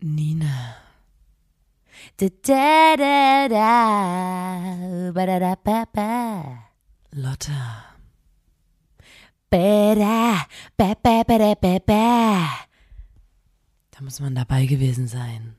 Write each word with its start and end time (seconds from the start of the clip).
Nina. 0.00 0.74
Lotta. 7.12 7.84
Da 13.92 14.00
muss 14.02 14.18
man 14.18 14.34
dabei 14.34 14.66
gewesen 14.66 15.06
sein. 15.06 15.54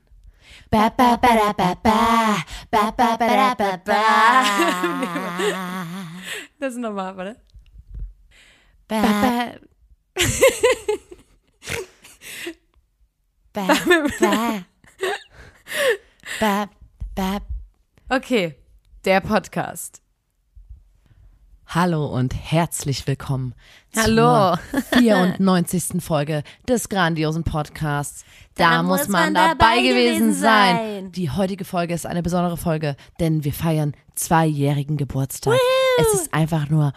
Das 6.60 6.74
ist 6.74 6.78
nochmal, 8.92 9.60
warte. 17.16 17.44
Okay, 18.10 18.54
der 19.04 19.20
Podcast. 19.20 20.01
Hallo 21.74 22.04
und 22.04 22.34
herzlich 22.34 23.06
willkommen 23.06 23.54
Hallo. 23.96 24.56
zur 24.72 24.82
94. 24.98 26.02
Folge 26.02 26.42
des 26.68 26.90
grandiosen 26.90 27.44
Podcasts. 27.44 28.26
Da, 28.56 28.82
muss 28.82 29.08
man 29.08 29.32
dabei 29.32 29.80
gewesen 29.80 30.34
sein. 30.34 31.12
Die 31.12 31.30
heutige 31.30 31.64
Folge 31.64 31.94
ist 31.94 32.04
eine 32.04 32.22
besondere 32.22 32.58
Folge, 32.58 32.94
denn 33.20 33.42
wir 33.42 33.54
feiern 33.54 33.94
zweijährigen 34.14 34.98
Geburtstag. 34.98 35.56
Es 35.98 36.12
ist 36.12 36.34
einfach 36.34 36.68
nur 36.68 36.92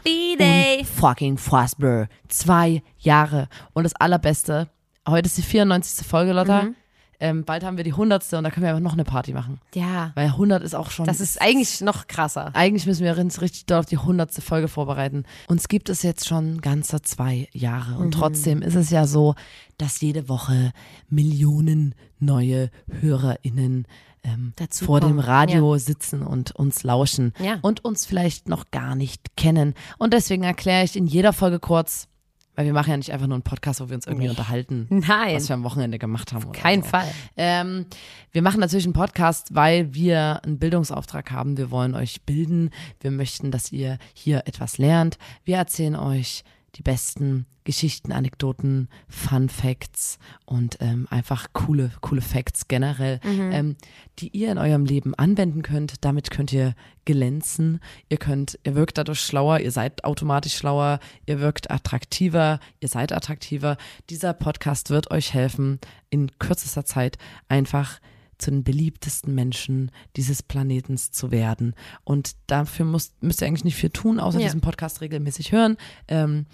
fucking 0.83 1.37
fassbar. 1.37 2.09
Zwei 2.27 2.83
Jahre. 2.99 3.47
Und 3.71 3.85
das 3.85 3.95
Allerbeste, 3.95 4.67
heute 5.07 5.27
ist 5.27 5.37
die 5.37 5.43
94. 5.43 6.05
Folge, 6.05 6.33
Lotta. 6.33 6.63
Mhm. 6.63 6.75
Ähm, 7.19 7.43
bald 7.45 7.63
haben 7.63 7.77
wir 7.77 7.83
die 7.83 7.91
100. 7.91 8.33
und 8.33 8.43
da 8.43 8.51
können 8.51 8.63
wir 8.65 8.69
einfach 8.71 8.81
noch 8.83 8.93
eine 8.93 9.03
Party 9.05 9.33
machen. 9.33 9.59
Ja, 9.73 10.11
Weil 10.15 10.27
100 10.27 10.61
ist 10.63 10.75
auch 10.75 10.91
schon 10.91 11.05
das 11.05 11.19
ist 11.19 11.41
eigentlich 11.41 11.81
noch 11.81 12.07
krasser. 12.07 12.51
eigentlich 12.53 12.85
müssen 12.85 13.03
wir 13.03 13.17
uns 13.17 13.41
richtig 13.41 13.65
doll 13.65 13.79
auf 13.79 13.85
die 13.85 13.97
hundertste 13.97 14.41
Folge 14.41 14.67
vorbereiten. 14.67 15.23
Uns 15.47 15.67
gibt 15.67 15.89
es 15.89 16.03
jetzt 16.03 16.27
schon 16.27 16.61
ganze 16.61 17.01
zwei 17.01 17.47
Jahre. 17.53 17.91
Mhm. 17.95 17.97
Und 18.01 18.11
trotzdem 18.13 18.61
ist 18.61 18.75
es 18.75 18.89
ja 18.89 19.07
so, 19.07 19.35
dass 19.77 20.01
jede 20.01 20.29
Woche 20.29 20.71
Millionen 21.09 21.95
neue 22.19 22.69
HörerInnen 23.01 23.87
ähm, 24.23 24.53
vor 24.71 24.99
dem 24.99 25.09
kommen, 25.09 25.19
Radio 25.19 25.77
sitzen 25.77 26.21
und 26.23 26.51
uns 26.55 26.83
lauschen 26.83 27.33
Ja. 27.39 27.59
und 27.61 27.85
uns 27.85 28.05
vielleicht 28.05 28.49
noch 28.49 28.71
gar 28.71 28.95
nicht 28.95 29.35
kennen. 29.37 29.73
Und 29.97 30.13
deswegen 30.13 30.43
erkläre 30.43 30.83
ich 30.83 30.95
in 30.95 31.07
jeder 31.07 31.31
Folge 31.33 31.59
kurz, 31.59 32.07
weil 32.55 32.65
wir 32.65 32.73
machen 32.73 32.89
ja 32.91 32.97
nicht 32.97 33.11
einfach 33.11 33.27
nur 33.27 33.35
einen 33.35 33.43
Podcast, 33.43 33.81
wo 33.81 33.89
wir 33.89 33.95
uns 33.95 34.07
irgendwie 34.07 34.29
unterhalten, 34.29 34.87
Nein, 34.89 35.35
was 35.35 35.49
wir 35.49 35.53
am 35.55 35.63
Wochenende 35.63 35.99
gemacht 35.99 36.33
haben. 36.33 36.45
Oder 36.45 36.59
kein 36.59 36.81
so. 36.83 36.89
Fall. 36.89 37.07
Ähm, 37.37 37.85
wir 38.31 38.41
machen 38.41 38.59
natürlich 38.59 38.85
einen 38.85 38.93
Podcast, 38.93 39.53
weil 39.53 39.93
wir 39.93 40.41
einen 40.43 40.59
Bildungsauftrag 40.59 41.31
haben. 41.31 41.57
Wir 41.57 41.71
wollen 41.71 41.95
euch 41.95 42.21
bilden. 42.23 42.69
Wir 42.99 43.11
möchten, 43.11 43.51
dass 43.51 43.71
ihr 43.71 43.97
hier 44.13 44.43
etwas 44.45 44.77
lernt. 44.77 45.17
Wir 45.43 45.57
erzählen 45.57 45.95
euch 45.95 46.43
die 46.75 46.83
besten 46.83 47.45
Geschichten, 47.63 48.11
Anekdoten, 48.11 48.89
Fun 49.07 49.49
Facts 49.49 50.19
und 50.45 50.77
ähm, 50.81 51.07
einfach 51.09 51.47
coole, 51.53 51.91
coole 52.01 52.21
Facts 52.21 52.67
generell, 52.67 53.19
ähm, 53.23 53.75
die 54.19 54.29
ihr 54.37 54.51
in 54.51 54.57
eurem 54.59 54.85
Leben 54.85 55.15
anwenden 55.15 55.63
könnt. 55.63 56.05
Damit 56.05 56.29
könnt 56.29 56.53
ihr 56.53 56.75
glänzen. 57.05 57.79
Ihr 58.09 58.17
könnt, 58.17 58.59
ihr 58.63 58.75
wirkt 58.75 58.97
dadurch 58.99 59.19
schlauer, 59.21 59.59
ihr 59.61 59.71
seid 59.71 60.03
automatisch 60.03 60.55
schlauer, 60.55 60.99
ihr 61.25 61.39
wirkt 61.39 61.71
attraktiver, 61.71 62.59
ihr 62.81 62.87
seid 62.87 63.11
attraktiver. 63.11 63.77
Dieser 64.11 64.33
Podcast 64.33 64.91
wird 64.91 65.09
euch 65.09 65.33
helfen, 65.33 65.79
in 66.11 66.37
kürzester 66.37 66.85
Zeit 66.85 67.17
einfach 67.47 67.99
zu 68.37 68.51
den 68.51 68.63
beliebtesten 68.63 69.33
Menschen 69.33 69.91
dieses 70.17 70.43
Planetens 70.43 71.09
zu 71.11 71.31
werden. 71.31 71.73
Und 72.03 72.35
dafür 72.47 72.85
müsst, 72.85 73.23
müsst 73.23 73.41
ihr 73.41 73.47
eigentlich 73.47 73.63
nicht 73.63 73.77
viel 73.77 73.89
tun, 73.91 74.19
außer 74.19 74.39
Ja. 74.39 74.45
diesen 74.45 74.61
Podcast 74.61 75.01
regelmäßig 75.01 75.51
hören. 75.53 75.77
Ähm, 76.09 76.45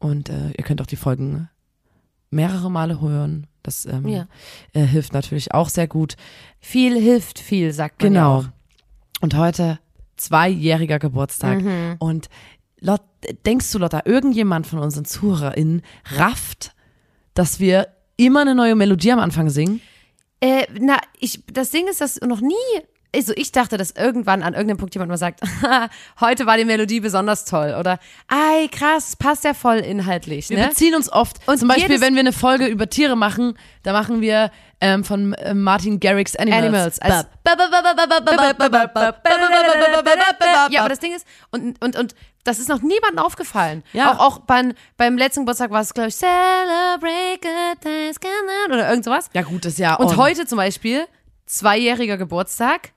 und 0.00 0.28
äh, 0.28 0.50
ihr 0.56 0.64
könnt 0.64 0.80
auch 0.82 0.86
die 0.86 0.96
Folgen 0.96 1.48
mehrere 2.30 2.70
Male 2.70 3.00
hören. 3.00 3.46
Das 3.62 3.86
ähm, 3.86 4.06
Ja. 4.08 4.26
äh, 4.72 4.82
hilft 4.84 5.12
natürlich 5.12 5.54
auch 5.54 5.68
sehr 5.68 5.86
gut. 5.88 6.16
Viel 6.60 7.00
hilft 7.00 7.38
viel, 7.38 7.72
sagt 7.72 8.02
man 8.02 8.12
Genau. 8.12 8.42
ja. 8.42 8.52
Und 9.20 9.36
heute 9.36 9.78
zweijähriger 10.16 10.98
Geburtstag. 10.98 11.62
Mhm. 11.62 11.96
Und 11.98 12.28
Lot, 12.80 13.02
denkst 13.46 13.70
du, 13.72 13.78
Lotta, 13.78 14.02
irgendjemand 14.04 14.66
von 14.66 14.78
unseren 14.80 15.04
ZuhörerInnen 15.06 15.82
rafft, 16.16 16.74
dass 17.32 17.58
wir 17.58 17.88
immer 18.16 18.42
eine 18.42 18.54
neue 18.54 18.74
Melodie 18.74 19.12
am 19.12 19.18
Anfang 19.20 19.48
singen? 19.48 19.80
Äh, 20.40 20.66
na, 20.78 20.98
ich, 21.18 21.42
das 21.50 21.70
Ding 21.70 21.86
ist, 21.88 22.00
dass 22.02 22.20
noch 22.20 22.42
nie, 22.42 22.54
also 23.14 23.32
ich 23.36 23.52
dachte, 23.52 23.76
dass 23.76 23.92
irgendwann 23.92 24.42
an 24.42 24.54
irgendeinem 24.54 24.78
Punkt 24.78 24.94
jemand 24.94 25.10
mal 25.10 25.16
sagt, 25.16 25.40
heute 26.20 26.46
war 26.46 26.56
die 26.56 26.64
Melodie 26.64 27.00
besonders 27.00 27.44
toll 27.44 27.76
oder, 27.78 27.98
ei, 28.28 28.68
krass, 28.68 29.16
passt 29.16 29.44
ja 29.44 29.54
voll 29.54 29.78
inhaltlich, 29.78 30.50
Wir 30.50 30.58
ne? 30.58 30.68
beziehen 30.68 30.94
uns 30.94 31.12
oft. 31.12 31.36
Und 31.46 31.58
Zum 31.58 31.68
Beispiel, 31.68 32.00
wenn 32.00 32.14
wir 32.14 32.20
eine 32.20 32.32
Folge 32.32 32.66
über 32.66 32.88
Tiere 32.88 33.16
machen, 33.16 33.56
da 33.82 33.92
machen 33.92 34.20
wir 34.20 34.50
ähm, 34.80 35.04
von 35.04 35.32
äh, 35.34 35.54
Martin 35.54 36.00
Garrix 36.00 36.36
Animals. 36.36 36.64
Animals. 36.64 36.98
Als 37.00 37.26
ja, 40.70 40.80
aber 40.80 40.88
das 40.88 40.98
Ding 40.98 41.14
ist, 41.14 41.26
und, 41.50 41.82
und, 41.82 41.96
und 41.96 42.14
das 42.44 42.58
ist 42.58 42.68
noch 42.68 42.82
niemandem 42.82 43.18
aufgefallen. 43.18 43.82
Ja. 43.92 44.12
Auch, 44.12 44.18
auch 44.18 44.38
beim, 44.40 44.74
beim 44.96 45.16
letzten 45.16 45.40
Geburtstag 45.40 45.70
war 45.70 45.80
es, 45.80 45.94
glaube 45.94 46.10
ich, 46.10 46.16
Celebrate 46.16 47.40
Good 47.40 47.80
Times 47.80 48.16
On 48.22 48.72
oder 48.72 48.88
irgend 48.88 49.04
sowas. 49.04 49.30
Ja 49.32 49.42
gut, 49.42 49.64
das 49.64 49.74
ist 49.74 49.78
ja 49.78 49.94
Und 49.94 50.06
oh, 50.08 50.16
heute 50.16 50.46
zum 50.46 50.56
Beispiel, 50.56 51.06
zweijähriger 51.46 52.16
Geburtstag, 52.18 52.92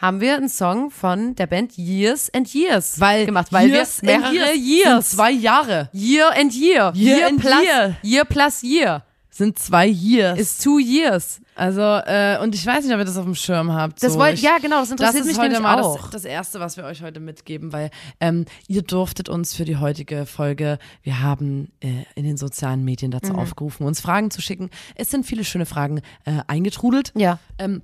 haben 0.00 0.20
wir 0.20 0.36
einen 0.36 0.48
Song 0.48 0.90
von 0.90 1.34
der 1.34 1.46
Band 1.46 1.76
Years 1.76 2.30
and 2.34 2.52
Years 2.54 2.98
weil 3.00 3.26
gemacht, 3.26 3.48
weil 3.52 3.68
Years 3.68 4.00
wir 4.02 4.18
mehrere 4.18 4.34
Years 4.54 4.56
Years, 4.56 5.10
sind 5.10 5.18
zwei 5.18 5.30
Jahre. 5.32 5.88
Year 5.92 6.30
and 6.38 6.54
Year, 6.54 6.92
Year 6.94 7.26
and 7.28 7.40
plus 7.40 7.62
Year. 7.64 7.96
year 8.02 8.24
plus 8.24 8.62
Year 8.62 9.04
Sind 9.30 9.58
zwei 9.58 9.86
Years. 9.86 10.38
ist 10.38 10.62
two 10.62 10.78
Years. 10.78 11.40
also, 11.54 11.80
äh, 11.82 12.38
und 12.42 12.54
ich 12.54 12.64
weiß 12.66 12.84
nicht, 12.84 12.92
ob 12.94 12.98
ihr 13.00 13.04
das 13.04 13.16
auf 13.18 13.24
dem 13.24 13.34
Schirm 13.34 13.72
habt. 13.72 14.02
Das 14.02 14.14
so. 14.14 14.18
wollt, 14.18 14.34
ich, 14.34 14.42
ja 14.42 14.56
genau, 14.58 14.80
das 14.80 14.88
Das 14.88 14.92
interessiert 14.92 15.24
ist 15.26 15.32
mich 15.32 15.38
heute 15.38 15.60
mal 15.60 15.80
auch. 15.82 16.00
das, 16.02 16.10
das 16.10 16.24
Erste, 16.24 16.58
was 16.60 16.76
wir 16.78 16.84
euch 16.84 17.02
heute 17.02 17.20
mitgeben, 17.20 17.72
weil 17.72 17.90
ähm, 18.20 18.46
ihr 18.68 18.82
durftet 18.82 19.28
uns 19.28 19.54
für 19.54 19.64
die 19.66 19.76
heutige 19.76 20.24
Folge, 20.26 20.78
wir 21.02 21.20
haben 21.20 21.70
äh, 21.80 22.04
in 22.14 22.24
den 22.24 22.36
sozialen 22.38 22.84
Medien 22.84 23.10
Mhm. 23.10 23.20
dazu 23.20 23.34
aufgerufen, 23.34 23.84
uns 23.86 24.00
Fragen 24.00 24.30
zu 24.30 24.40
schicken. 24.40 24.70
Es 24.94 25.10
sind 25.10 25.26
viele 25.26 25.44
schöne 25.44 25.66
Fragen 25.66 26.00
äh, 26.24 26.40
eingetrudelt. 26.46 27.12
ja. 27.14 27.38
Ähm, 27.58 27.82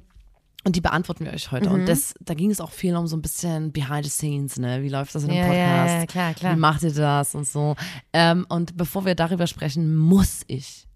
und 0.67 0.77
die 0.77 0.81
beantworten 0.81 1.25
wir 1.25 1.33
euch 1.33 1.53
heute. 1.53 1.69
Mhm. 1.69 1.75
Und 1.77 1.89
das, 1.89 2.13
da 2.21 2.35
ging 2.35 2.51
es 2.51 2.61
auch 2.61 2.73
viel 2.73 2.95
um 2.97 3.07
so 3.07 3.17
ein 3.17 3.23
bisschen 3.23 3.73
behind 3.73 4.05
the 4.05 4.11
scenes, 4.11 4.59
ne? 4.59 4.83
Wie 4.83 4.89
läuft 4.89 5.15
das 5.15 5.23
in 5.25 5.31
einem 5.31 5.39
Ja, 5.39 5.55
ja, 5.55 5.67
Podcast? 5.79 5.95
ja, 6.01 6.07
klar, 6.07 6.35
klar. 6.35 6.57
Wie 6.57 6.61
macht 6.61 6.83
ihr 6.83 6.93
das 6.93 7.35
und 7.35 7.47
so? 7.47 7.77
Ähm, 8.13 8.45
und 8.49 8.77
bevor 8.77 9.05
wir 9.05 9.15
darüber 9.15 9.47
sprechen, 9.47 9.95
muss 9.97 10.43
ich 10.49 10.89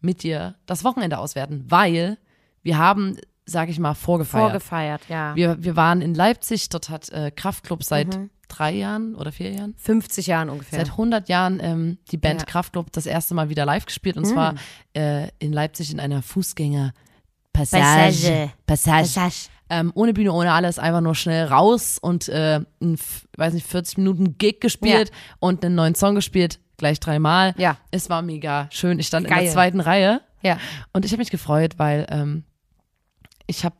mit 0.00 0.22
dir 0.22 0.54
das 0.66 0.84
Wochenende 0.84 1.18
auswerten, 1.18 1.64
weil 1.68 2.18
wir 2.62 2.76
haben, 2.78 3.16
sag 3.46 3.68
ich 3.70 3.78
mal, 3.78 3.94
vorgefeiert. 3.94 4.50
Vorgefeiert, 4.50 5.00
ja. 5.08 5.34
wir, 5.34 5.62
wir 5.64 5.74
waren 5.74 6.02
in 6.02 6.14
Leipzig, 6.14 6.68
dort 6.68 6.90
hat 6.90 7.08
äh, 7.08 7.30
Kraftklub 7.34 7.82
seit 7.82 8.14
Mhm. 8.16 8.30
drei 8.48 8.72
Jahren 8.74 9.14
oder 9.14 9.32
vier 9.32 9.52
Jahren? 9.52 9.74
50 9.78 10.26
Jahren 10.26 10.50
ungefähr. 10.50 10.78
Seit 10.80 10.90
100 10.90 11.28
Jahren 11.28 11.60
ähm, 11.62 11.98
die 12.10 12.16
Band 12.18 12.40
Ja. 12.42 12.46
Mhm. 12.46 12.50
Kraftklub 12.50 12.92
das 12.92 13.06
erste 13.06 13.34
Mal 13.34 13.48
wieder 13.48 13.64
live 13.64 13.86
gespielt 13.86 14.16
und 14.18 14.26
zwar 14.26 14.54
äh, 14.94 15.28
in 15.38 15.52
Leipzig 15.52 15.90
in 15.92 15.98
einer 15.98 16.20
Fußgänger-Passage. 16.22 17.07
Passage. 17.58 18.50
Passage. 18.66 19.14
Passage. 19.14 19.48
Ähm, 19.70 19.92
ohne 19.94 20.14
Bühne, 20.14 20.32
ohne 20.32 20.52
alles, 20.52 20.78
einfach 20.78 21.02
nur 21.02 21.14
schnell 21.14 21.44
raus 21.46 21.98
und 22.00 22.28
äh, 22.28 22.60
ein, 22.80 22.98
weiß 23.36 23.52
nicht, 23.52 23.66
40 23.66 23.98
Minuten 23.98 24.38
Gig 24.38 24.60
gespielt 24.60 25.10
und 25.40 25.62
einen 25.64 25.74
neuen 25.74 25.94
Song 25.94 26.14
gespielt, 26.14 26.58
gleich 26.78 27.00
dreimal. 27.00 27.54
Ja. 27.58 27.76
Es 27.90 28.08
war 28.08 28.22
mega 28.22 28.68
schön. 28.70 28.98
Ich 28.98 29.08
stand 29.08 29.26
in 29.26 29.32
Geil. 29.34 29.44
der 29.44 29.52
zweiten 29.52 29.80
Reihe 29.80 30.22
Ja. 30.42 30.58
und 30.94 31.04
ich 31.04 31.12
habe 31.12 31.20
mich 31.20 31.30
gefreut, 31.30 31.74
weil 31.76 32.06
ähm, 32.08 32.44
ich 33.46 33.64
habe 33.64 33.76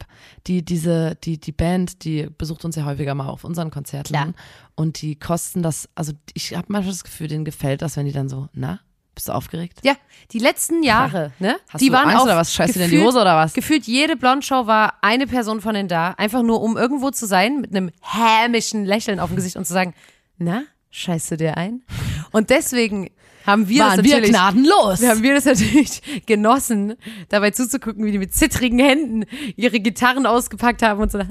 die, 0.46 0.62
diese, 0.64 1.14
die, 1.16 1.38
die 1.38 1.52
Band, 1.52 2.04
die 2.04 2.28
besucht 2.36 2.64
uns 2.66 2.76
ja 2.76 2.84
häufiger 2.84 3.14
mal 3.14 3.28
auf 3.28 3.44
unseren 3.44 3.70
Konzerten 3.70 4.12
Klar. 4.12 4.32
und 4.74 5.00
die 5.00 5.16
kosten 5.16 5.62
das, 5.62 5.88
also 5.94 6.12
ich 6.34 6.54
habe 6.54 6.66
manchmal 6.68 6.92
das 6.92 7.04
Gefühl, 7.04 7.28
denen 7.28 7.44
gefällt 7.46 7.80
das, 7.82 7.96
wenn 7.96 8.04
die 8.06 8.12
dann 8.12 8.28
so, 8.28 8.48
na, 8.52 8.80
bist 9.18 9.28
du 9.28 9.32
aufgeregt? 9.32 9.80
Ja, 9.82 9.94
die 10.32 10.38
letzten 10.38 10.82
Jahre, 10.84 11.32
ne? 11.40 11.56
Hast 11.68 11.80
die 11.82 11.88
du 11.88 11.92
waren 11.94 12.04
Angst 12.08 12.18
auch 12.20 12.24
oder 12.24 12.36
was? 12.36 12.54
Du 12.54 12.62
dir 12.62 12.68
in 12.68 12.72
die 12.74 12.80
gefühlt- 12.82 13.04
Hose 13.04 13.20
oder 13.20 13.36
was? 13.36 13.52
Gefühlt 13.52 13.84
jede 13.86 14.14
Blondshow 14.16 14.66
war 14.66 14.94
eine 15.02 15.26
Person 15.26 15.60
von 15.60 15.74
denen 15.74 15.88
da, 15.88 16.12
einfach 16.16 16.42
nur 16.42 16.62
um 16.62 16.76
irgendwo 16.76 17.10
zu 17.10 17.26
sein, 17.26 17.60
mit 17.60 17.74
einem 17.74 17.90
hämischen 18.00 18.84
Lächeln 18.84 19.18
auf 19.20 19.28
dem 19.30 19.36
Gesicht 19.36 19.56
und 19.56 19.64
zu 19.66 19.72
sagen, 19.72 19.94
na, 20.38 20.62
scheißt 20.90 21.32
du 21.32 21.36
dir 21.36 21.56
ein? 21.56 21.82
Und 22.30 22.50
deswegen 22.50 23.10
haben 23.48 23.68
wir 23.68 23.82
Waren 23.84 23.96
das 23.96 24.04
wir 24.04 24.12
natürlich 24.14 24.30
gnadenlos. 24.30 25.00
wir 25.00 25.08
haben 25.10 25.22
wir 25.22 25.34
das 25.34 25.44
natürlich 25.46 26.02
genossen, 26.26 26.94
dabei 27.30 27.50
zuzugucken, 27.50 28.04
wie 28.04 28.12
die 28.12 28.18
mit 28.18 28.34
zittrigen 28.34 28.78
Händen 28.78 29.24
ihre 29.56 29.80
Gitarren 29.80 30.26
ausgepackt 30.26 30.82
haben 30.82 31.00
und 31.00 31.10
so, 31.10 31.18
ah, 31.18 31.26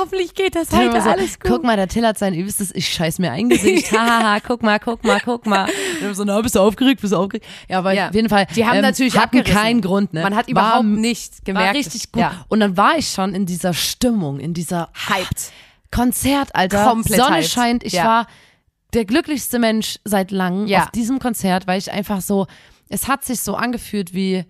hoffentlich 0.00 0.34
geht 0.34 0.54
das 0.56 0.70
heute 0.72 1.00
so, 1.00 1.08
alles 1.10 1.38
gut. 1.40 1.50
Guck 1.50 1.64
mal, 1.64 1.76
der 1.76 1.88
Till 1.88 2.06
hat 2.06 2.18
sein 2.18 2.34
übelstes 2.34 2.74
Ich 2.74 2.88
scheiß 2.88 3.18
mir 3.18 3.30
ein 3.32 3.48
Gesicht. 3.48 3.92
Hahaha, 3.96 4.40
guck 4.40 4.62
mal, 4.62 4.78
guck 4.78 5.04
mal, 5.04 5.20
guck 5.24 5.46
mal. 5.46 5.68
Und 6.04 6.14
so, 6.14 6.24
na, 6.24 6.40
bist 6.40 6.54
du 6.56 6.60
aufgeregt, 6.60 7.00
bist 7.00 7.12
du 7.12 7.16
aufgeregt? 7.16 7.46
Ja, 7.68 7.78
aber 7.78 7.92
Ja. 7.92 8.08
auf 8.08 8.14
jeden 8.14 8.28
Fall. 8.28 8.46
Die 8.56 8.66
haben 8.66 8.76
ähm, 8.76 8.82
natürlich 8.82 9.16
hatten 9.16 9.38
abgerissen. 9.38 9.54
keinen 9.62 9.80
Grund, 9.80 10.12
ne? 10.12 10.22
Man 10.22 10.34
hat 10.34 10.46
War- 10.46 10.50
überhaupt 10.80 10.84
nicht 10.86 11.44
gemerkt. 11.44 11.68
War 11.68 11.74
richtig 11.74 12.10
gut. 12.12 12.20
Ja. 12.22 12.44
Und 12.48 12.60
dann 12.60 12.76
war 12.76 12.98
ich 12.98 13.08
schon 13.08 13.34
in 13.34 13.46
dieser 13.46 13.72
Stimmung, 13.72 14.40
in 14.40 14.52
dieser 14.54 14.90
Hyped. 15.08 15.52
Konzert, 15.90 16.54
Alter. 16.54 16.84
Komplett 16.84 17.20
Sonne 17.20 17.36
hyped. 17.36 17.48
scheint. 17.50 17.84
Ich 17.84 17.92
Ja. 17.92 18.04
war 18.04 18.26
der 18.94 19.04
glücklichste 19.04 19.58
Mensch 19.58 19.98
seit 20.04 20.30
langem 20.30 20.66
Ja. 20.66 20.84
auf 20.84 20.90
diesem 20.90 21.18
Konzert, 21.18 21.66
weil 21.66 21.78
ich 21.78 21.90
einfach 21.92 22.20
so, 22.20 22.46
es 22.88 23.08
hat 23.08 23.24
sich 23.24 23.40
so 23.40 23.54
angefühlt 23.54 24.12
wie, 24.14 24.44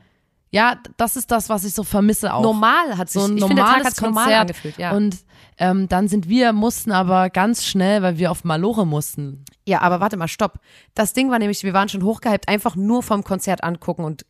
ja, 0.50 0.78
das 0.96 1.16
ist 1.16 1.30
das, 1.30 1.48
was 1.48 1.64
ich 1.64 1.72
so 1.74 1.82
vermisse 1.84 2.34
auch. 2.34 2.42
Normal 2.42 2.98
hat 2.98 3.08
sich, 3.08 3.22
so 3.22 3.28
ein 3.28 3.36
ich 3.38 3.44
finde, 3.44 3.56
der 3.56 3.64
Tag 3.64 3.72
normales 3.74 3.86
hat 3.86 3.94
sich 3.94 4.02
normal 4.02 4.24
Konzert. 4.24 4.40
angefühlt, 4.40 4.78
ja. 4.78 4.90
Und 4.92 5.16
ähm, 5.58 5.88
dann 5.88 6.08
sind 6.08 6.28
wir, 6.28 6.52
mussten 6.52 6.92
aber 6.92 7.30
ganz 7.30 7.64
schnell, 7.64 8.02
weil 8.02 8.18
wir 8.18 8.30
auf 8.30 8.44
Malore 8.44 8.86
mussten. 8.86 9.44
Ja, 9.66 9.80
aber 9.80 10.00
warte 10.00 10.16
mal, 10.16 10.28
stopp. 10.28 10.58
Das 10.94 11.12
Ding 11.12 11.30
war 11.30 11.38
nämlich, 11.38 11.62
wir 11.62 11.72
waren 11.72 11.88
schon 11.88 12.02
hochgehypt, 12.02 12.48
einfach 12.48 12.74
nur 12.74 13.02
vom 13.02 13.22
Konzert 13.22 13.62
angucken 13.62 14.04
und 14.04 14.26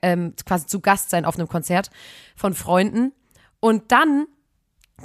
ähm, 0.00 0.32
quasi 0.46 0.66
zu 0.66 0.80
Gast 0.80 1.10
sein 1.10 1.24
auf 1.26 1.36
einem 1.38 1.48
Konzert 1.48 1.90
von 2.34 2.54
Freunden. 2.54 3.12
Und 3.60 3.92
dann 3.92 4.26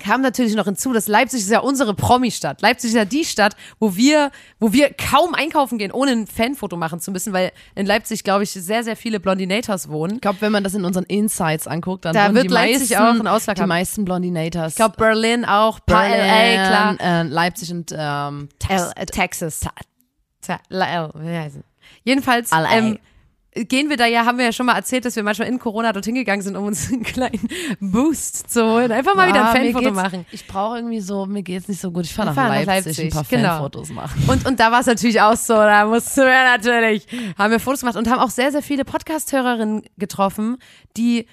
kam 0.04 0.22
natürlich 0.22 0.56
noch 0.56 0.66
hinzu, 0.66 0.94
dass 0.94 1.08
Leipzig 1.08 1.42
ist 1.42 1.50
ja 1.50 1.60
unsere 1.60 1.94
Promi-Stadt. 1.94 2.62
Leipzig 2.62 2.92
ist 2.92 2.96
ja 2.96 3.06
die 3.06 3.26
Stadt, 3.26 3.56
wo 3.80 3.96
wir, 3.96 4.32
wo 4.60 4.72
wir 4.72 4.94
kaum 4.94 5.34
einkaufen 5.34 5.78
gehen, 5.78 5.92
ohne 5.92 6.12
ein 6.12 6.28
Fanfoto 6.28 6.78
machen 6.78 7.00
zu 7.00 7.12
müssen, 7.12 7.34
weil 7.34 7.52
in 7.76 7.86
Leipzig, 7.86 8.24
glaube 8.24 8.44
ich, 8.44 8.52
sehr, 8.52 8.84
sehr 8.84 8.96
viele 8.96 9.20
Blondinators 9.20 9.90
wohnen. 9.90 10.16
Ich 10.16 10.22
glaube, 10.22 10.40
wenn 10.42 10.52
man 10.52 10.64
das 10.64 10.74
in 10.76 10.86
unseren 10.86 11.04
Insights 11.06 11.68
anguckt, 11.68 12.06
dann 12.06 12.14
Da 12.14 12.34
wird 12.34 12.46
die 12.46 12.48
Leipzig 12.50 12.92
meisten, 12.92 12.96
auch 12.96 13.10
einen 13.10 13.28
Ausschlag 13.28 13.56
die 13.56 13.62
haben. 13.64 13.70
meisten 13.70 14.06
Blondinators. 14.06 14.74
Ich 14.74 14.76
glaube, 14.78 14.96
Berlin 14.96 15.44
auch, 15.44 15.80
paar 15.86 16.08
LA, 16.08 16.68
klar. 16.68 16.96
Äh, 17.00 17.24
Leipzig 17.24 17.72
und 17.72 17.92
ähm, 17.98 18.50
L, 18.70 18.92
äh, 18.96 19.06
Texas. 19.06 19.62
Ta- 20.42 20.60
La- 20.70 20.88
L, 21.06 21.10
wie 21.16 21.36
heißt? 21.38 21.58
Jedenfalls 22.04 22.52
ähm, 22.72 23.00
gehen 23.54 23.90
wir 23.90 23.98
da 23.98 24.06
ja, 24.06 24.25
haben 24.25 24.38
wir 24.38 24.46
ja 24.46 24.51
schon 24.51 24.66
mal 24.66 24.75
erzählt, 24.75 25.06
dass 25.06 25.16
wir 25.16 25.24
manchmal 25.24 25.48
in 25.48 25.60
Corona 25.60 25.92
dorthin 25.92 26.16
gegangen 26.16 26.42
sind, 26.42 26.56
um 26.56 26.66
uns 26.66 26.90
einen 26.92 27.04
kleinen 27.04 27.48
Boost 27.80 28.50
zu 28.51 28.63
holen. 28.63 28.92
Einfach 28.92 29.16
mal 29.16 29.28
wieder 29.28 29.46
Ah, 29.46 29.51
ein 29.51 29.74
Fanfoto 29.74 29.92
machen. 29.94 30.25
Ich 30.31 30.48
brauche 30.48 30.78
irgendwie 30.78 31.00
so, 31.01 31.25
mir 31.25 31.44
geht's 31.44 31.68
nicht 31.68 31.81
so 31.81 31.92
gut. 31.92 32.06
Ich 32.06 32.13
fahre 32.13 32.30
nach, 32.30 32.36
fahren 32.36 32.50
nach 32.50 32.66
Leipzig, 32.66 32.98
Leipzig, 32.98 33.06
ein 33.06 33.12
paar 33.12 33.25
genau. 33.30 33.50
Fanfotos 33.50 33.90
machen. 33.90 34.24
Und, 34.28 34.46
und 34.46 34.60
da 34.60 34.72
war 34.72 34.81
es 34.81 34.86
natürlich 34.86 35.22
auch 35.22 35.36
so, 35.36 35.54
da 35.54 35.86
mussten 35.86 36.22
wir 36.22 36.44
natürlich, 36.46 37.07
haben 37.38 37.51
wir 37.51 37.60
Fotos 37.60 37.81
gemacht 37.81 37.98
und 37.98 38.10
haben 38.10 38.19
auch 38.19 38.30
sehr, 38.30 38.51
sehr 38.51 38.62
viele 38.62 38.86
Podcast-Hörerinnen 38.86 39.84
getroffen, 39.98 40.57
die 40.95 41.25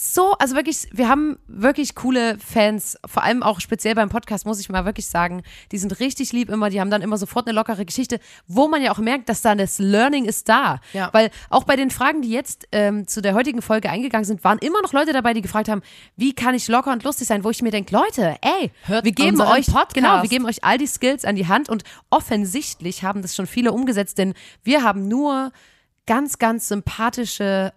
so, 0.00 0.34
also 0.38 0.54
wirklich, 0.54 0.86
wir 0.92 1.08
haben 1.08 1.40
wirklich 1.48 1.96
coole 1.96 2.38
Fans, 2.38 2.96
vor 3.04 3.24
allem 3.24 3.42
auch 3.42 3.58
speziell 3.58 3.96
beim 3.96 4.08
Podcast, 4.10 4.46
muss 4.46 4.60
ich 4.60 4.68
mal 4.68 4.84
wirklich 4.84 5.08
sagen. 5.08 5.42
Die 5.72 5.78
sind 5.78 5.98
richtig 5.98 6.32
lieb 6.32 6.50
immer, 6.50 6.70
die 6.70 6.80
haben 6.80 6.88
dann 6.88 7.02
immer 7.02 7.18
sofort 7.18 7.48
eine 7.48 7.56
lockere 7.56 7.84
Geschichte, 7.84 8.20
wo 8.46 8.68
man 8.68 8.80
ja 8.80 8.92
auch 8.92 8.98
merkt, 8.98 9.28
dass 9.28 9.42
da 9.42 9.56
das 9.56 9.80
Learning 9.80 10.24
ist 10.24 10.48
da. 10.48 10.78
Ja. 10.92 11.08
Weil 11.12 11.30
auch 11.50 11.64
bei 11.64 11.74
den 11.74 11.90
Fragen, 11.90 12.22
die 12.22 12.30
jetzt 12.30 12.68
ähm, 12.70 13.08
zu 13.08 13.20
der 13.20 13.34
heutigen 13.34 13.60
Folge 13.60 13.90
eingegangen 13.90 14.24
sind, 14.24 14.44
waren 14.44 14.58
immer 14.58 14.80
noch 14.82 14.92
Leute 14.92 15.12
dabei, 15.12 15.34
die 15.34 15.42
gefragt 15.42 15.68
haben, 15.68 15.82
wie 16.14 16.32
kann 16.32 16.54
ich 16.54 16.68
locker 16.68 16.92
und 16.92 17.02
lustig 17.02 17.26
sein, 17.26 17.42
wo 17.42 17.50
ich 17.50 17.60
mir 17.60 17.72
denke, 17.72 17.92
Leute, 17.92 18.36
ey, 18.40 18.70
Hört 18.84 19.04
wir 19.04 19.10
geben 19.10 19.40
euch, 19.40 19.66
Podcast. 19.66 19.94
genau, 19.94 20.22
wir 20.22 20.28
geben 20.28 20.46
euch 20.46 20.62
all 20.62 20.78
die 20.78 20.86
Skills 20.86 21.24
an 21.24 21.34
die 21.34 21.48
Hand 21.48 21.68
und 21.68 21.82
offensichtlich 22.08 23.02
haben 23.02 23.20
das 23.20 23.34
schon 23.34 23.48
viele 23.48 23.72
umgesetzt, 23.72 24.18
denn 24.18 24.34
wir 24.62 24.84
haben 24.84 25.08
nur 25.08 25.50
ganz, 26.06 26.38
ganz 26.38 26.68
sympathische, 26.68 27.72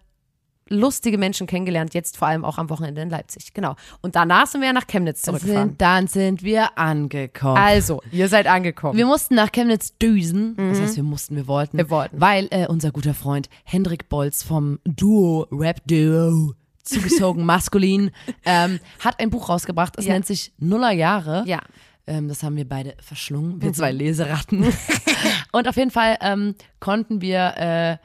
lustige 0.72 1.18
Menschen 1.18 1.46
kennengelernt, 1.48 1.94
jetzt 1.94 2.18
vor 2.18 2.28
allem 2.30 2.44
auch 2.46 2.58
am 2.58 2.70
Wochenende 2.70 3.02
in 3.02 3.10
Leipzig. 3.10 3.54
Genau. 3.54 3.76
Und 4.02 4.16
danach 4.16 4.48
sind 4.48 4.62
wir 4.62 4.68
ja 4.68 4.74
nach 4.74 4.88
Chemnitz 4.88 5.22
zurückgefahren. 5.22 5.70
Sind, 5.70 5.82
dann 5.82 6.08
sind 6.08 6.44
wir 6.44 6.78
angekommen. 6.78 7.58
Also, 7.58 8.02
ihr 8.12 8.28
seid 8.30 8.48
angekommen. 8.48 8.98
Wir 8.98 9.06
mussten 9.06 9.36
nach 9.36 9.52
Chemnitz 9.52 9.98
düsen. 9.98 10.56
Das 10.58 10.80
heißt, 10.80 10.96
wir 10.96 11.04
mussten, 11.04 11.36
wir 11.36 11.48
wollten. 11.48 11.78
Wir 11.78 11.90
wollten. 11.90 12.20
Weil 12.20 12.48
äh, 12.52 12.68
unser 12.68 12.92
guter 12.92 13.14
Freund 13.14 13.50
Hendrik 13.64 14.10
Bolz 14.10 14.44
vom 14.44 14.80
Duo, 14.86 15.48
Rap-Duo, 15.52 16.54
zugezogen 16.84 17.46
maskulin, 17.46 18.12
ähm, 18.46 18.80
hat 19.00 19.20
ein 19.20 19.30
Buch 19.30 19.50
rausgebracht. 19.50 19.94
Es 19.98 20.06
Ja. 20.06 20.14
nennt 20.14 20.26
sich 20.26 20.54
Nuller 20.58 20.92
Jahre. 20.92 21.44
ja. 21.46 21.60
Ähm, 22.08 22.28
das 22.28 22.42
haben 22.42 22.56
wir 22.58 22.68
beide 22.68 22.96
verschlungen, 23.00 23.62
wir 23.62 23.72
zwei 23.74 23.92
Leseratten. 23.92 24.66
Und 25.52 25.68
auf 25.68 25.76
jeden 25.78 25.92
Fall 25.92 26.18
ähm, 26.22 26.56
konnten 26.80 27.22
wir, 27.22 27.54
äh, 27.58 27.98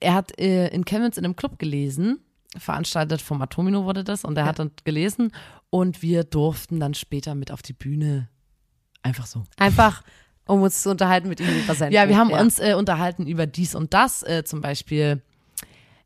er 0.00 0.14
hat 0.14 0.38
äh, 0.38 0.68
in 0.68 0.84
Chemnitz 0.84 1.16
in 1.16 1.24
einem 1.24 1.36
Club 1.36 1.58
gelesen, 1.58 2.20
veranstaltet 2.56 3.22
vom 3.22 3.40
Atomino 3.40 3.84
wurde 3.84 4.04
das, 4.04 4.24
und 4.24 4.36
er 4.36 4.44
hat 4.44 4.58
dann 4.58 4.70
gelesen. 4.84 5.32
Und 5.70 6.02
wir 6.02 6.24
durften 6.24 6.80
dann 6.80 6.94
später 6.94 7.34
mit 7.34 7.50
auf 7.50 7.62
die 7.62 7.72
Bühne. 7.72 8.28
Einfach 9.02 9.26
so. 9.26 9.42
Einfach, 9.56 10.02
um 10.46 10.62
uns 10.62 10.82
zu 10.82 10.90
unterhalten 10.90 11.28
mit 11.28 11.40
ihm 11.40 11.48
über 11.48 11.74
sein 11.74 11.92
Ja, 11.92 12.08
wir 12.08 12.16
haben 12.16 12.30
uns 12.30 12.58
äh, 12.58 12.74
unterhalten 12.74 13.26
über 13.26 13.46
dies 13.46 13.74
und 13.74 13.94
das, 13.94 14.22
äh, 14.22 14.44
zum 14.44 14.60
Beispiel 14.60 15.22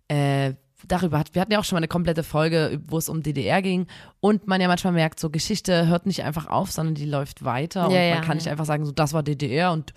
äh, 0.08 0.54
darüber 0.86 1.18
hat, 1.18 1.34
wir 1.34 1.42
hatten 1.42 1.52
ja 1.52 1.58
auch 1.58 1.64
schon 1.64 1.76
mal 1.76 1.80
eine 1.80 1.88
komplette 1.88 2.22
Folge, 2.22 2.80
wo 2.86 2.98
es 2.98 3.08
um 3.08 3.22
DDR 3.22 3.62
ging. 3.62 3.86
Und 4.20 4.46
man 4.46 4.60
ja 4.60 4.68
manchmal 4.68 4.92
merkt, 4.92 5.20
so 5.20 5.30
Geschichte 5.30 5.86
hört 5.86 6.06
nicht 6.06 6.22
einfach 6.22 6.46
auf, 6.46 6.70
sondern 6.70 6.94
die 6.94 7.06
läuft 7.06 7.44
weiter. 7.44 7.86
Und 7.86 7.94
Ja, 7.94 8.02
ja, 8.02 8.14
man 8.16 8.24
kann 8.24 8.36
nicht 8.36 8.48
einfach 8.48 8.66
sagen, 8.66 8.84
so 8.84 8.92
das 8.92 9.12
war 9.12 9.22
DDR 9.22 9.72
und 9.72 9.92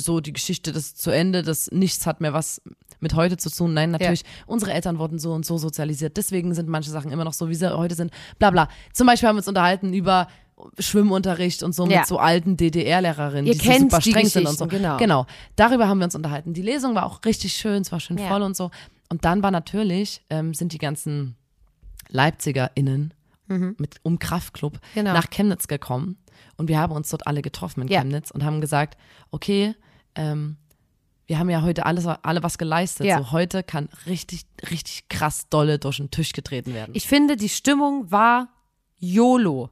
so 0.00 0.20
die 0.20 0.32
Geschichte, 0.32 0.72
das 0.72 0.84
ist 0.86 1.02
zu 1.02 1.10
Ende, 1.10 1.42
das 1.42 1.70
nichts 1.70 2.06
hat 2.06 2.20
mehr 2.20 2.32
was 2.32 2.60
mit 3.00 3.14
heute 3.14 3.36
zu 3.36 3.50
tun. 3.50 3.74
Nein, 3.74 3.90
natürlich, 3.90 4.22
unsere 4.46 4.72
Eltern 4.72 4.98
wurden 4.98 5.18
so 5.18 5.32
und 5.32 5.44
so 5.44 5.58
sozialisiert, 5.58 6.16
deswegen 6.16 6.54
sind 6.54 6.68
manche 6.68 6.90
Sachen 6.90 7.10
immer 7.12 7.24
noch 7.24 7.34
so, 7.34 7.48
wie 7.48 7.54
sie 7.54 7.76
heute 7.76 7.94
sind, 7.94 8.10
bla 8.38 8.50
bla. 8.50 8.68
Zum 8.92 9.06
Beispiel 9.06 9.28
haben 9.28 9.36
wir 9.36 9.40
uns 9.40 9.48
unterhalten 9.48 9.92
über 9.92 10.28
Schwimmunterricht 10.78 11.62
und 11.62 11.74
so 11.74 11.86
Ja. 11.88 11.98
mit 12.00 12.06
so 12.06 12.18
alten 12.18 12.56
DDR-Lehrerinnen, 12.56 13.50
die 13.50 13.58
kennt 13.58 13.90
super 13.90 13.98
die 13.98 14.10
streng 14.10 14.26
sind 14.26 14.46
und 14.46 14.56
so. 14.56 14.66
Genau. 14.66 14.96
Genau, 14.98 15.26
darüber 15.56 15.88
haben 15.88 15.98
wir 15.98 16.04
uns 16.04 16.14
unterhalten. 16.14 16.54
Die 16.54 16.62
Lesung 16.62 16.94
war 16.94 17.06
auch 17.06 17.20
richtig 17.24 17.52
schön, 17.54 17.82
es 17.82 17.90
war 17.92 18.00
schön 18.00 18.16
Ja. 18.18 18.28
voll 18.28 18.42
und 18.42 18.56
so. 18.56 18.70
Und 19.10 19.24
dann 19.24 19.42
war 19.42 19.50
natürlich, 19.50 20.22
ähm, 20.30 20.54
sind 20.54 20.72
die 20.72 20.78
ganzen 20.78 21.36
LeipzigerInnen 22.08 23.12
mit 23.78 23.96
um 24.02 24.18
Kraftclub 24.18 24.74
Mhm. 24.74 24.78
Genau. 24.94 25.12
nach 25.12 25.28
Chemnitz 25.30 25.68
gekommen 25.68 26.16
und 26.56 26.68
wir 26.68 26.78
haben 26.78 26.92
uns 26.94 27.10
dort 27.10 27.26
alle 27.26 27.42
getroffen 27.42 27.82
in 27.82 27.88
Ja. 27.88 28.00
Chemnitz 28.00 28.30
und 28.30 28.42
haben 28.42 28.60
gesagt, 28.62 28.96
okay, 29.30 29.74
ähm, 30.14 30.56
wir 31.26 31.38
haben 31.38 31.48
ja 31.48 31.62
heute 31.62 31.86
alles, 31.86 32.06
alle 32.06 32.42
was 32.42 32.58
geleistet. 32.58 33.06
Ja. 33.06 33.18
So 33.18 33.32
heute 33.32 33.62
kann 33.62 33.88
richtig, 34.06 34.44
richtig 34.70 35.08
krass 35.08 35.48
dolle 35.48 35.78
durch 35.78 35.96
den 35.96 36.10
Tisch 36.10 36.32
getreten 36.32 36.74
werden. 36.74 36.90
Ich 36.94 37.06
finde, 37.06 37.36
die 37.36 37.48
Stimmung 37.48 38.10
war 38.10 38.48
YOLO. 38.98 39.70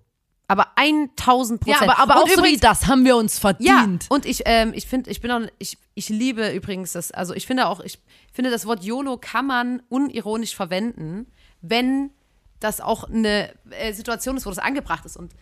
Aber 0.48 0.66
1000 0.76 1.66
ja, 1.66 1.74
Prozent. 1.74 1.90
aber, 1.90 1.98
aber 1.98 2.14
Und 2.16 2.22
auch 2.22 2.28
so 2.28 2.34
wie 2.42 2.48
übrigens- 2.48 2.60
das 2.60 2.86
haben 2.86 3.04
wir 3.04 3.16
uns 3.16 3.36
Ja, 3.36 3.40
verdient. 3.40 4.06
und 4.10 4.26
ich, 4.26 4.42
ähm, 4.44 4.72
ich 4.74 4.86
finde, 4.86 5.10
ich 5.10 5.20
bin 5.20 5.30
auch, 5.30 5.40
ich, 5.58 5.78
ich 5.94 6.08
liebe 6.10 6.50
übrigens 6.50 6.92
das, 6.92 7.10
also 7.10 7.32
ich 7.34 7.46
finde 7.46 7.68
auch, 7.68 7.80
ich 7.80 7.98
finde 8.32 8.50
das 8.50 8.66
Wort 8.66 8.84
YOLO 8.84 9.16
kann 9.18 9.46
man 9.46 9.82
unironisch 9.88 10.54
verwenden, 10.54 11.26
wenn 11.62 12.10
das 12.60 12.80
auch 12.80 13.04
eine 13.04 13.50
äh, 13.70 13.92
Situation 13.94 14.36
ist, 14.36 14.44
wo 14.44 14.50
das 14.50 14.58
angebracht 14.58 15.04
ist. 15.06 15.16
Und 15.16 15.32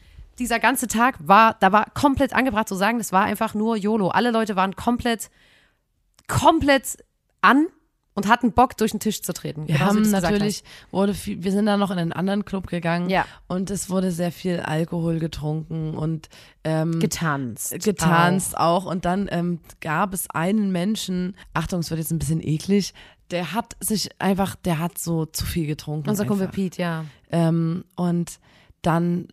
dieser 0.41 0.59
ganze 0.59 0.89
Tag 0.89 1.17
war, 1.21 1.57
da 1.61 1.71
war 1.71 1.91
komplett 1.95 2.33
angebracht 2.33 2.69
zu 2.69 2.75
sagen, 2.75 2.99
das 2.99 3.13
war 3.13 3.25
einfach 3.25 3.55
nur 3.55 3.77
YOLO. 3.77 4.09
Alle 4.09 4.31
Leute 4.31 4.57
waren 4.57 4.75
komplett, 4.75 5.31
komplett 6.27 6.97
an 7.43 7.67
und 8.15 8.27
hatten 8.27 8.53
Bock, 8.53 8.77
durch 8.77 8.91
den 8.91 9.01
Tisch 9.01 9.23
zu 9.23 9.33
treten. 9.33 9.69
Wir 9.69 9.77
Genauso 9.77 10.01
wie 10.01 10.05
haben 10.05 10.11
natürlich, 10.11 10.65
wurde 10.91 11.15
viel, 11.15 11.45
wir 11.45 11.53
sind 11.53 11.67
dann 11.67 11.79
noch 11.79 11.91
in 11.91 11.99
einen 11.99 12.13
anderen 12.13 12.45
Club 12.45 12.67
gegangen 12.67 13.09
Ja. 13.09 13.25
und 13.47 13.71
es 13.71 13.89
wurde 13.89 14.11
sehr 14.11 14.33
viel 14.33 14.61
Alkohol 14.61 15.21
getrunken 15.21 15.95
und 15.95 16.29
ähm, 16.65 16.99
getanzt. 16.99 17.73
getanzt 17.85 18.57
auch. 18.57 18.85
Und 18.87 19.05
dann 19.05 19.29
ähm, 19.31 19.61
gab 19.81 20.13
es 20.13 20.29
einen 20.31 20.73
Menschen, 20.73 21.37
Achtung, 21.55 21.81
es 21.81 21.91
wird 21.91 22.01
jetzt 22.01 22.11
ein 22.11 22.19
bisschen 22.19 22.43
eklig, 22.43 22.95
der 23.31 23.53
hat 23.53 23.77
sich 23.81 24.11
einfach, 24.21 24.57
der 24.57 24.79
hat 24.81 24.99
so 24.99 25.25
zu 25.27 25.47
viel 25.47 25.67
getrunken. 25.67 26.09
Unser 26.09 26.25
Kumpel. 26.27 26.49
Pete, 26.49 26.83
ja. 26.83 27.05
Ähm, 27.31 27.85
und 27.95 28.41
dann 28.83 29.29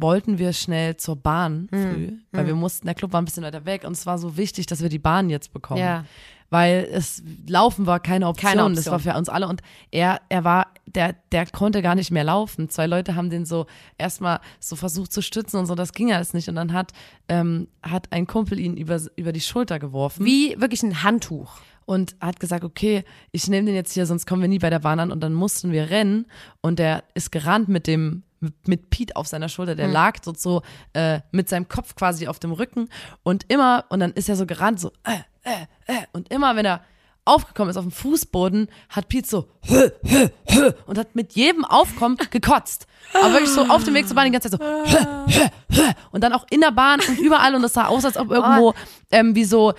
wollten 0.00 0.38
wir 0.38 0.52
schnell 0.52 0.96
zur 0.96 1.16
Bahn 1.16 1.68
Hm. 1.70 1.92
früh, 1.92 2.12
weil 2.32 2.46
wir 2.46 2.54
mussten, 2.54 2.86
der 2.86 2.94
Club 2.94 3.12
war 3.12 3.20
ein 3.20 3.24
bisschen 3.24 3.42
weiter 3.42 3.64
weg 3.64 3.84
und 3.84 3.92
es 3.92 4.06
war 4.06 4.18
so 4.18 4.36
wichtig, 4.36 4.66
dass 4.66 4.82
wir 4.82 4.88
die 4.88 4.98
Bahn 4.98 5.30
jetzt 5.30 5.52
bekommen. 5.52 5.80
Ja. 5.80 6.04
Weil 6.50 6.86
es 6.92 7.22
laufen 7.46 7.86
war 7.86 7.98
keine 7.98 8.26
Option. 8.28 8.50
Keine 8.50 8.62
Option. 8.64 8.76
Das 8.76 8.90
war 8.90 8.98
für 8.98 9.14
uns 9.14 9.30
alle. 9.30 9.48
Und 9.48 9.62
er, 9.90 10.20
er 10.28 10.44
war, 10.44 10.66
der, 10.84 11.14
der 11.32 11.46
konnte 11.46 11.80
gar 11.80 11.94
nicht 11.94 12.10
mehr 12.10 12.24
laufen. 12.24 12.68
Zwei 12.68 12.86
Leute 12.86 13.14
haben 13.14 13.30
den 13.30 13.46
so 13.46 13.64
erstmal 13.96 14.38
so 14.60 14.76
versucht 14.76 15.14
zu 15.14 15.22
stützen 15.22 15.56
und 15.56 15.64
so, 15.64 15.74
das 15.74 15.94
ging 15.94 16.12
alles 16.12 16.34
nicht. 16.34 16.50
Und 16.50 16.56
dann 16.56 16.74
hat, 16.74 16.92
ähm, 17.30 17.68
hat 17.82 18.12
ein 18.12 18.26
Kumpel 18.26 18.60
ihn 18.60 18.76
über, 18.76 19.00
über 19.16 19.32
die 19.32 19.40
Schulter 19.40 19.78
geworfen. 19.78 20.26
Wie 20.26 20.54
wirklich 20.60 20.82
ein 20.82 21.02
Handtuch. 21.02 21.54
Und 21.84 22.16
hat 22.20 22.40
gesagt, 22.40 22.64
okay, 22.64 23.04
ich 23.30 23.48
nehme 23.48 23.66
den 23.66 23.74
jetzt 23.74 23.92
hier, 23.92 24.06
sonst 24.06 24.26
kommen 24.26 24.42
wir 24.42 24.48
nie 24.48 24.58
bei 24.58 24.70
der 24.70 24.78
Bahn 24.78 25.00
an. 25.00 25.12
Und 25.12 25.20
dann 25.20 25.34
mussten 25.34 25.72
wir 25.72 25.90
rennen 25.90 26.26
und 26.60 26.78
der 26.78 27.04
ist 27.14 27.32
gerannt 27.32 27.68
mit 27.68 27.86
dem 27.86 28.22
mit, 28.66 28.90
Pete 28.90 29.14
auf 29.16 29.28
seiner 29.28 29.48
Schulter, 29.48 29.74
der 29.74 29.88
lag 29.88 30.18
so, 30.22 30.34
so 30.36 30.62
äh, 30.94 31.20
mit 31.30 31.48
seinem 31.48 31.68
Kopf 31.68 31.94
quasi 31.94 32.26
auf 32.26 32.40
dem 32.40 32.52
Rücken 32.52 32.88
und 33.22 33.44
immer, 33.48 33.84
und 33.88 34.00
dann 34.00 34.12
ist 34.12 34.28
er 34.28 34.36
so 34.36 34.46
gerannt, 34.46 34.80
so, 34.80 34.90
äh, 35.04 35.18
äh, 35.44 35.66
äh, 35.86 36.02
und 36.12 36.32
immer, 36.32 36.56
wenn 36.56 36.66
er 36.66 36.80
aufgekommen 37.24 37.70
ist 37.70 37.76
auf 37.76 37.84
dem 37.84 37.92
Fußboden, 37.92 38.68
hat 38.88 39.08
Pete 39.08 39.28
so 39.28 39.48
hö, 39.62 39.90
hö, 40.04 40.28
hö, 40.48 40.72
und 40.86 40.98
hat 40.98 41.14
mit 41.14 41.34
jedem 41.34 41.64
Aufkommen 41.64 42.16
gekotzt. 42.30 42.86
Aber 43.14 43.32
wirklich 43.32 43.50
so 43.50 43.62
auf 43.62 43.84
dem 43.84 43.94
Weg 43.94 44.08
zur 44.08 44.16
Bahn 44.16 44.26
die 44.26 44.32
ganze 44.32 44.50
Zeit 44.50 44.60
so 44.60 44.66
hö, 44.66 45.20
hö, 45.28 45.46
hö, 45.70 45.90
und 46.10 46.24
dann 46.24 46.32
auch 46.32 46.46
in 46.50 46.60
der 46.60 46.72
Bahn 46.72 47.00
und 47.06 47.18
überall 47.18 47.54
und 47.54 47.62
es 47.62 47.74
sah 47.74 47.86
aus, 47.86 48.04
als 48.04 48.16
ob 48.16 48.30
irgendwo 48.30 48.74
ähm, 49.10 49.34
wie 49.36 49.44
so 49.44 49.72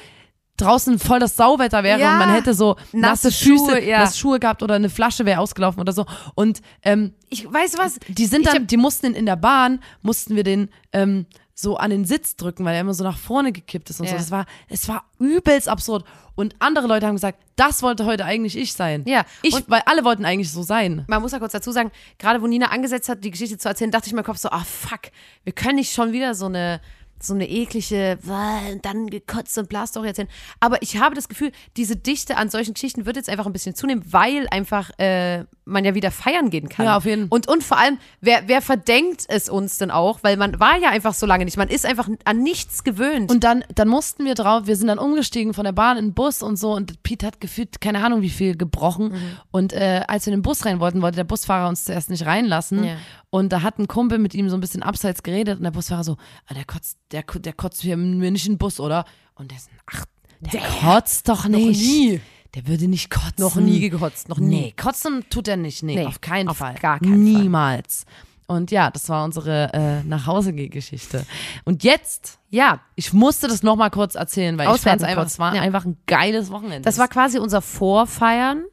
draußen 0.57 0.99
voll 0.99 1.19
das 1.19 1.35
Sauwetter 1.35 1.83
wäre 1.83 1.99
Ja. 1.99 2.13
und 2.13 2.19
man 2.19 2.29
hätte 2.33 2.53
so 2.53 2.75
Nasse 2.91 3.27
nasse 3.27 3.31
Füße, 3.31 3.65
Schuhe, 3.71 3.83
ja. 3.83 3.99
nasse 3.99 4.17
Schuhe 4.17 4.39
gehabt 4.39 4.61
oder 4.63 4.75
eine 4.75 4.89
Flasche 4.89 5.25
wäre 5.25 5.39
ausgelaufen 5.39 5.79
oder 5.81 5.93
so. 5.93 6.05
Und 6.35 6.61
ähm, 6.83 7.13
Ich 7.29 7.51
weiß 7.51 7.77
was. 7.77 7.99
die 8.07 8.25
sind 8.25 8.45
dann, 8.45 8.67
die 8.67 8.77
mussten 8.77 9.07
in, 9.07 9.13
in 9.15 9.25
der 9.25 9.35
Bahn, 9.35 9.79
mussten 10.01 10.35
wir 10.35 10.43
den 10.43 10.69
ähm, 10.91 11.25
so 11.55 11.77
an 11.77 11.91
den 11.91 12.03
Sitz 12.05 12.35
drücken, 12.35 12.65
weil 12.65 12.73
er 12.75 12.81
immer 12.81 12.93
so 12.95 13.03
nach 13.03 13.17
vorne 13.17 13.51
gekippt 13.51 13.89
ist 13.91 13.99
und 13.99 14.07
so. 14.07 14.13
Ja. 14.13 14.17
Das 14.19 14.31
war, 14.31 14.45
es 14.69 14.87
war 14.87 15.03
übelst 15.19 15.67
absurd. 15.69 16.03
Und 16.35 16.55
andere 16.57 16.87
Leute 16.87 17.05
haben 17.05 17.13
gesagt, 17.15 17.39
das 17.55 17.83
wollte 17.83 18.05
heute 18.05 18.25
eigentlich 18.25 18.57
ich 18.57 18.73
sein. 18.73 19.03
Ja, 19.05 19.23
Ich, 19.43 19.53
und- 19.53 19.69
weil 19.69 19.83
alle 19.85 20.03
wollten 20.03 20.25
eigentlich 20.25 20.51
so 20.51 20.63
sein. 20.63 21.05
man 21.07 21.21
muss 21.21 21.31
ja 21.31 21.37
kurz 21.39 21.51
dazu 21.51 21.71
sagen, 21.71 21.91
gerade 22.17 22.41
wo 22.41 22.47
Nina 22.47 22.67
angesetzt 22.67 23.07
hat, 23.07 23.23
die 23.23 23.29
Geschichte 23.29 23.59
zu 23.59 23.67
erzählen, 23.69 23.91
dachte 23.91 24.07
ich 24.07 24.13
in 24.13 24.15
meinem 24.15 24.25
Kopf 24.25 24.37
so, 24.37 24.49
ah 24.49 24.63
fuck, 24.63 25.11
wir 25.43 25.53
können 25.53 25.75
nicht 25.75 25.93
schon 25.93 26.11
wieder 26.11 26.33
so 26.33 26.47
eine 26.47 26.81
so 27.25 27.33
eine 27.33 27.49
eklige, 27.49 28.17
"Wah, 28.23 28.59
dann 28.81 29.07
gekotzt 29.07 29.57
und 29.57 29.69
bla 29.69 29.87
Story 29.87 30.07
erzählen. 30.07 30.27
Aber 30.59 30.81
ich 30.81 30.97
habe 30.97 31.15
das 31.15 31.29
Gefühl, 31.29 31.51
diese 31.77 31.95
Dichte 31.95 32.37
an 32.37 32.49
solchen 32.49 32.73
Geschichten 32.73 33.05
wird 33.05 33.15
jetzt 33.15 33.29
einfach 33.29 33.45
ein 33.45 33.53
bisschen 33.53 33.75
zunehmen, 33.75 34.03
weil 34.11 34.47
einfach 34.49 34.91
äh, 34.97 35.45
man 35.65 35.85
ja 35.85 35.95
wieder 35.95 36.11
feiern 36.11 36.49
gehen 36.49 36.69
kann. 36.69 36.85
Ja, 36.85 36.97
auf 36.97 37.05
jeden. 37.05 37.27
Und, 37.29 37.47
und 37.47 37.63
vor 37.63 37.77
allem, 37.77 37.97
wer, 38.21 38.47
wer 38.47 38.61
verdenkt 38.61 39.25
es 39.27 39.49
uns 39.49 39.77
denn 39.77 39.91
auch? 39.91 40.19
Weil 40.21 40.37
man 40.37 40.59
war 40.59 40.77
ja 40.77 40.89
einfach 40.89 41.13
so 41.13 41.25
lange 41.25 41.45
nicht. 41.45 41.57
Man 41.57 41.69
ist 41.69 41.85
einfach 41.85 42.09
an 42.25 42.43
nichts 42.43 42.83
gewöhnt. 42.83 43.31
Und 43.31 43.43
dann, 43.43 43.63
dann 43.73 43.87
mussten 43.87 44.25
wir 44.25 44.35
drauf, 44.35 44.67
wir 44.67 44.75
sind 44.75 44.87
dann 44.87 44.99
umgestiegen 44.99 45.53
von 45.53 45.63
der 45.63 45.71
Bahn 45.71 45.97
in 45.97 46.07
den 46.07 46.13
Bus 46.13 46.41
und 46.43 46.57
so 46.57 46.73
und 46.73 47.01
Pete 47.03 47.25
hat 47.25 47.39
gefühlt, 47.39 47.79
keine 47.81 48.03
Ahnung 48.03 48.21
wie 48.21 48.29
viel, 48.29 48.57
gebrochen. 48.57 49.09
Mhm. 49.09 49.37
Und 49.51 49.73
äh, 49.73 50.01
als 50.07 50.25
wir 50.25 50.33
in 50.33 50.39
den 50.39 50.43
Bus 50.43 50.65
rein 50.65 50.79
wollten, 50.79 51.01
wollte 51.01 51.17
der 51.17 51.23
Busfahrer 51.23 51.69
uns 51.69 51.85
zuerst 51.85 52.09
nicht 52.09 52.25
reinlassen. 52.25 52.83
Ja. 52.83 52.95
Und 53.33 53.49
da 53.51 53.63
hat 53.63 53.79
ein 53.79 53.87
Kumpel 53.87 54.19
mit 54.19 54.35
ihm 54.35 54.47
so 54.47 54.55
ein 54.55 54.59
bisschen 54.59 54.83
abseits 54.83 55.23
geredet 55.23 55.57
und 55.57 55.63
der 55.63 55.71
Busfahrer 55.71 56.03
so, 56.03 56.17
ah, 56.45 56.53
der 56.53 56.65
kotzt, 56.65 56.99
der, 57.11 57.23
der 57.23 57.53
kotzt 57.53 57.81
hier 57.81 57.97
mir 57.97 58.29
nicht 58.29 58.45
in 58.45 58.53
den 58.53 58.57
Bus, 58.59 58.79
oder? 58.79 59.05
Und 59.33 59.49
der 59.49 59.57
ist, 59.57 59.69
ach, 59.91 60.05
der, 60.39 60.61
kotzt 60.61 61.27
doch 61.29 61.47
nicht. 61.47 61.79
nie. 61.81 62.21
Der 62.53 62.67
würde 62.67 62.87
nicht 62.87 63.09
kotzen. 63.09 63.33
Noch 63.39 63.55
nie 63.55 63.79
gekotzt, 63.89 64.29
noch 64.29 64.37
nie. 64.37 64.47
Nee, 64.65 64.73
kotzen 64.79 65.25
tut 65.31 65.47
er 65.47 65.57
nicht. 65.57 65.81
Nee, 65.81 65.95
Nee, 65.95 66.05
auf 66.05 66.21
keinen 66.21 66.47
auf 66.47 66.57
Fall. 66.57 66.75
gar 66.75 66.99
keinen 66.99 67.09
Fall. 67.33 67.41
Niemals. 67.41 68.05
Und 68.45 68.69
ja, 68.69 68.91
das 68.91 69.09
war 69.09 69.23
unsere 69.25 69.73
äh, 69.73 70.03
Nachhausegeh-Geschichte. 70.03 71.25
Und 71.65 71.83
jetzt 71.83 72.37
ja, 72.51 72.81
ich 72.93 73.13
musste 73.13 73.47
das 73.47 73.63
nochmal 73.63 73.89
kurz 73.89 74.13
erzählen, 74.13 74.59
weil 74.59 74.67
ich 74.67 74.73
Auswerten 74.73 74.99
fand 74.99 75.09
einfach, 75.09 75.23
kurz. 75.23 75.33
es 75.33 75.39
war 75.39 75.55
Ja. 75.55 75.61
einfach 75.63 75.85
ein 75.85 75.97
geiles 76.05 76.51
Wochenende. 76.51 76.81
Das 76.81 76.99
war 76.99 77.07
quasi 77.07 77.39
unser 77.39 77.63
Vorfeiern 77.63 78.63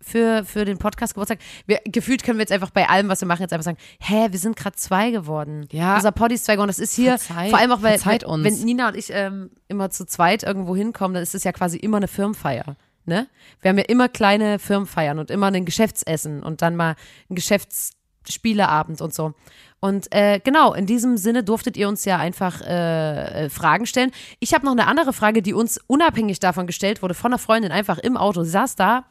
für, 0.00 0.44
für 0.44 0.64
den 0.64 0.78
Podcast 0.78 1.14
Geburtstag. 1.14 1.38
Wir, 1.66 1.80
gefühlt 1.84 2.22
können 2.22 2.38
wir 2.38 2.42
jetzt 2.42 2.52
einfach 2.52 2.70
bei 2.70 2.88
allem, 2.88 3.08
was 3.08 3.20
wir 3.20 3.28
machen, 3.28 3.42
jetzt 3.42 3.52
einfach 3.52 3.64
sagen, 3.64 3.78
hä, 4.00 4.28
wir 4.30 4.38
sind 4.38 4.56
gerade 4.56 4.76
zwei 4.76 5.10
geworden. 5.10 5.66
Ja. 5.72 5.96
Unser 5.96 6.12
Poddy 6.12 6.34
ist 6.36 6.44
zwei 6.44 6.54
geworden. 6.54 6.68
Das 6.68 6.78
ist 6.78 6.94
hier, 6.94 7.18
Verzeiht- 7.18 7.50
vor 7.50 7.58
allem 7.58 7.72
auch, 7.72 7.82
weil, 7.82 7.98
wenn, 8.04 8.24
uns. 8.24 8.44
wenn 8.44 8.64
Nina 8.64 8.88
und 8.88 8.96
ich 8.96 9.10
ähm, 9.12 9.50
immer 9.68 9.90
zu 9.90 10.06
zweit 10.06 10.42
irgendwo 10.42 10.76
hinkommen, 10.76 11.14
dann 11.14 11.22
ist 11.22 11.34
es 11.34 11.44
ja 11.44 11.52
quasi 11.52 11.76
immer 11.76 11.96
eine 11.98 12.08
Firmenfeier. 12.08 12.76
Ne? 13.04 13.26
Wir 13.62 13.70
haben 13.70 13.78
ja 13.78 13.84
immer 13.84 14.08
kleine 14.08 14.58
Firmenfeiern 14.58 15.18
und 15.18 15.30
immer 15.30 15.46
ein 15.46 15.64
Geschäftsessen 15.64 16.42
und 16.42 16.60
dann 16.60 16.76
mal 16.76 16.94
ein 17.30 17.34
Geschäftsspieleabend 17.34 19.00
und 19.00 19.14
so. 19.14 19.32
Und 19.80 20.12
äh, 20.14 20.40
genau, 20.40 20.74
in 20.74 20.86
diesem 20.86 21.16
Sinne 21.16 21.44
durftet 21.44 21.76
ihr 21.76 21.88
uns 21.88 22.04
ja 22.04 22.18
einfach 22.18 22.60
äh, 22.60 23.46
äh, 23.46 23.48
Fragen 23.50 23.86
stellen. 23.86 24.10
Ich 24.40 24.52
habe 24.52 24.66
noch 24.66 24.72
eine 24.72 24.86
andere 24.88 25.12
Frage, 25.12 25.40
die 25.40 25.54
uns 25.54 25.80
unabhängig 25.86 26.40
davon 26.40 26.66
gestellt 26.66 27.00
wurde, 27.00 27.14
von 27.14 27.32
einer 27.32 27.38
Freundin 27.38 27.72
einfach 27.72 27.98
im 27.98 28.16
Auto. 28.16 28.42
Sie 28.42 28.50
saß 28.50 28.76
da, 28.76 29.04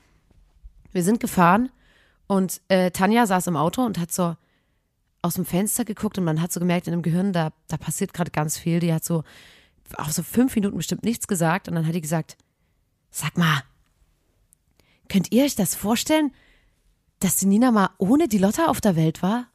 wir 0.97 1.03
sind 1.03 1.19
gefahren 1.19 1.69
und 2.25 2.59
äh, 2.69 2.89
Tanja 2.89 3.27
saß 3.27 3.45
im 3.45 3.55
Auto 3.55 3.83
und 3.83 3.99
hat 3.99 4.11
so 4.11 4.35
aus 5.21 5.35
dem 5.35 5.45
Fenster 5.45 5.85
geguckt 5.85 6.17
und 6.17 6.23
man 6.23 6.41
hat 6.41 6.51
so 6.51 6.59
gemerkt, 6.59 6.87
in 6.87 6.91
dem 6.91 7.03
Gehirn, 7.03 7.33
da, 7.33 7.51
da 7.67 7.77
passiert 7.77 8.15
gerade 8.15 8.31
ganz 8.31 8.57
viel. 8.57 8.79
Die 8.79 8.91
hat 8.91 9.05
so 9.05 9.23
auch 9.95 10.09
so 10.09 10.23
fünf 10.23 10.55
Minuten 10.55 10.75
bestimmt 10.75 11.03
nichts 11.03 11.27
gesagt 11.27 11.67
und 11.67 11.75
dann 11.75 11.85
hat 11.85 11.93
die 11.93 12.01
gesagt, 12.01 12.35
sag 13.11 13.37
mal, 13.37 13.61
könnt 15.07 15.31
ihr 15.31 15.43
euch 15.43 15.55
das 15.55 15.75
vorstellen, 15.75 16.33
dass 17.19 17.37
die 17.37 17.45
Nina 17.45 17.71
mal 17.71 17.91
ohne 17.99 18.27
die 18.27 18.39
Lotta 18.39 18.65
auf 18.65 18.81
der 18.81 18.95
Welt 18.95 19.21
war? 19.21 19.45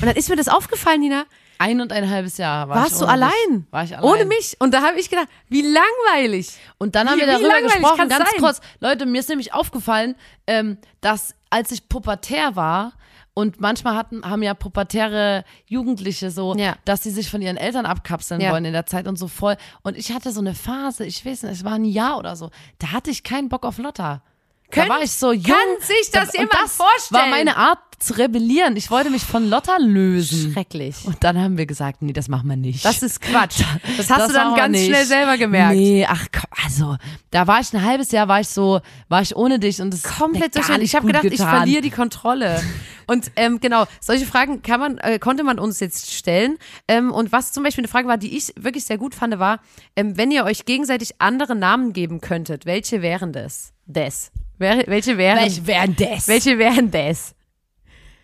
Und 0.00 0.06
dann 0.06 0.16
ist 0.16 0.28
mir 0.28 0.36
das 0.36 0.48
aufgefallen, 0.48 1.00
Nina. 1.00 1.26
Ein 1.58 1.80
und 1.80 1.92
ein 1.92 2.08
halbes 2.10 2.36
Jahr. 2.38 2.68
War 2.68 2.76
Warst 2.76 2.92
ich 2.92 2.98
du 2.98 3.06
allein? 3.06 3.30
Dich. 3.50 3.72
War 3.72 3.84
ich 3.84 3.96
allein. 3.96 4.10
Ohne 4.10 4.24
mich. 4.24 4.56
Und 4.60 4.72
da 4.74 4.82
habe 4.82 4.98
ich 5.00 5.08
gedacht, 5.10 5.28
wie 5.48 5.62
langweilig. 5.62 6.56
Und 6.78 6.94
dann 6.94 7.08
haben 7.08 7.16
Wie- 7.16 7.20
wir 7.20 7.26
darüber 7.26 7.60
gesprochen, 7.62 8.08
ganz 8.08 8.30
sein? 8.30 8.40
kurz. 8.40 8.60
Leute, 8.80 9.06
mir 9.06 9.18
ist 9.20 9.28
nämlich 9.28 9.52
aufgefallen, 9.54 10.14
ähm, 10.46 10.78
dass 11.00 11.34
als 11.50 11.70
ich 11.72 11.88
pubertär 11.88 12.56
war, 12.56 12.92
und 13.38 13.60
manchmal 13.60 13.94
hatten, 13.96 14.24
haben 14.24 14.42
ja 14.42 14.54
pubertäre 14.54 15.44
Jugendliche 15.66 16.30
so, 16.30 16.54
Ja. 16.56 16.74
dass 16.86 17.02
sie 17.02 17.10
sich 17.10 17.28
von 17.30 17.42
ihren 17.42 17.58
Eltern 17.58 17.84
abkapseln 17.84 18.40
Ja. 18.40 18.50
wollen 18.50 18.64
in 18.64 18.72
der 18.72 18.86
Zeit 18.86 19.06
und 19.06 19.18
so 19.18 19.28
voll. 19.28 19.58
Und 19.82 19.94
ich 19.98 20.10
hatte 20.12 20.32
so 20.32 20.40
eine 20.40 20.54
Phase, 20.54 21.04
ich 21.04 21.22
weiß 21.26 21.42
nicht, 21.42 21.52
es 21.52 21.62
war 21.64 21.74
ein 21.74 21.84
Jahr 21.84 22.16
oder 22.16 22.34
so, 22.34 22.48
da 22.78 22.92
hatte 22.92 23.10
ich 23.10 23.24
keinen 23.24 23.50
Bock 23.50 23.66
auf 23.66 23.76
Lotta. 23.76 24.22
Könnt- 24.70 24.88
da 24.88 24.94
war 24.94 25.02
ich 25.02 25.12
so 25.12 25.32
jung. 25.32 25.44
kann 25.44 25.80
sich 25.80 26.10
das 26.12 26.28
Da- 26.30 26.38
jemand 26.38 26.54
das 26.54 26.76
vorstellen? 26.76 27.22
war 27.22 27.28
meine 27.28 27.56
Art 27.56 27.78
zu 27.98 28.18
rebellieren. 28.18 28.76
Ich 28.76 28.90
wollte 28.90 29.08
mich 29.08 29.22
von 29.22 29.48
Lotta 29.48 29.78
lösen. 29.78 30.52
Schrecklich. 30.52 30.96
Und 31.06 31.16
dann 31.24 31.38
haben 31.40 31.56
wir 31.56 31.64
gesagt, 31.64 32.02
nee, 32.02 32.12
das 32.12 32.28
machen 32.28 32.46
wir 32.48 32.56
nicht. 32.56 32.84
Das 32.84 33.02
ist 33.02 33.22
Quatsch. 33.22 33.62
Das 33.96 34.10
hast 34.10 34.18
Das 34.20 34.26
du 34.28 34.34
dann 34.34 34.54
ganz 34.54 34.78
schnell 34.78 35.06
selber 35.06 35.38
gemerkt. 35.38 35.74
Nee, 35.76 36.04
ach 36.06 36.26
komm, 36.30 36.50
also, 36.64 36.96
da 37.30 37.46
war 37.46 37.60
ich 37.60 37.72
ein 37.72 37.82
halbes 37.82 38.10
Jahr, 38.12 38.28
war 38.28 38.40
ich 38.40 38.48
so, 38.48 38.80
war 39.08 39.22
ich 39.22 39.34
ohne 39.34 39.58
dich 39.58 39.80
und 39.80 39.94
es 39.94 40.02
komplett 40.02 40.54
durch. 40.56 40.68
Ich 40.80 40.94
habe 40.94 41.06
gedacht, 41.06 41.24
ich 41.24 41.30
getan. 41.32 41.48
verliere 41.56 41.80
die 41.80 41.90
Kontrolle. 41.90 42.62
Und 43.06 43.30
ähm, 43.36 43.60
genau, 43.60 43.86
solche 44.00 44.26
Fragen 44.26 44.60
kann 44.62 44.80
man, 44.80 44.98
äh, 44.98 45.18
konnte 45.18 45.42
man 45.42 45.58
uns 45.58 45.80
jetzt 45.80 46.12
stellen. 46.12 46.58
Ähm, 46.88 47.10
und 47.12 47.32
was 47.32 47.52
zum 47.52 47.62
Beispiel 47.62 47.82
eine 47.82 47.88
Frage 47.88 48.08
war, 48.08 48.18
die 48.18 48.36
ich 48.36 48.52
wirklich 48.58 48.84
sehr 48.84 48.98
gut 48.98 49.14
fand, 49.14 49.38
war, 49.38 49.60
ähm, 49.94 50.18
wenn 50.18 50.30
ihr 50.30 50.44
euch 50.44 50.66
gegenseitig 50.66 51.12
andere 51.20 51.54
Namen 51.54 51.94
geben 51.94 52.20
könntet, 52.20 52.66
welche 52.66 53.00
wären 53.00 53.32
das? 53.32 53.72
Des. 53.86 54.32
Welche 54.58 55.18
wären? 55.18 55.38
Welche 55.38 55.66
wären 55.66 55.96
das? 55.96 56.28
Welche 56.28 56.58
wären 56.58 56.90
das? 56.90 57.34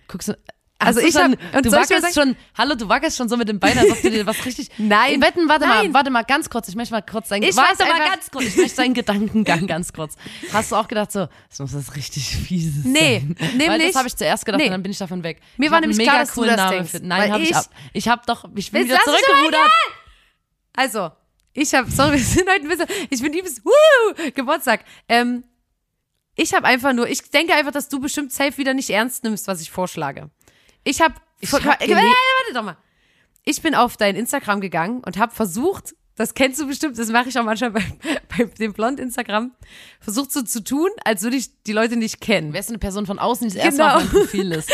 Guckst 0.08 0.28
du, 0.28 0.38
Also 0.78 1.00
du 1.00 1.06
ich 1.06 1.12
schon, 1.14 1.32
hab- 1.38 1.54
und 1.56 1.66
du 1.66 1.70
wackelst 1.72 2.14
schon, 2.14 2.36
hallo, 2.58 2.74
du 2.74 2.88
wackelst 2.88 3.16
schon 3.16 3.28
so 3.28 3.36
mit 3.36 3.48
den 3.48 3.58
Beinen, 3.60 3.78
als 3.78 3.90
ob 3.92 4.02
du 4.02 4.10
dir 4.10 4.26
was 4.26 4.44
richtig. 4.44 4.68
Nein. 4.78 5.20
Wetten, 5.22 5.48
warte 5.48 5.66
Nein. 5.66 5.86
mal, 5.88 5.94
warte 5.94 6.10
mal, 6.10 6.22
ganz 6.24 6.50
kurz, 6.50 6.68
ich 6.68 6.74
möchte 6.74 6.92
mal 6.94 7.02
kurz 7.02 7.28
deinen, 7.28 7.44
Ich 7.44 7.56
warte 7.56 7.84
mal 7.84 7.98
ganz 8.10 8.30
kurz, 8.30 8.46
ich 8.46 8.56
möchte 8.56 8.76
deinen 8.76 8.94
Gedankengang 8.94 9.66
ganz 9.66 9.92
kurz. 9.92 10.16
Hast 10.52 10.72
du 10.72 10.76
auch 10.76 10.88
gedacht 10.88 11.12
so, 11.12 11.28
das 11.48 11.58
muss 11.60 11.72
das 11.72 11.94
richtig 11.96 12.36
fieses 12.36 12.84
Nee, 12.84 13.20
sein? 13.20 13.36
nämlich- 13.52 13.68
Weil 13.68 13.78
das 13.86 13.94
habe 13.96 14.08
ich 14.08 14.16
zuerst 14.16 14.44
gedacht 14.44 14.58
Nee. 14.60 14.66
und 14.66 14.72
dann 14.72 14.82
bin 14.82 14.92
ich 14.92 14.98
davon 14.98 15.22
weg. 15.22 15.40
Mir 15.56 15.66
ich 15.66 15.70
war 15.72 15.80
nämlich 15.80 15.96
mega 15.98 16.10
klar, 16.12 16.24
dass 16.24 16.34
du 16.34 16.44
das 16.44 16.56
Namen 16.56 16.70
denkst, 16.72 16.92
nein, 17.02 17.32
habe 17.32 17.42
ich, 17.42 17.50
ich- 17.50 17.56
ab. 17.56 17.66
Ich 17.92 18.08
habe 18.08 18.22
doch, 18.26 18.44
ich 18.54 18.70
bin 18.72 18.84
wieder 18.84 18.98
zurückgerudert. 19.04 19.70
Also, 20.74 21.10
ich 21.54 21.72
habe, 21.74 21.90
sorry, 21.90 22.12
wir 22.12 22.18
sind 22.24 22.48
heute 22.48 22.62
ein 22.62 22.68
bisschen, 22.68 22.86
ich 23.10 23.22
bin 23.22 23.32
übelst, 23.32 23.62
wuhu, 23.64 24.30
Geburtstag. 24.34 24.84
Ähm, 25.08 25.44
ich 26.42 26.54
habe 26.54 26.66
einfach 26.66 26.92
nur, 26.92 27.08
ich 27.08 27.30
denke 27.30 27.54
einfach, 27.54 27.72
dass 27.72 27.88
du 27.88 28.00
bestimmt 28.00 28.32
safe 28.32 28.56
wieder 28.58 28.74
nicht 28.74 28.90
ernst 28.90 29.24
nimmst, 29.24 29.46
was 29.48 29.60
ich 29.60 29.70
vorschlage. 29.70 30.30
Ich 30.84 31.00
habe, 31.00 31.14
Ich 31.40 31.52
warte, 31.52 31.68
hab 31.68 31.80
gele- 31.80 31.94
warte 31.96 32.54
doch 32.54 32.62
mal. 32.62 32.76
Ich 33.44 33.60
bin 33.62 33.74
auf 33.74 33.96
dein 33.96 34.14
Instagram 34.16 34.60
gegangen 34.60 35.02
und 35.04 35.18
habe 35.18 35.34
versucht, 35.34 35.94
das 36.16 36.34
kennst 36.34 36.60
du 36.60 36.66
bestimmt, 36.66 36.98
das 36.98 37.08
mache 37.08 37.28
ich 37.30 37.38
auch 37.38 37.44
manchmal 37.44 37.70
bei, 37.70 37.84
bei 38.36 38.44
dem 38.44 38.72
Blond 38.72 39.00
Instagram, 39.00 39.52
versucht 40.00 40.30
so 40.32 40.42
zu 40.42 40.62
tun, 40.62 40.88
als 41.04 41.22
würde 41.22 41.36
ich 41.36 41.62
die 41.64 41.72
Leute 41.72 41.96
nicht 41.96 42.20
kennen. 42.20 42.52
Wärst 42.52 42.68
du 42.68 42.72
eine 42.72 42.78
Person 42.78 43.06
von 43.06 43.18
außen, 43.18 43.48
die 43.48 43.54
das 43.54 43.64
erste 43.64 43.80
Genau. 43.82 43.94
Mal 43.94 43.96
auf 43.96 44.12
meinem 44.12 44.22
Profil 44.22 44.52
ist. 44.52 44.70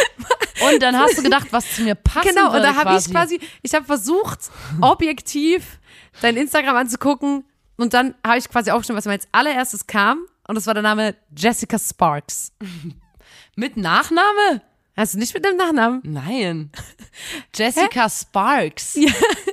Und 0.72 0.82
dann 0.82 0.98
hast 0.98 1.16
du 1.16 1.22
gedacht, 1.22 1.46
was 1.52 1.72
zu 1.76 1.82
mir 1.82 1.94
passen 1.94 2.28
Genau, 2.30 2.46
und 2.54 2.60
da 2.62 2.74
habe 2.74 2.98
ich 2.98 3.08
quasi, 3.10 3.38
ich 3.62 3.74
habe 3.74 3.84
versucht, 3.86 4.40
objektiv 4.80 5.78
dein 6.20 6.36
Instagram 6.36 6.76
anzugucken 6.76 7.44
und 7.76 7.94
dann 7.94 8.14
habe 8.26 8.38
ich 8.38 8.48
quasi 8.48 8.70
aufgeschrieben, 8.72 8.96
was 8.98 9.04
mir 9.04 9.12
als 9.12 9.28
allererstes 9.30 9.86
kam 9.86 10.24
und 10.48 10.54
das 10.56 10.66
war 10.66 10.74
der 10.74 10.82
Name 10.82 11.14
Jessica 11.36 11.78
Sparks. 11.78 12.52
Mit 13.56 13.76
Nachname? 13.76 14.62
Hast 14.96 15.14
du 15.14 15.18
nicht 15.18 15.32
mit 15.32 15.44
dem 15.44 15.56
Nachnamen? 15.56 16.00
Nein. 16.04 16.70
Jessica 17.54 18.08
Sparks. 18.10 18.96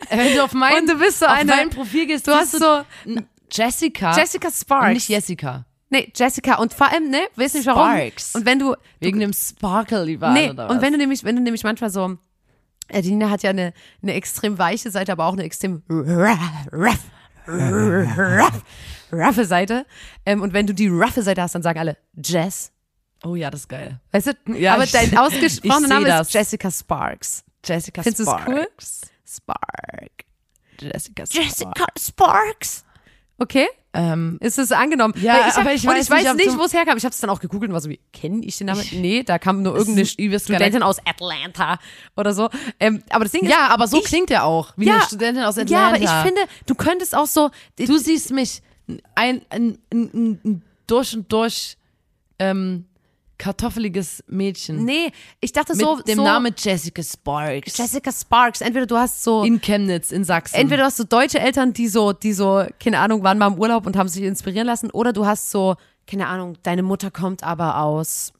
Wenn 0.09 0.35
du 0.35 0.43
auf 0.43 0.53
mein, 0.53 0.81
Und 0.81 0.89
du 0.89 0.97
bist 0.97 1.19
so 1.19 1.25
auf 1.27 1.33
eine- 1.33 1.51
mein 1.55 1.69
Profil 1.69 2.07
gehst, 2.07 2.27
Du 2.27 2.31
hast 2.31 2.51
so 2.53 2.81
Jessica. 3.51 4.15
Jessica 4.17 4.47
und 4.47 4.55
Sparks. 4.55 4.93
nicht 4.93 5.07
Jessica. 5.09 5.65
Nee, 5.91 6.11
Jessica 6.15 6.55
und 6.55 6.73
vor 6.73 6.91
allem, 6.91 7.09
ne, 7.11 7.27
weißt 7.35 7.55
nicht 7.55 7.67
warum? 7.67 7.83
Sparks. 7.95 8.33
Und 8.35 8.45
wenn 8.47 8.57
du 8.57 8.75
Wegen 8.99 9.19
dem 9.19 9.33
Sparkle 9.33 10.05
überall 10.11 10.33
Nee, 10.33 10.49
oder 10.49 10.67
und 10.67 10.77
was? 10.77 10.81
wenn 10.81 10.93
du 10.93 10.97
nämlich, 10.97 11.23
wenn 11.23 11.35
du 11.35 11.41
nämlich 11.43 11.63
manchmal 11.63 11.91
so, 11.91 12.17
äh, 12.87 13.03
die 13.03 13.11
Nina 13.11 13.29
hat 13.29 13.43
ja 13.43 13.51
eine, 13.51 13.71
eine 14.01 14.13
extrem 14.15 14.57
weiche 14.57 14.89
Seite, 14.89 15.11
aber 15.11 15.25
auch 15.25 15.33
eine 15.33 15.43
extrem 15.43 15.83
rough, 15.89 16.39
rough, 16.73 16.99
roughe 17.47 19.45
Seite. 19.45 19.85
Ähm, 20.25 20.41
und 20.41 20.53
wenn 20.53 20.67
du 20.67 20.73
die 20.73 20.87
roughe 20.87 21.21
Seite 21.21 21.41
hast, 21.41 21.55
dann 21.55 21.61
sagen 21.63 21.79
alle 21.79 21.97
Jess. 22.23 22.71
Oh 23.23 23.35
ja, 23.35 23.49
das 23.49 23.61
ist 23.61 23.67
geil. 23.69 23.99
Weißt 24.11 24.27
du? 24.27 24.53
Ja, 24.53 24.75
aber 24.75 24.85
dein 24.85 25.17
ausgesprochener 25.17 25.87
Name 25.87 26.05
das. 26.07 26.27
ist 26.27 26.33
Jessica 26.33 26.69
Sparks. 26.69 27.43
Jessica 27.63 28.03
Findest 28.03 28.29
Sparks. 28.29 28.47
cool? 28.47 28.67
Spark. 29.27 30.11
Jessica 30.79 31.25
Sparks. 31.25 31.33
Jessica 31.33 31.85
Sparks. 31.97 32.85
Okay? 33.37 33.67
Ähm, 33.97 34.37
Ist 34.41 34.59
es 34.59 34.71
angenommen? 34.71 35.13
Ja, 35.21 35.33
Weil 35.35 35.43
hab- 35.45 35.57
aber 35.59 35.73
ich 35.73 35.85
weiß 35.85 36.03
ich 36.03 36.09
weiß 36.11 36.33
nicht, 36.35 36.45
nicht, 36.47 36.57
wo 36.59 36.63
es 36.65 36.73
herkam. 36.73 36.97
Ich 36.97 37.05
habe 37.05 37.13
es 37.13 37.19
dann 37.19 37.29
auch 37.29 37.39
gegoogelt 37.39 37.69
und 37.69 37.73
war 37.73 37.81
so 37.81 37.89
wie, 37.89 37.99
kenne 38.11 38.43
ich 38.45 38.57
den 38.57 38.67
Namen? 38.67 38.83
nee, 38.91 39.23
da 39.23 39.39
kam 39.39 39.61
nur 39.63 39.75
ist 39.77 39.87
irgendeine 39.87 40.39
Studentin 40.39 40.83
aus 40.83 40.97
Atlanta 41.05 41.79
oder 42.17 42.33
so. 42.33 42.49
Ähm, 42.79 43.01
aber 43.09 43.23
das 43.25 43.31
Ding 43.31 43.43
ist, 43.43 43.49
ja, 43.51 43.67
aber 43.69 43.87
so 43.87 43.97
ich- 43.99 44.03
klingt 44.05 44.29
er 44.31 44.43
auch, 44.43 44.73
wie 44.75 44.85
ja, 44.87 44.95
eine 44.95 45.03
Studentin 45.03 45.43
aus 45.43 45.55
Ja, 45.55 45.61
Atlanta. 45.63 45.87
aber 45.87 46.01
ich 46.01 46.09
finde, 46.27 46.41
du 46.65 46.75
könntest 46.75 47.15
auch 47.15 47.27
so, 47.27 47.49
du 47.77 47.97
siehst 47.97 48.31
mich 48.31 48.61
ein, 49.15 49.41
ein, 49.49 49.77
ein, 49.91 50.09
ein, 50.13 50.39
ein 50.43 50.61
durch 50.87 51.15
und 51.15 51.31
durch 51.31 51.77
ähm, 52.37 52.85
kartoffeliges 53.37 54.23
Mädchen 54.27 54.85
nee, 54.85 55.11
ich 55.41 55.51
dachte 55.51 55.73
mit 55.73 55.81
so, 55.81 55.99
dem 56.01 56.17
so 56.17 56.23
Namen 56.23 56.53
Jessica 56.57 57.03
Sparks 57.03 57.77
Jessica 57.77 58.11
Sparks. 58.11 58.61
Entweder 58.61 58.85
du 58.85 58.97
hast 58.97 59.23
so, 59.23 59.43
in 59.43 59.59
Chemnitz 59.61 60.11
in 60.11 60.23
Sachsen. 60.23 60.55
entweder 60.55 60.83
du 60.83 60.85
hast 60.85 60.97
so 60.97 61.03
deutsche 61.03 61.39
Eltern, 61.39 61.73
die 61.73 61.87
so, 61.87 62.13
die 62.13 62.33
so, 62.33 62.65
keine 62.79 62.99
Ahnung, 62.99 63.23
waren 63.23 63.37
mal 63.37 63.47
im 63.47 63.59
Urlaub 63.59 63.85
und 63.85 63.95
haben 63.97 64.07
sich 64.09 64.23
inspirieren 64.23 64.67
lassen, 64.67 64.89
oder 64.91 65.11
du 65.13 65.25
hast 65.25 65.51
so, 65.51 65.75
keine 66.07 66.27
Ahnung, 66.27 66.57
deine 66.63 66.83
Mutter 66.83 67.11
kommt 67.11 67.43
aber 67.43 67.77
aus, 67.79 68.31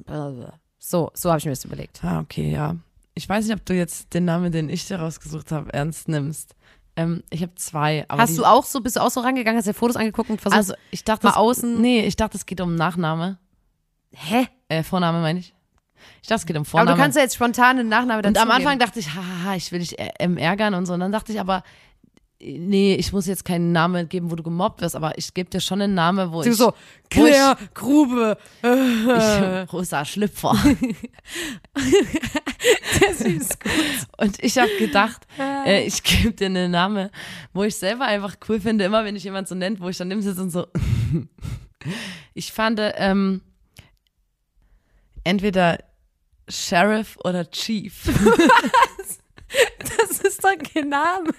so, 0.80 1.12
so 1.14 1.30
habe 1.30 1.40
ich 1.40 1.46
mir 1.46 1.52
das 1.52 1.66
überlegt. 1.66 2.04
Ah, 2.04 2.20
okay, 2.20 2.52
ja. 2.52 2.76
Ich 3.16 3.28
weiß 3.28 3.46
nicht, 3.46 3.56
ob 3.56 3.66
du 3.66 3.74
jetzt 3.74 4.14
den 4.14 4.26
Namen, 4.26 4.52
den 4.52 4.70
ich 4.70 4.86
dir 4.88 4.98
rausgesucht 5.00 5.52
habe, 5.52 5.74
ernst 5.74 6.08
nimmst. 6.08 6.54
Ähm, 6.98 7.24
ich 7.30 7.42
habe 7.42 7.54
zwei. 7.56 8.06
Aber 8.08 8.22
Hast 8.22 8.38
du 8.38 8.46
auch 8.46 8.64
so, 8.66 8.82
bist 8.82 8.96
du 8.98 9.02
auch 9.02 9.10
so 9.10 9.22
rangegangen, 9.22 9.58
hast 9.58 9.66
dir 9.68 9.74
Fotos 9.74 9.96
angeguckt 9.98 10.30
und 10.30 10.40
versucht, 10.40 10.58
Also 10.58 10.74
ich 10.92 11.04
dachte 11.04 11.26
mal 11.28 11.34
außen- 11.34 11.78
Nee, 11.78 12.06
ich 12.06 12.16
dachte, 12.16 12.38
es 12.38 12.46
geht 12.46 12.62
um 12.62 12.76
Nachname. 12.76 13.38
hä? 14.12 14.48
Äh, 14.70 14.84
Vorname 14.84 15.22
meine 15.22 15.40
ich. 15.40 15.54
Ich 16.22 16.28
dachte, 16.28 16.42
es 16.42 16.46
geht 16.46 16.56
um 16.56 16.62
Aber 16.62 16.70
Vorname. 16.70 16.98
du 16.98 17.02
kannst 17.02 17.16
ja 17.18 17.24
jetzt 17.24 17.36
spontan 17.36 17.80
einen 17.80 17.90
Nachnamen 17.90 18.26
und 18.26 18.36
dazu 18.36 18.48
am 18.48 18.52
Anfang 18.52 18.78
dachte 18.80 19.00
ich, 19.00 19.14
haha, 19.14 19.56
ich 19.56 19.72
will 19.72 19.80
dich 19.80 19.98
äh, 20.00 20.10
ähm, 20.20 20.38
ärgern 20.38 20.74
und 20.74 20.86
so. 20.86 20.94
Und 20.94 21.00
dann 21.00 21.12
dachte 21.12 21.32
ich 21.32 21.40
aber, 21.40 21.64
nee, 22.40 22.96
ich 22.96 23.12
muss 23.14 23.26
jetzt 23.28 23.46
keinen 23.46 23.72
Namen 23.72 24.08
geben, 24.10 24.30
wo 24.30 24.36
du 24.36 24.44
gemobbt 24.44 24.82
wirst, 24.82 24.96
aber 24.96 25.18
ich 25.18 25.34
gebe 25.34 25.50
dir 25.50 25.62
schon 25.62 25.82
einen 25.82 25.94
Namen, 25.96 26.32
wo 26.32 26.44
Du 26.44 26.50
ich 26.50 26.56
so, 26.58 26.68
wo 26.68 26.74
ich- 26.74 27.10
Claire 27.10 27.58
Grube. 27.74 28.38
Ich, 28.64 29.72
rosa 29.74 30.04
Schlüpfer. 30.06 30.56
Das 33.00 33.22
ist 33.22 33.60
gut. 33.64 33.72
Und 34.18 34.44
ich 34.44 34.58
habe 34.58 34.70
gedacht, 34.80 35.28
äh, 35.40 35.86
ich 35.86 36.02
gebe 36.04 36.32
dir 36.32 36.48
einen 36.48 36.72
Namen, 36.72 37.10
wo 37.54 37.64
ich 37.64 37.76
selber 37.76 38.06
einfach 38.06 38.36
cool 38.50 38.60
finde, 38.60 38.86
immer 38.86 39.04
wenn 39.06 39.16
ich 39.16 39.24
jemand 39.24 39.48
so 39.48 39.56
nennt, 39.56 39.80
wo 39.80 39.90
ich 39.90 39.98
dann 39.98 40.08
neben 40.08 40.22
sitze 40.22 40.42
und 40.42 40.50
so. 40.50 40.68
ich 42.34 42.52
fand 42.52 42.80
ähm, 42.82 43.42
entweder 45.26 45.80
Sheriff 46.48 47.18
oder 47.24 47.50
Chief. 47.52 47.94
Das 50.08 50.20
ist 50.20 50.44
doch 50.44 50.52
kein 50.74 50.90
Name. 50.90 51.30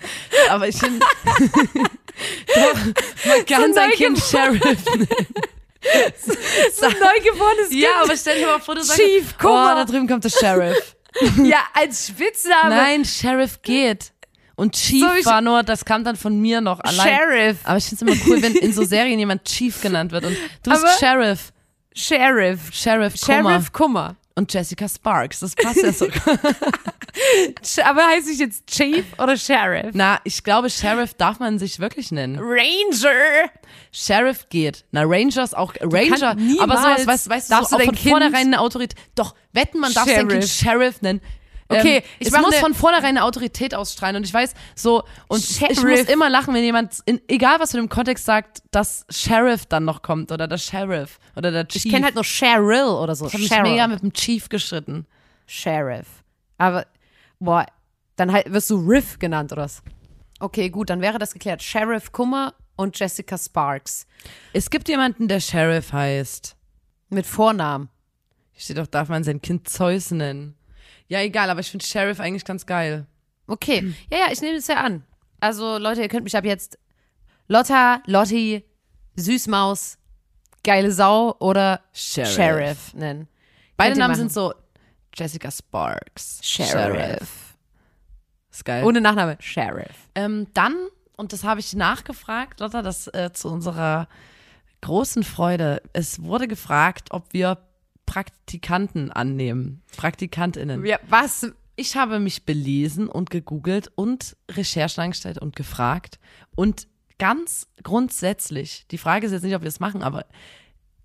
Aber 0.49 0.69
ich 0.69 0.77
finde, 0.77 1.05
man 3.27 3.47
kann 3.47 3.75
sein 3.75 3.91
Kind 3.91 4.19
Sheriff 4.19 4.63
nennen. 4.95 5.09
So 6.73 6.87
ein 6.87 6.93
neugeborenes 6.99 7.69
Kind. 7.69 7.83
Ja, 7.83 8.03
aber 8.03 8.17
stell 8.17 8.39
dir 8.39 8.47
mal 8.47 8.61
vor, 8.61 8.75
du 8.75 8.83
sagst, 8.83 9.01
Chief, 9.01 9.35
guck 9.39 9.51
oh, 9.51 9.55
mal. 9.55 9.75
da 9.75 9.85
drüben 9.85 10.07
kommt 10.09 10.25
der 10.25 10.31
Sheriff. 10.31 10.97
ja, 11.45 11.59
als 11.75 12.09
Spitzname. 12.09 12.71
Nein, 12.75 13.05
Sheriff 13.05 13.61
geht. 13.63 14.13
Und 14.55 14.75
Chief 14.75 15.05
So, 15.23 15.31
war 15.31 15.43
nur, 15.43 15.63
das 15.63 15.85
kam 15.85 16.03
dann 16.03 16.17
von 16.17 16.41
mir 16.41 16.61
noch 16.63 16.81
allein. 16.81 17.07
Sheriff. 17.19 17.59
Aber 17.65 17.77
ich 17.77 17.85
finde 17.85 18.05
es 18.07 18.17
immer 18.19 18.27
cool, 18.27 18.41
wenn 18.43 18.55
in 18.55 18.73
so 18.73 18.85
Serien 18.85 19.19
jemand 19.19 19.45
Chief 19.45 19.79
genannt 19.83 20.13
wird. 20.13 20.25
Und 20.25 20.37
du 20.63 20.71
bist 20.71 20.85
Aber- 20.85 20.93
Sheriff. 20.99 21.53
Sheriff. 21.97 22.73
Sheriff 22.75 23.21
Kummer. 23.21 23.51
Sheriff 23.51 23.73
Kummer. 23.73 24.17
Und 24.35 24.53
Jessica 24.53 24.87
Sparks. 24.87 25.41
Das 25.41 25.55
passt 25.55 25.83
ja 25.83 25.93
so. 25.93 26.07
Aber 27.85 28.07
heißt 28.07 28.29
ich 28.29 28.39
jetzt 28.39 28.67
Chief 28.67 29.05
oder 29.19 29.37
Sheriff? 29.37 29.93
Na, 29.95 30.21
ich 30.25 30.45
glaube, 30.45 30.69
Sheriff 30.69 31.15
darf 31.15 31.39
man 31.39 31.59
sich 31.59 31.79
wirklich 31.81 32.13
nennen. 32.13 32.39
Ranger. 32.39 33.49
Sheriff 33.93 34.49
geht. 34.51 34.85
Na, 34.93 35.05
Ranger 35.05 35.43
ist 35.43 35.57
auch 35.57 35.73
Ranger. 35.81 36.37
Aber 36.61 36.77
sowas, 36.77 37.07
weißt, 37.07 37.31
weißt 37.31 37.51
du, 37.51 37.55
darfst 37.55 37.71
so 37.71 37.77
du 37.77 37.83
auch 37.83 37.87
dein 37.87 37.87
von 37.87 37.95
Kind- 37.95 38.11
vornherein 38.11 38.47
eine 38.49 38.61
Autorität. 38.61 38.99
Doch, 39.15 39.35
wetten, 39.53 39.81
man 39.81 39.95
darf 39.95 40.05
sein 40.05 40.29
Kind 40.29 40.45
Sheriff 40.47 41.01
nennen. 41.01 41.23
Okay, 41.69 41.97
ähm, 41.99 42.03
ich 42.21 42.29
es 42.29 42.33
muss 42.39 42.51
ne- 42.51 42.57
von 42.61 42.75
vornherein 42.75 43.17
eine 43.17 43.25
Autorität 43.25 43.75
ausstrahlen. 43.75 44.17
Und 44.17 44.25
ich 44.25 44.33
weiß, 44.33 44.55
so, 44.75 45.03
und 45.29 45.39
ich 45.43 45.61
muss 45.61 45.81
Sheriff. 45.81 46.09
immer 46.09 46.31
lachen, 46.31 46.55
wenn 46.55 46.63
jemand, 46.63 46.99
in, 47.07 47.21
egal 47.29 47.59
was 47.61 47.73
für 47.73 47.79
dem 47.79 47.89
Kontext 47.89 48.25
sagt, 48.25 48.63
dass 48.71 49.05
Sheriff 49.11 49.67
dann 49.67 49.85
noch 49.85 50.03
kommt 50.03 50.31
oder 50.33 50.47
der 50.47 50.59
Sheriff 50.59 51.19
oder 51.35 51.51
der 51.51 51.67
Chief. 51.67 51.85
Ich 51.85 51.91
kenne 51.91 52.05
halt 52.07 52.15
nur 52.15 52.25
Cheryl 52.25 52.85
oder 52.85 53.15
so. 53.15 53.27
ich 53.27 53.33
habe 53.35 53.43
mich 53.43 53.51
mega 53.73 53.89
mit 53.89 54.03
dem 54.03 54.13
Chief 54.13 54.49
geschritten. 54.49 55.07
Sheriff. 55.47 56.07
Aber, 56.59 56.87
boah, 57.39 57.67
dann 58.17 58.33
halt 58.33 58.53
wirst 58.53 58.71
du 58.71 58.77
Riff 58.77 59.19
genannt 59.19 59.53
oder 59.53 59.63
was? 59.63 59.83
Okay, 60.39 60.71
gut, 60.71 60.91
dann 60.91 61.01
wäre 61.01 61.19
das 61.19 61.33
geklärt. 61.33 61.63
Sheriff 61.63 62.13
Kummer 62.13 62.55
und 62.77 62.99
Jessica 62.99 63.39
Sparks. 63.39 64.07
Es 64.53 64.71
gibt 64.71 64.89
jemanden, 64.89 65.29
der 65.29 65.41
Sheriff 65.41 65.93
heißt. 65.93 66.57
Mit 67.09 67.27
Vornamen. 67.27 67.89
Steht 68.57 68.79
doch, 68.79 68.87
darf 68.87 69.09
man 69.09 69.23
sein 69.25 69.41
Kind 69.41 69.69
Zeus 69.69 70.11
nennen. 70.11 70.57
Ja, 71.09 71.21
egal, 71.21 71.51
aber 71.51 71.61
ich 71.61 71.71
finde 71.71 71.85
Sheriff 71.85 72.21
eigentlich 72.21 72.45
ganz 72.45 72.67
geil. 72.67 73.07
Okay, 73.47 73.95
ja, 74.11 74.19
ja, 74.19 74.33
ich 74.33 74.41
nehme 74.41 74.57
es 74.57 74.67
ja 74.67 74.77
an. 74.77 75.05
Also, 75.41 75.79
Leute, 75.79 76.03
ihr 76.03 76.09
könnt 76.09 76.25
mich 76.25 76.37
ab 76.37 76.45
jetzt 76.45 76.79
Lotta, 77.49 78.03
Lotti, 78.07 78.65
Süßmaus, 79.15 79.99
geile 80.65 80.91
Sau 80.91 81.37
oder 81.39 81.81
Sheriff. 81.93 82.35
Sheriff, 82.35 82.95
nennen. 82.95 83.29
Beide 83.77 83.99
Namen 83.99 84.13
machen. 84.13 84.19
sind 84.19 84.33
so 84.33 84.53
Jessica 85.15 85.51
Sparks. 85.51 86.41
Sheriff. 86.43 87.57
Ist 88.51 88.65
geil. 88.65 88.85
Ohne 88.85 89.01
Nachname. 89.01 89.37
Sheriff. 89.41 90.09
ähm, 90.15 90.49
dann, 90.55 90.75
und 91.17 91.33
das 91.33 91.45
habe 91.45 91.61
ich 91.61 91.75
nachgefragt, 91.75 92.61
Lotta, 92.61 92.83
das 92.83 93.07
äh, 93.09 93.31
zu 93.33 93.49
unserer 93.49 94.09
großen 94.81 95.23
Freude. 95.23 95.83
Es 95.93 96.23
wurde 96.23 96.49
gefragt, 96.49 97.09
ob 97.11 97.33
wir 97.33 97.59
Praktikanten 98.07 99.13
annehmen. 99.13 99.83
PraktikantInnen. 99.97 100.85
Ja, 100.87 100.99
was? 101.09 101.53
Ich 101.77 101.97
habe 101.97 102.19
mich 102.21 102.45
belesen 102.45 103.09
und 103.09 103.29
gegoogelt 103.31 103.91
und 103.95 104.37
Recherchen 104.51 105.03
angestellt 105.03 105.39
und 105.39 105.55
gefragt. 105.55 106.19
Und 106.55 106.89
ganz 107.19 107.67
grundsätzlich, 107.83 108.87
die 108.91 108.99
Frage 108.99 109.27
ist 109.27 109.33
jetzt 109.33 109.43
nicht, 109.43 109.55
ob 109.55 109.63
wir 109.63 109.69
es 109.69 109.81
machen, 109.81 110.03
aber, 110.03 110.25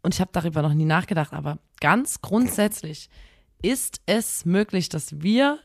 und 0.01 0.13
ich 0.13 0.21
habe 0.21 0.31
darüber 0.33 0.61
noch 0.61 0.73
nie 0.73 0.85
nachgedacht, 0.85 1.33
aber 1.33 1.59
ganz 1.81 2.21
grundsätzlich 2.21 3.09
ist 3.61 4.01
es 4.05 4.45
möglich, 4.45 4.89
dass 4.89 5.21
wir 5.21 5.59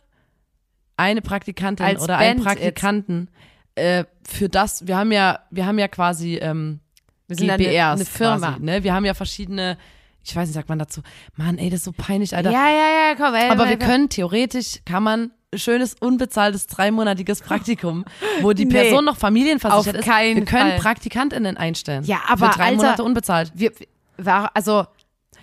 eine 0.97 1.23
Praktikantin 1.23 1.87
Als 1.87 2.03
oder 2.03 2.19
einen 2.19 2.43
Band 2.43 2.59
jetzt. 2.59 2.59
Praktikanten 2.59 3.31
äh, 3.75 4.05
für 4.27 4.49
das, 4.49 4.87
wir 4.87 4.97
haben 4.97 5.13
ja, 5.13 5.41
wir 5.51 5.67
haben 5.67 5.79
ja 5.79 5.89
quasi 5.89 6.37
ähm, 6.37 6.81
Wir 7.29 7.37
sind 7.37 7.47
ja 7.47 7.55
eine, 7.55 7.65
GBRs 7.65 8.01
eine 8.01 8.05
Firma. 8.05 8.49
quasi, 8.53 8.63
ne? 8.63 8.83
Wir 8.83 8.95
haben 8.95 9.05
ja 9.05 9.15
verschiedene, 9.15 9.79
ich 10.27 10.37
weiß 10.37 10.49
nicht, 10.49 10.55
sagt 10.55 10.69
man 10.69 10.79
dazu, 10.79 11.01
Mann, 11.37 11.59
ey, 11.59 11.71
das 11.71 11.81
ist 11.81 11.85
so 11.85 11.93
peinlich, 11.93 12.35
Alter. 12.37 12.51
Ja, 12.51 12.69
ja, 12.69 13.09
ja, 13.11 13.15
komm. 13.17 13.35
Ey, 13.35 13.49
Aber 13.51 13.65
ey, 13.65 13.71
wir 13.71 13.79
komm. 13.79 13.87
können 13.89 14.09
theoretisch, 14.09 14.81
kann 14.85 15.03
man 15.03 15.31
schönes 15.55 15.95
unbezahltes 16.01 16.67
dreimonatiges 16.67 17.41
Praktikum, 17.41 18.05
wo 18.43 18.53
die 18.53 18.65
Nee. 18.67 18.73
Person 18.73 19.05
noch 19.05 19.17
familienversichert 19.17 19.95
Auf 19.95 20.01
ist. 20.01 20.05
keinen 20.05 20.37
wir 20.39 20.45
können 20.45 20.71
Fall. 20.73 20.81
PraktikantInnen 20.81 21.57
einstellen. 21.57 22.05
Ja, 22.05 22.19
aber, 22.29 22.51
für 22.51 22.59
drei 22.59 22.65
Alter, 22.67 22.77
Monate 22.77 23.05
unbezahlt. 23.05 23.53
Wir, 23.55 23.73
war, 24.19 24.51
also, 24.55 24.85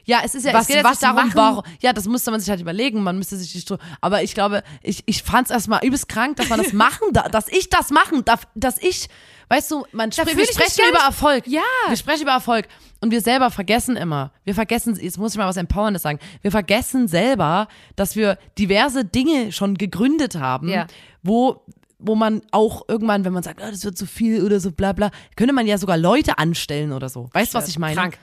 Ja, 0.05 0.19
es 0.23 0.35
ist 0.35 0.45
ja, 0.45 0.53
Was- 0.53 0.61
es 0.63 0.67
geht 0.67 0.75
jetzt 0.77 0.85
was 0.85 1.01
nicht 1.01 1.03
darum, 1.03 1.31
warum, 1.33 1.63
ja, 1.81 1.93
das 1.93 2.07
musste 2.07 2.29
man 2.31 2.39
sich 2.39 2.49
halt 2.49 2.59
überlegen, 2.59 3.01
man 3.03 3.17
müsste 3.17 3.37
sich 3.37 3.51
die 3.53 3.61
Stru 3.61 3.77
aber 4.01 4.21
ich 4.23 4.33
glaube, 4.33 4.61
ich, 4.81 5.01
ich 5.05 5.23
fand 5.23 5.47
es 5.47 5.51
erstmal 5.51 5.83
übelst 5.85 6.09
krank, 6.09 6.35
dass 6.37 6.49
man 6.49 6.59
das 6.61 6.73
machen 6.73 7.13
darf, 7.13 7.29
dass 7.29 7.47
ich 7.47 7.69
das 7.69 7.89
machen 7.89 8.25
darf, 8.25 8.43
dass 8.53 8.77
ich, 8.81 9.07
weißt 9.49 9.71
du, 9.71 9.85
man 9.93 10.11
spre 10.11 10.25
fühl 10.27 10.37
wir 10.39 10.45
sprechen 10.45 10.81
über 10.89 10.97
nicht- 10.99 11.07
Erfolg. 11.07 11.47
Ja. 11.47 11.61
Wir 11.87 11.95
sprechen 11.97 12.23
über 12.23 12.31
Erfolg 12.33 12.67
und 13.01 13.11
wir 13.11 13.21
selber 13.21 13.49
vergessen 13.49 13.95
immer, 13.95 14.31
wir 14.43 14.55
vergessen, 14.55 14.97
jetzt 14.99 15.17
muss 15.17 15.33
ich 15.33 15.37
mal 15.37 15.47
was 15.47 15.57
Empowerndes 15.57 16.01
sagen, 16.01 16.19
wir 16.41 16.51
vergessen 16.51 17.07
selber, 17.07 17.67
dass 17.95 18.15
wir 18.17 18.37
diverse 18.57 19.05
Dinge 19.05 19.51
schon 19.53 19.75
gegründet 19.75 20.35
haben, 20.35 20.67
Ja. 20.69 20.87
wo 21.21 21.61
wo 22.05 22.15
man 22.15 22.41
auch 22.51 22.81
irgendwann, 22.89 23.23
wenn 23.23 23.31
man 23.31 23.43
sagt, 23.43 23.61
ah, 23.61 23.71
das 23.71 23.85
wird 23.85 23.97
zu 23.97 24.05
viel 24.05 24.43
oder 24.43 24.59
so 24.59 24.71
bla 24.71 24.91
bla, 24.91 25.09
könnte 25.37 25.53
man 25.53 25.65
ja 25.65 25.77
sogar 25.77 25.95
Leute 25.97 26.37
anstellen 26.37 26.91
oder 26.91 27.07
so. 27.07 27.29
Weißt 27.31 27.53
du, 27.53 27.57
was 27.57 27.69
ich 27.69 27.79
meine? 27.79 27.95
Krank. 27.95 28.17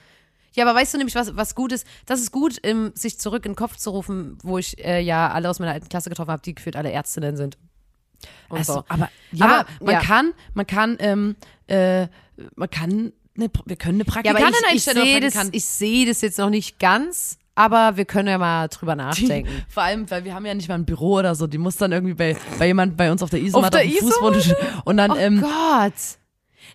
Ja, 0.53 0.67
aber 0.69 0.79
weißt 0.79 0.95
du 0.95 0.99
nämlich, 0.99 1.15
was, 1.15 1.37
was 1.37 1.55
gut 1.55 1.73
ist? 1.73 1.87
Das 2.07 2.21
ist 2.21 2.33
gut, 2.33 2.59
im, 2.59 2.93
sich 2.95 3.19
zurück 3.19 3.45
in 3.47 3.53
den 3.53 3.57
Kopf 3.57 3.77
zu 3.77 3.91
rufen, 3.91 4.39
wo 4.43 4.59
ich 4.59 4.83
äh, 4.85 5.01
ja 5.01 5.31
alle 5.31 5.49
aus 5.49 5.59
meiner 5.59 5.73
alten 5.73 5.89
Klasse 5.89 6.11
getroffen 6.11 6.31
habe, 6.31 6.43
die 6.43 6.55
gefühlt 6.55 6.77
alle 6.77 6.91
Ärztinnen 6.91 7.37
sind. 7.37 7.57
Und 8.49 8.59
Also, 8.59 8.75
so. 8.75 8.85
aber 8.89 9.09
ja, 9.33 9.47
Aber, 9.47 9.67
man 9.81 9.95
ja. 9.95 10.01
kann, 10.01 10.33
man 10.55 10.67
kann, 10.67 10.97
ähm, 11.01 11.37
äh, 11.69 12.09
man 12.57 12.69
kann, 12.71 13.13
eine, 13.37 13.51
wir 13.65 13.77
können 13.77 14.01
eine 14.01 14.25
Ja, 14.25 14.33
aber 14.33 14.41
Praktikantin 14.41 14.65
ich, 14.75 14.87
ich 14.87 14.91
oder 14.91 15.03
sehe 15.03 15.21
das, 15.21 15.49
ich 15.53 15.65
sehe 15.65 16.07
das 16.07 16.21
jetzt 16.21 16.39
noch 16.39 16.51
nicht 16.51 16.79
ganz, 16.79 17.39
aber 17.55 17.97
wir 17.97 18.05
können 18.05 18.29
ja 18.29 18.39
mal 18.39 18.69
drüber 18.69 18.97
nachdenken. 18.97 19.51
Vor 19.69 19.83
allem, 19.83 20.11
weil 20.11 20.25
wir 20.25 20.35
haben 20.35 20.47
ja 20.47 20.55
nicht 20.55 20.69
mal 20.69 20.75
ein 20.75 20.85
Büro 20.85 21.19
oder 21.19 21.35
so. 21.35 21.47
Die 21.47 21.59
muss 21.59 21.77
dann 21.77 21.93
irgendwie 21.93 22.15
bei, 22.15 22.37
bei 22.59 22.67
jemand 22.67 22.97
bei 22.97 23.11
uns 23.11 23.23
auf 23.23 23.31
der 23.31 23.41
Isomatte 23.41 23.79
der 23.79 23.87
auf 23.87 23.93
dem 23.93 23.99
Fußboden 24.01 24.55
und 24.85 24.97
dann, 24.97 25.11
Oh 25.13 25.17
ähm, 25.17 25.41
Gott. 25.41 25.93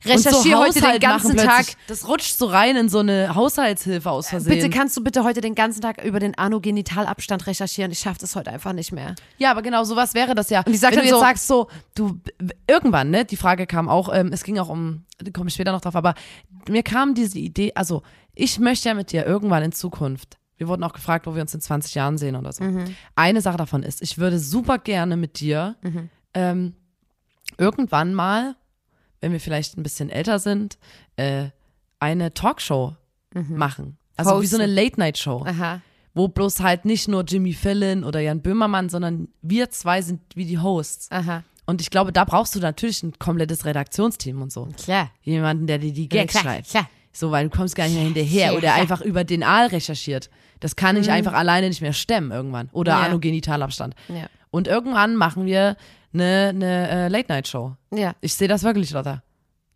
Recherchiere 0.05 0.59
heute 0.59 0.81
den 0.81 0.99
ganzen 0.99 1.35
Tag. 1.37 1.65
Das 1.87 2.07
rutscht 2.07 2.37
so 2.37 2.45
rein 2.45 2.75
in 2.75 2.89
so 2.89 2.99
eine 2.99 3.35
Haushaltshilfe 3.35 4.09
aus 4.09 4.29
Versehen. 4.29 4.53
Bitte 4.55 4.69
kannst 4.69 4.95
du 4.97 5.03
bitte 5.03 5.23
heute 5.23 5.41
den 5.41 5.55
ganzen 5.55 5.81
Tag 5.81 6.03
über 6.03 6.19
den 6.19 6.37
Anogenitalabstand 6.37 7.47
recherchieren. 7.47 7.91
Ich 7.91 7.99
schaffe 7.99 8.19
das 8.19 8.35
heute 8.35 8.51
einfach 8.51 8.73
nicht 8.73 8.91
mehr. 8.91 9.15
Ja, 9.37 9.51
aber 9.51 9.61
genau 9.61 9.83
sowas 9.83 10.13
wäre 10.13 10.35
das 10.35 10.49
ja. 10.49 10.61
Und 10.65 10.73
ich 10.73 10.79
sag 10.79 10.91
Wenn 10.91 10.99
du 10.99 11.05
jetzt 11.05 11.13
so- 11.13 11.19
sagst 11.19 11.47
so, 11.47 11.67
du 11.95 12.19
irgendwann, 12.67 13.09
ne? 13.09 13.25
Die 13.25 13.37
Frage 13.37 13.67
kam 13.67 13.89
auch, 13.89 14.13
ähm, 14.13 14.31
es 14.33 14.43
ging 14.43 14.57
auch 14.59 14.69
um, 14.69 15.05
da 15.19 15.31
komme 15.31 15.47
ich 15.49 15.53
später 15.53 15.71
noch 15.71 15.81
drauf, 15.81 15.95
aber 15.95 16.13
mir 16.67 16.83
kam 16.83 17.13
diese 17.13 17.39
Idee, 17.39 17.71
also 17.75 18.01
ich 18.33 18.59
möchte 18.59 18.89
ja 18.89 18.95
mit 18.95 19.11
dir 19.11 19.25
irgendwann 19.25 19.63
in 19.63 19.71
Zukunft. 19.71 20.37
Wir 20.57 20.67
wurden 20.67 20.83
auch 20.83 20.93
gefragt, 20.93 21.27
wo 21.27 21.35
wir 21.35 21.41
uns 21.41 21.53
in 21.53 21.59
20 21.61 21.95
Jahren 21.95 22.17
sehen 22.17 22.35
oder 22.35 22.53
so. 22.53 22.63
Eine 23.15 23.41
Sache 23.41 23.57
davon 23.57 23.83
ist, 23.83 24.01
ich 24.01 24.17
würde 24.17 24.39
super 24.39 24.77
gerne 24.77 25.17
mit 25.17 25.39
dir 25.41 25.75
ähm, 26.33 26.75
irgendwann 27.57 28.13
mal, 28.13 28.55
wenn 29.25 29.31
wir 29.31 29.39
vielleicht 29.39 29.75
ein 29.75 29.81
bisschen 29.81 30.11
älter 30.11 30.37
sind, 30.37 30.77
äh, 31.15 31.45
eine 31.99 32.31
Talkshow 32.35 32.95
machen. 33.33 33.97
Also 34.15 34.39
wie 34.39 34.45
so 34.45 34.57
eine 34.57 34.65
Hosten. 34.65 34.75
Late-Night-Show 34.75 35.45
wo 36.17 36.29
bloß 36.29 36.61
halt 36.61 36.85
nicht 36.85 37.09
nur 37.09 37.23
Jimmy 37.25 37.51
Fallon 37.53 38.03
oder 38.05 38.21
Jan 38.21 38.41
Böhmermann, 38.41 38.87
sondern 38.87 39.27
wir 39.41 39.69
zwei 39.71 40.01
sind 40.01 40.21
wie 40.33 40.45
die 40.45 40.57
Hosts. 40.59 41.11
Aha. 41.11 41.43
Und 41.65 41.81
ich 41.81 41.89
glaube, 41.89 42.13
da 42.13 42.23
brauchst 42.23 42.55
du 42.55 42.59
natürlich 42.59 43.03
ein 43.03 43.11
komplettes 43.19 43.65
Redaktionsteam 43.65 44.41
und 44.41 44.49
so. 44.51 44.69
Klar. 44.81 45.09
Jemanden, 45.23 45.67
der 45.67 45.79
dir 45.79 45.91
die 45.91 46.07
Gags 46.07 46.31
klar, 46.31 46.43
schreibt. 46.43 46.69
klar. 46.69 46.87
So, 47.11 47.31
weil 47.31 47.49
du 47.49 47.57
kommst 47.57 47.75
gar 47.75 47.85
nicht 47.87 47.95
mehr 47.95 48.05
hinterher. 48.05 48.45
Ja, 48.45 48.51
Oder 48.53 48.59
klar. 48.69 48.75
einfach 48.75 49.01
über 49.01 49.25
den 49.25 49.43
Aal 49.43 49.67
recherchiert. 49.67 50.29
Das 50.61 50.77
kann 50.77 50.95
ich 50.95 51.11
einfach 51.11 51.33
alleine 51.33 51.67
nicht 51.67 51.81
mehr 51.81 51.91
stemmen 51.91 52.31
irgendwann. 52.31 52.69
Oder 52.71 52.93
Ja. 52.93 53.01
Anogenitalabstand. 53.01 53.93
Ja. 54.07 54.27
Und 54.51 54.69
irgendwann 54.69 55.15
machen 55.17 55.45
wir 55.45 55.75
eine, 56.15 56.49
eine 56.49 56.89
äh, 56.89 57.07
Late-Night-Show. 57.09 57.75
Ja. 57.93 58.15
Ich 58.21 58.33
sehe 58.33 58.47
das 58.47 58.63
wirklich, 58.63 58.91
Lotta. 58.91 59.21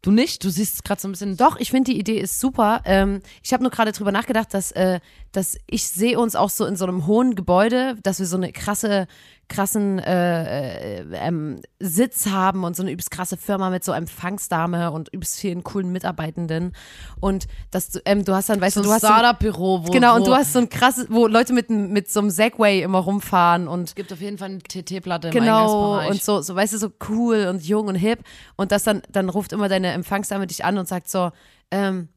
Du 0.01 0.11
nicht? 0.11 0.43
Du 0.45 0.49
siehst 0.49 0.85
gerade 0.85 1.01
so 1.01 1.09
ein 1.09 1.11
bisschen. 1.11 1.35
Doch, 1.35 1.59
ich 1.59 1.71
finde 1.71 1.91
die 1.91 1.99
Idee 1.99 2.19
ist 2.19 2.39
super. 2.39 2.81
Ähm, 2.85 3.21
ich 3.43 3.51
habe 3.51 3.63
nur 3.63 3.71
gerade 3.71 3.91
drüber 3.91 4.13
nachgedacht, 4.13 4.53
dass, 4.53 4.71
äh, 4.71 5.01
dass 5.33 5.57
ich 5.67 5.87
sehe 5.89 6.17
uns 6.17 6.37
auch 6.37 6.49
so 6.49 6.65
in 6.65 6.77
so 6.77 6.85
einem 6.85 7.05
hohen 7.05 7.35
Gebäude, 7.35 7.95
dass 8.01 8.19
wir 8.19 8.25
so 8.25 8.37
eine 8.37 8.53
krasse, 8.53 9.07
krassen 9.49 9.99
äh, 9.99 10.99
äh, 10.99 11.05
ähm, 11.13 11.61
Sitz 11.79 12.27
haben 12.27 12.63
und 12.63 12.75
so 12.75 12.83
eine 12.83 12.91
übelst 12.91 13.11
krasse 13.11 13.35
Firma 13.35 13.69
mit 13.69 13.83
so 13.83 13.91
Empfangsdame 13.91 14.91
und 14.91 15.09
übelst 15.09 15.39
vielen 15.39 15.63
coolen 15.63 15.91
Mitarbeitenden. 15.91 16.73
Und 17.19 17.47
dass 17.71 17.89
du, 17.89 17.99
ähm, 18.05 18.23
du 18.23 18.33
hast 18.33 18.49
dann, 18.49 18.61
weißt 18.61 18.75
so 18.75 18.81
du, 18.81 18.87
ein 18.87 18.89
du 18.89 18.93
hast 18.93 19.05
Startup-Büro, 19.05 19.87
wo. 19.87 19.91
genau, 19.91 20.13
wo 20.13 20.17
und 20.17 20.27
du 20.27 20.33
hast 20.33 20.53
so 20.53 20.59
ein 20.59 20.69
krasses, 20.69 21.07
wo 21.09 21.27
Leute 21.27 21.53
mit, 21.53 21.69
mit 21.69 22.09
so 22.09 22.21
einem 22.21 22.29
Segway 22.29 22.81
immer 22.81 22.99
rumfahren 22.99 23.67
und 23.67 23.89
Es 23.89 23.95
gibt 23.95 24.13
auf 24.13 24.21
jeden 24.21 24.37
Fall 24.37 24.49
eine 24.49 24.59
TT-Platte 24.59 25.31
Genau, 25.31 26.07
und 26.07 26.23
so, 26.23 26.41
so, 26.41 26.55
weißt 26.55 26.73
du, 26.73 26.77
so 26.77 26.91
cool 27.09 27.47
und 27.49 27.65
jung 27.65 27.87
und 27.87 27.95
hip. 27.95 28.19
Und 28.55 28.71
das 28.71 28.83
dann, 28.83 29.01
dann 29.11 29.29
ruft 29.29 29.51
immer 29.51 29.67
deine 29.67 29.91
Empfangsdame 29.91 30.47
dich 30.47 30.63
an 30.63 30.77
und 30.77 30.87
sagt 30.87 31.09
so, 31.09 31.31
ähm, 31.71 32.09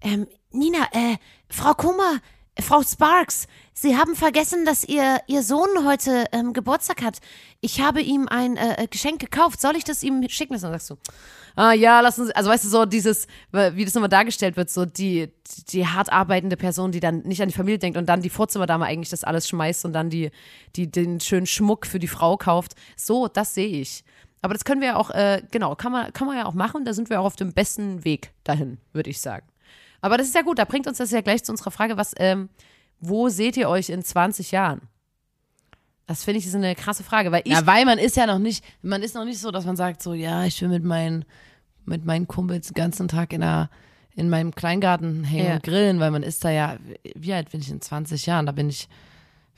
ähm, 0.00 0.26
Nina, 0.50 0.86
äh, 0.92 1.16
Frau 1.48 1.72
Kummer, 1.74 2.20
äh, 2.54 2.62
Frau 2.62 2.82
Sparks, 2.82 3.46
Sie 3.76 3.96
haben 3.96 4.14
vergessen, 4.14 4.64
dass 4.64 4.84
Ihr, 4.84 5.18
Ihr 5.26 5.42
Sohn 5.42 5.68
heute 5.84 6.26
ähm, 6.30 6.52
Geburtstag 6.52 7.02
hat. 7.02 7.18
Ich 7.60 7.80
habe 7.80 8.00
ihm 8.00 8.28
ein 8.28 8.56
äh, 8.56 8.86
Geschenk 8.88 9.18
gekauft. 9.18 9.60
Soll 9.60 9.74
ich 9.74 9.82
das 9.82 10.04
ihm 10.04 10.26
schicken 10.28 10.52
dann 10.52 10.60
sagst 10.60 10.90
du, 10.90 10.96
ah 11.56 11.72
ja, 11.72 12.00
lassen 12.00 12.26
Sie, 12.26 12.36
also 12.36 12.50
weißt 12.50 12.64
du, 12.64 12.68
so 12.68 12.84
dieses, 12.84 13.26
wie 13.50 13.84
das 13.84 13.96
immer 13.96 14.08
dargestellt 14.08 14.56
wird, 14.56 14.70
so 14.70 14.86
die, 14.86 15.28
die 15.70 15.86
hart 15.88 16.12
arbeitende 16.12 16.56
Person, 16.56 16.92
die 16.92 17.00
dann 17.00 17.22
nicht 17.22 17.42
an 17.42 17.48
die 17.48 17.54
Familie 17.54 17.80
denkt 17.80 17.98
und 17.98 18.06
dann 18.06 18.22
die 18.22 18.30
Vorzimmerdame 18.30 18.84
eigentlich 18.84 19.10
das 19.10 19.24
alles 19.24 19.48
schmeißt 19.48 19.84
und 19.86 19.92
dann 19.92 20.08
die, 20.08 20.30
die 20.76 20.88
den 20.88 21.18
schönen 21.18 21.46
Schmuck 21.46 21.84
für 21.84 21.98
die 21.98 22.08
Frau 22.08 22.36
kauft. 22.36 22.76
So, 22.96 23.26
das 23.26 23.54
sehe 23.54 23.80
ich. 23.80 24.04
Aber 24.40 24.54
das 24.54 24.64
können 24.64 24.82
wir 24.82 24.88
ja 24.88 24.96
auch, 24.96 25.10
äh, 25.10 25.42
genau, 25.50 25.74
kann 25.74 25.90
man, 25.90 26.12
kann 26.12 26.28
man 26.28 26.36
ja 26.36 26.46
auch 26.46 26.54
machen. 26.54 26.84
Da 26.84 26.92
sind 26.92 27.10
wir 27.10 27.20
auch 27.20 27.24
auf 27.24 27.36
dem 27.36 27.52
besten 27.52 28.04
Weg 28.04 28.30
dahin, 28.44 28.78
würde 28.92 29.10
ich 29.10 29.20
sagen. 29.20 29.46
Aber 30.00 30.16
das 30.16 30.28
ist 30.28 30.34
ja 30.36 30.42
gut, 30.42 30.60
da 30.60 30.64
bringt 30.64 30.86
uns 30.86 30.98
das 30.98 31.10
ja 31.10 31.22
gleich 31.22 31.42
zu 31.42 31.50
unserer 31.50 31.72
Frage, 31.72 31.96
was, 31.96 32.12
ähm, 32.18 32.50
wo 33.00 33.28
seht 33.28 33.56
ihr 33.56 33.68
euch 33.68 33.88
in 33.90 34.02
20 34.02 34.50
Jahren? 34.52 34.82
Das 36.06 36.24
finde 36.24 36.38
ich 36.40 36.46
ist 36.46 36.54
eine 36.54 36.74
krasse 36.74 37.02
Frage, 37.02 37.32
weil 37.32 37.42
ich, 37.44 37.52
Ja, 37.52 37.66
weil 37.66 37.84
man 37.86 37.98
ist 37.98 38.16
ja 38.16 38.26
noch 38.26 38.38
nicht, 38.38 38.62
man 38.82 39.02
ist 39.02 39.14
noch 39.14 39.24
nicht 39.24 39.38
so, 39.38 39.50
dass 39.50 39.64
man 39.64 39.76
sagt 39.76 40.02
so, 40.02 40.12
ja, 40.12 40.44
ich 40.44 40.60
will 40.60 40.68
mit 40.68 40.84
meinen, 40.84 41.24
mit 41.86 42.04
meinen 42.04 42.28
Kumpels 42.28 42.66
den 42.68 42.74
ganzen 42.74 43.08
Tag 43.08 43.32
in 43.32 43.40
der, 43.40 43.70
in 44.14 44.28
meinem 44.28 44.54
Kleingarten 44.54 45.24
hängen 45.24 45.46
Ja. 45.46 45.54
und 45.54 45.62
grillen, 45.62 46.00
weil 46.00 46.10
man 46.10 46.22
ist 46.22 46.44
da 46.44 46.50
ja, 46.50 46.76
wie 47.14 47.32
alt 47.32 47.50
bin 47.50 47.60
ich 47.60 47.70
in 47.70 47.80
20 47.80 48.26
Jahren? 48.26 48.44
Da 48.46 48.52
bin 48.52 48.68
ich 48.68 48.88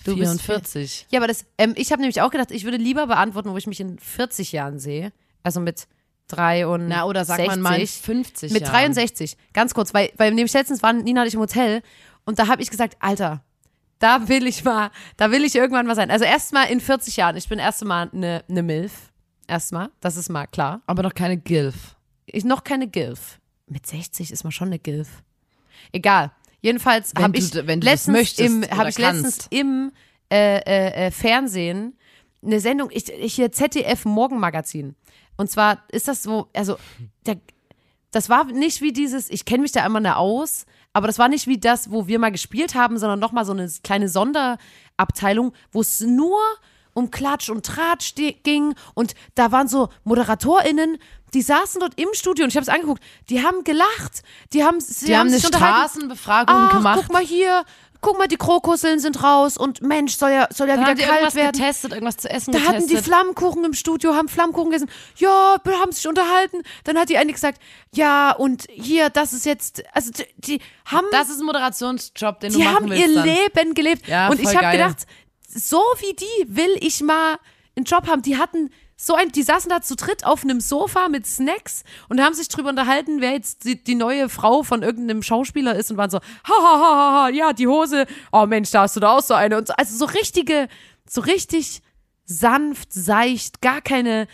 Du 0.05 0.15
bist 0.17 0.41
44. 0.43 1.07
ja, 1.11 1.19
aber 1.19 1.27
das, 1.27 1.47
ähm, 1.59 1.73
ich 1.77 1.91
habe 1.91 2.01
nämlich 2.03 2.21
auch 2.21 2.31
gedacht, 2.31 2.51
ich 2.53 2.65
würde 2.65 2.77
lieber 2.77 3.07
beantworten, 3.07 3.51
wo 3.51 3.57
ich 3.57 3.67
mich 3.67 3.81
in 3.81 3.99
40 3.99 4.53
Jahren 4.53 4.79
sehe. 4.79 5.11
Also 5.43 5.59
mit 5.59 5.89
3 6.29 6.67
und 6.67 6.89
Na, 6.89 7.07
oder 7.07 7.25
sagt 7.25 7.47
man 7.47 7.61
mal 7.61 7.81
in 7.81 7.87
50 7.87 8.53
Mit 8.53 8.63
Jahren. 8.63 8.73
63, 8.93 9.37
ganz 9.53 9.75
kurz, 9.75 9.95
weil, 9.95 10.11
weil 10.17 10.33
nämlich 10.35 10.53
letztens 10.53 10.83
waren 10.83 10.99
Nina 11.03 11.23
und 11.23 11.29
ich 11.29 11.35
im 11.35 11.41
Hotel 11.41 11.83
und 12.27 12.39
da 12.39 12.49
habe 12.49 12.61
ich 12.61 12.71
gesagt, 12.71 12.97
Alter, 13.01 13.43
da 13.99 14.29
will 14.29 14.47
ich 14.47 14.63
mal, 14.65 14.91
da 15.17 15.31
will 15.31 15.45
ich 15.45 15.55
irgendwann 15.55 15.87
mal 15.87 15.95
sein. 15.95 16.11
Also 16.11 16.25
erstmal 16.25 16.69
in 16.69 16.81
40 16.81 17.17
Jahren, 17.17 17.37
ich 17.37 17.49
bin 17.49 17.59
erstmal 17.59 18.11
eine 18.13 18.45
ne 18.49 18.63
Milf, 18.63 19.13
erstmal, 19.47 19.91
das 20.01 20.17
ist 20.17 20.29
mal 20.29 20.47
klar. 20.47 20.83
Aber 20.87 21.03
noch 21.03 21.15
keine 21.15 21.39
Gilf. 21.39 21.97
Ich 22.27 22.45
noch 22.45 22.65
keine 22.65 22.89
Gilf. 22.89 23.41
Mit 23.67 23.87
60 23.87 24.33
ist 24.33 24.45
man 24.45 24.53
schon 24.53 24.69
eine 24.69 24.79
Gilf. 24.79 25.23
Egal. 25.93 26.33
Jedenfalls 26.61 27.13
habe 27.17 27.39
ich 27.39 27.55
wenn 27.55 27.81
du 27.81 27.87
letztens 27.87 28.17
möchtest 28.17 28.41
im, 28.41 28.71
habe 28.71 28.91
ich 28.91 28.99
letztens 28.99 29.47
im 29.51 29.93
äh, 30.33 30.59
äh, 30.59 31.07
äh, 31.07 31.11
Fernsehen 31.11 31.97
eine 32.43 32.61
Sendung, 32.61 32.91
ich, 32.93 33.09
ich 33.13 33.35
hier 33.35 33.53
ZDF 33.53 34.05
Morgenmagazin. 34.05 34.95
Und 35.37 35.51
zwar 35.51 35.85
ist 35.91 36.09
das 36.09 36.23
so, 36.23 36.49
also 36.55 36.77
der, 37.27 37.39
das 38.11 38.29
war 38.29 38.45
nicht 38.45 38.81
wie 38.81 38.93
dieses, 38.93 39.31
ich 39.31 39.45
kenne 39.45 39.63
mich 39.63 39.73
da 39.73 39.85
immer 39.85 40.01
ne 40.01 40.17
aus, 40.17 40.67
aber 40.97 41.09
das 41.09 41.19
war 41.19 41.29
nicht 41.29 41.47
wie 41.47 41.59
das, 41.59 41.91
wo 41.91 42.07
wir 42.07 42.19
mal 42.19 42.33
gespielt 42.33 42.75
haben, 42.75 42.97
sondern 42.97 43.19
nochmal 43.19 43.45
so 43.45 43.53
eine 43.53 43.71
kleine 43.85 44.09
Sonderabteilung, 44.09 45.53
wo 45.71 45.83
es 45.83 46.01
nur 46.01 46.41
um 46.95 47.11
Klatsch 47.11 47.51
und 47.51 47.67
Tratsch 47.67 48.15
ging 48.15 48.75
und 48.95 49.13
da 49.35 49.53
waren 49.53 49.69
so 49.69 49.91
ModeratorInnen, 50.05 50.97
die 51.35 51.43
saßen 51.43 51.81
dort 51.81 52.01
im 52.01 52.09
Studio 52.15 52.45
und 52.45 52.49
ich 52.49 52.57
habe 52.57 52.63
es 52.63 52.71
angeguckt, 52.71 53.03
die 53.29 53.45
haben 53.45 53.63
gelacht, 53.63 54.23
die 54.55 54.65
haben, 54.65 54.81
sie 54.81 55.05
Die 55.05 55.17
haben 55.19 55.27
eine 55.27 55.37
sich 55.37 55.45
unterhalten. 55.45 55.77
Straßenbefragung 55.81 56.57
Ach, 56.57 56.73
gemacht. 56.73 57.01
guck 57.03 57.13
mal 57.13 57.23
hier, 57.23 57.67
guck 58.01 58.19
mal, 58.19 58.29
die 58.29 58.37
Krokusseln 58.37 58.99
sind 59.01 59.23
raus 59.23 59.57
und 59.57 59.83
Mensch, 59.83 60.17
soll 60.17 60.31
ja, 60.31 60.49
soll 60.53 60.69
ja 60.69 60.77
Dann 60.77 60.85
wieder 60.85 60.91
haben 60.91 60.97
die 60.99 61.03
kalt 61.05 61.15
irgendwas 61.17 61.35
werden. 61.35 61.53
getestet, 61.61 61.93
irgendwas 61.93 62.17
zu 62.17 62.31
essen 62.31 62.53
Da 62.53 62.59
getestet. 62.59 62.77
hatten 62.83 62.89
die 62.89 62.97
Flammkuchen 63.03 63.65
im 63.65 63.73
Studio, 63.75 64.15
haben 64.15 64.29
Flammkuchen 64.29 64.71
gegessen. 64.71 64.91
Ja, 65.17 65.57
wir 65.65 65.79
haben 65.81 65.93
sich 65.93 66.07
unterhalten. 66.07 66.63
Dann 66.85 66.99
hat 66.99 67.09
die 67.09 67.19
eine 67.19 67.33
gesagt, 67.33 67.61
ja, 67.93 68.33
und 68.33 68.67
hier, 68.71 69.11
das 69.11 69.33
ist 69.33 69.47
jetzt, 69.47 69.83
also 69.95 70.11
die, 70.13 70.27
die 70.59 70.61
haben, 70.85 71.07
das 71.13 71.31
ist 71.31 71.41
ein 71.41 71.47
Moderationsjob, 71.47 72.41
den 72.41 72.53
du 72.53 72.59
die 72.59 72.65
machen 72.65 72.77
haben 72.77 72.91
willst 72.91 73.09
ihr 73.09 73.15
dann. 73.15 73.25
Leben 73.25 73.75
gelebt. 73.75 74.07
Ja, 74.09 74.29
und 74.29 74.41
ich 74.41 74.55
habe 74.57 74.73
gedacht, 74.73 75.07
so 75.49 75.81
wie 76.01 76.15
die 76.15 76.47
will 76.57 76.77
ich 76.81 77.03
mal 77.03 77.37
einen 77.77 77.85
Job 77.85 78.07
haben. 78.09 78.23
Die 78.23 78.37
hatten 78.37 78.71
so 78.99 79.15
ein, 79.15 79.31
die 79.31 79.43
saßen 79.43 79.69
da 79.69 79.83
zu 79.83 79.95
dritt 79.95 80.25
auf 80.25 80.43
einem 80.43 80.59
Sofa 80.61 81.09
mit 81.09 81.27
Snacks 81.27 81.85
und 82.09 82.21
haben 82.21 82.35
sich 82.35 82.49
drüber 82.49 82.71
unterhalten, 82.71 83.21
wer 83.21 83.33
jetzt 83.33 83.65
die, 83.65 83.83
die 83.83 83.95
neue 83.95 84.29
Frau 84.31 84.63
von 84.63 84.83
irgendeinem 84.83 85.23
Schauspieler 85.23 85.75
ist 85.77 85.91
und 85.91 85.99
waren 85.99 86.09
so, 86.11 86.19
ha, 86.19 86.23
ha, 86.49 86.63
ha, 86.63 86.81
ha, 86.81 87.23
ha, 87.25 87.29
ja, 87.29 87.53
die 87.53 87.67
Hose, 87.67 88.07
oh 88.33 88.47
Mensch, 88.47 88.71
da 88.71 88.83
hast 88.83 88.97
du 88.97 89.01
da 89.01 89.17
auch 89.17 89.23
so 89.23 89.35
eine. 89.35 89.59
Und 89.59 89.69
so, 89.69 89.75
also 89.75 89.97
so 89.97 90.07
richtige, 90.07 90.69
so 91.09 91.21
richtig 91.21 91.83
sanft, 92.25 92.93
seicht, 92.93 93.61
gar 93.61 93.81
keine. 93.83 94.27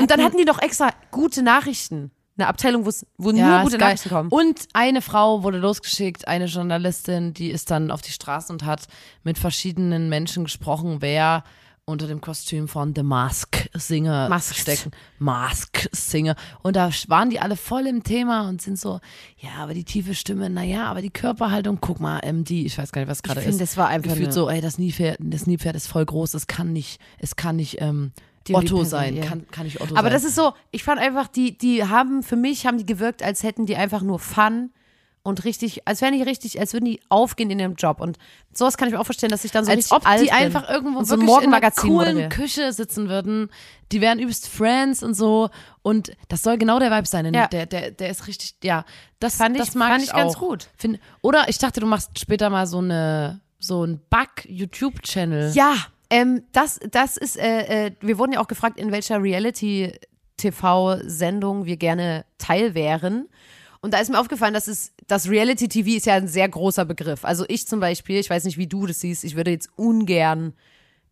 Und 0.00 0.10
dann 0.10 0.22
hatten- 0.22 0.36
die 0.36 0.44
noch 0.44 0.60
extra 0.60 0.90
gute 1.10 1.42
Nachrichten. 1.42 2.10
Eine 2.36 2.46
Abteilung, 2.48 2.86
wo 3.16 3.30
Ja, 3.32 3.54
nur 3.56 3.62
gute. 3.64 3.78
Nachrichten 3.78 4.10
kommen. 4.10 4.28
Und 4.30 4.68
eine 4.72 5.02
Frau 5.02 5.42
wurde 5.42 5.58
losgeschickt, 5.58 6.28
eine 6.28 6.44
Journalistin, 6.44 7.34
die 7.34 7.50
ist 7.50 7.70
dann 7.70 7.90
auf 7.90 8.00
die 8.00 8.12
Straße 8.12 8.52
und 8.52 8.64
hat 8.64 8.86
mit 9.24 9.38
verschiedenen 9.38 10.08
Menschen 10.08 10.44
gesprochen, 10.44 10.98
wer 11.00 11.42
unter 11.88 12.06
dem 12.06 12.20
Kostüm 12.20 12.68
von 12.68 12.94
The 12.94 13.02
Mask 13.02 13.68
Singer 13.74 14.28
Masked. 14.28 14.56
stecken. 14.58 14.90
Mask 15.18 15.88
Singer. 15.92 16.36
Und 16.62 16.76
da 16.76 16.90
waren 17.08 17.30
die 17.30 17.40
alle 17.40 17.56
voll 17.56 17.86
im 17.86 18.02
Thema 18.04 18.48
und 18.48 18.62
sind 18.62 18.78
so, 18.78 19.00
ja, 19.38 19.50
aber 19.58 19.74
die 19.74 19.84
tiefe 19.84 20.14
Stimme, 20.14 20.50
naja, 20.50 20.84
aber 20.86 21.02
die 21.02 21.10
Körperhaltung, 21.10 21.78
guck 21.80 21.98
mal, 22.00 22.20
MD, 22.24 22.50
ich 22.66 22.76
weiß 22.78 22.92
gar 22.92 23.00
nicht, 23.00 23.10
was 23.10 23.22
gerade 23.22 23.40
finde, 23.40 23.56
ist. 23.56 23.60
das 23.60 23.76
war 23.76 23.88
einfach 23.88 24.10
Gefühlt 24.12 24.32
so, 24.32 24.48
ey, 24.48 24.60
das 24.60 24.78
Nilpferd, 24.78 25.18
das 25.20 25.46
Nilpferd 25.46 25.76
ist 25.76 25.86
voll 25.88 26.04
groß, 26.04 26.34
es 26.34 26.46
kann 26.46 26.72
nicht, 26.72 27.00
es 27.18 27.36
kann 27.36 27.56
nicht 27.56 27.80
ähm, 27.80 28.12
Die 28.46 28.52
die 28.52 28.54
Otto 28.54 28.84
sein, 28.84 29.16
ja. 29.16 29.24
kann, 29.24 29.46
kann 29.50 29.64
nicht 29.64 29.80
Otto 29.80 29.94
Aber 29.94 30.04
sein. 30.04 30.12
das 30.12 30.24
ist 30.24 30.34
so, 30.34 30.52
ich 30.70 30.84
fand 30.84 31.00
einfach, 31.00 31.26
die, 31.28 31.56
die 31.56 31.84
haben, 31.84 32.22
für 32.22 32.36
mich 32.36 32.66
haben 32.66 32.78
die 32.78 32.86
gewirkt, 32.86 33.22
als 33.22 33.42
hätten 33.42 33.66
die 33.66 33.76
einfach 33.76 34.02
nur 34.02 34.18
Fun 34.18 34.70
und 35.28 35.44
richtig, 35.44 35.86
als 35.86 36.00
wären 36.00 36.14
die 36.14 36.22
richtig, 36.22 36.58
als 36.58 36.72
würden 36.72 36.86
die 36.86 37.00
aufgehen 37.08 37.50
in 37.50 37.58
ihrem 37.60 37.74
Job. 37.76 38.00
Und 38.00 38.18
sowas 38.52 38.76
kann 38.76 38.88
ich 38.88 38.94
mir 38.94 39.00
auch 39.00 39.04
vorstellen, 39.06 39.30
dass 39.30 39.44
ich 39.44 39.52
dann 39.52 39.64
so 39.64 39.70
als 39.70 39.92
ob 39.92 40.02
die 40.04 40.24
bin 40.24 40.30
einfach 40.32 40.68
irgendwo 40.68 41.04
so 41.04 41.16
wirklich 41.20 41.44
in 41.44 41.54
einer 41.54 41.70
coolen. 41.70 42.28
Küche 42.30 42.72
sitzen 42.72 43.08
würden. 43.08 43.50
Die 43.92 44.00
wären 44.00 44.18
übelst 44.18 44.48
Friends 44.48 45.02
und 45.02 45.14
so. 45.14 45.50
Und 45.82 46.12
das 46.28 46.42
soll 46.42 46.58
genau 46.58 46.78
der 46.80 46.90
Vibe 46.90 47.06
sein. 47.06 47.32
Ja. 47.32 47.46
Der, 47.46 47.66
der, 47.66 47.90
der 47.92 48.10
ist 48.10 48.26
richtig, 48.26 48.56
ja, 48.64 48.84
das, 49.20 49.36
Fand 49.36 49.56
ich- 49.56 49.62
das 49.64 49.74
mag 49.74 49.90
fand 49.90 50.02
ich 50.02 50.08
ich 50.10 50.14
ganz 50.14 50.34
auch. 50.34 50.40
gut. 50.40 50.68
Find, 50.76 50.98
oder 51.22 51.48
ich 51.48 51.58
dachte, 51.58 51.80
du 51.80 51.86
machst 51.86 52.18
später 52.18 52.50
mal 52.50 52.66
so 52.66 52.78
eine, 52.78 53.40
so 53.58 53.84
ein 53.84 54.00
Bug-YouTube-Channel. 54.10 55.52
Ja, 55.54 55.74
ähm, 56.10 56.42
das, 56.52 56.80
das 56.90 57.16
ist, 57.16 57.36
äh, 57.38 57.86
äh, 57.86 57.92
wir 58.00 58.18
wurden 58.18 58.32
ja 58.32 58.40
auch 58.40 58.48
gefragt, 58.48 58.78
in 58.78 58.90
welcher 58.92 59.20
TV-Sendung 60.36 61.66
wir 61.66 61.76
gerne 61.76 62.24
Teil 62.38 62.74
wären. 62.74 63.28
Und 63.80 63.94
da 63.94 63.98
ist 63.98 64.10
mir 64.10 64.18
aufgefallen, 64.20 64.54
dass 64.54 64.66
es, 64.66 64.92
das 65.06 65.28
Reality 65.28 65.68
TV 65.68 65.90
ist 65.90 66.06
ja 66.06 66.14
ein 66.14 66.26
sehr 66.28 66.48
großer 66.48 66.84
Begriff. 66.84 67.24
Also 67.24 67.44
ich 67.48 67.66
zum 67.68 67.78
Beispiel, 67.80 68.18
ich 68.18 68.28
weiß 68.28 68.44
nicht, 68.44 68.58
wie 68.58 68.66
du 68.66 68.86
das 68.86 69.00
siehst, 69.00 69.22
ich 69.24 69.36
würde 69.36 69.52
jetzt 69.52 69.68
ungern 69.76 70.52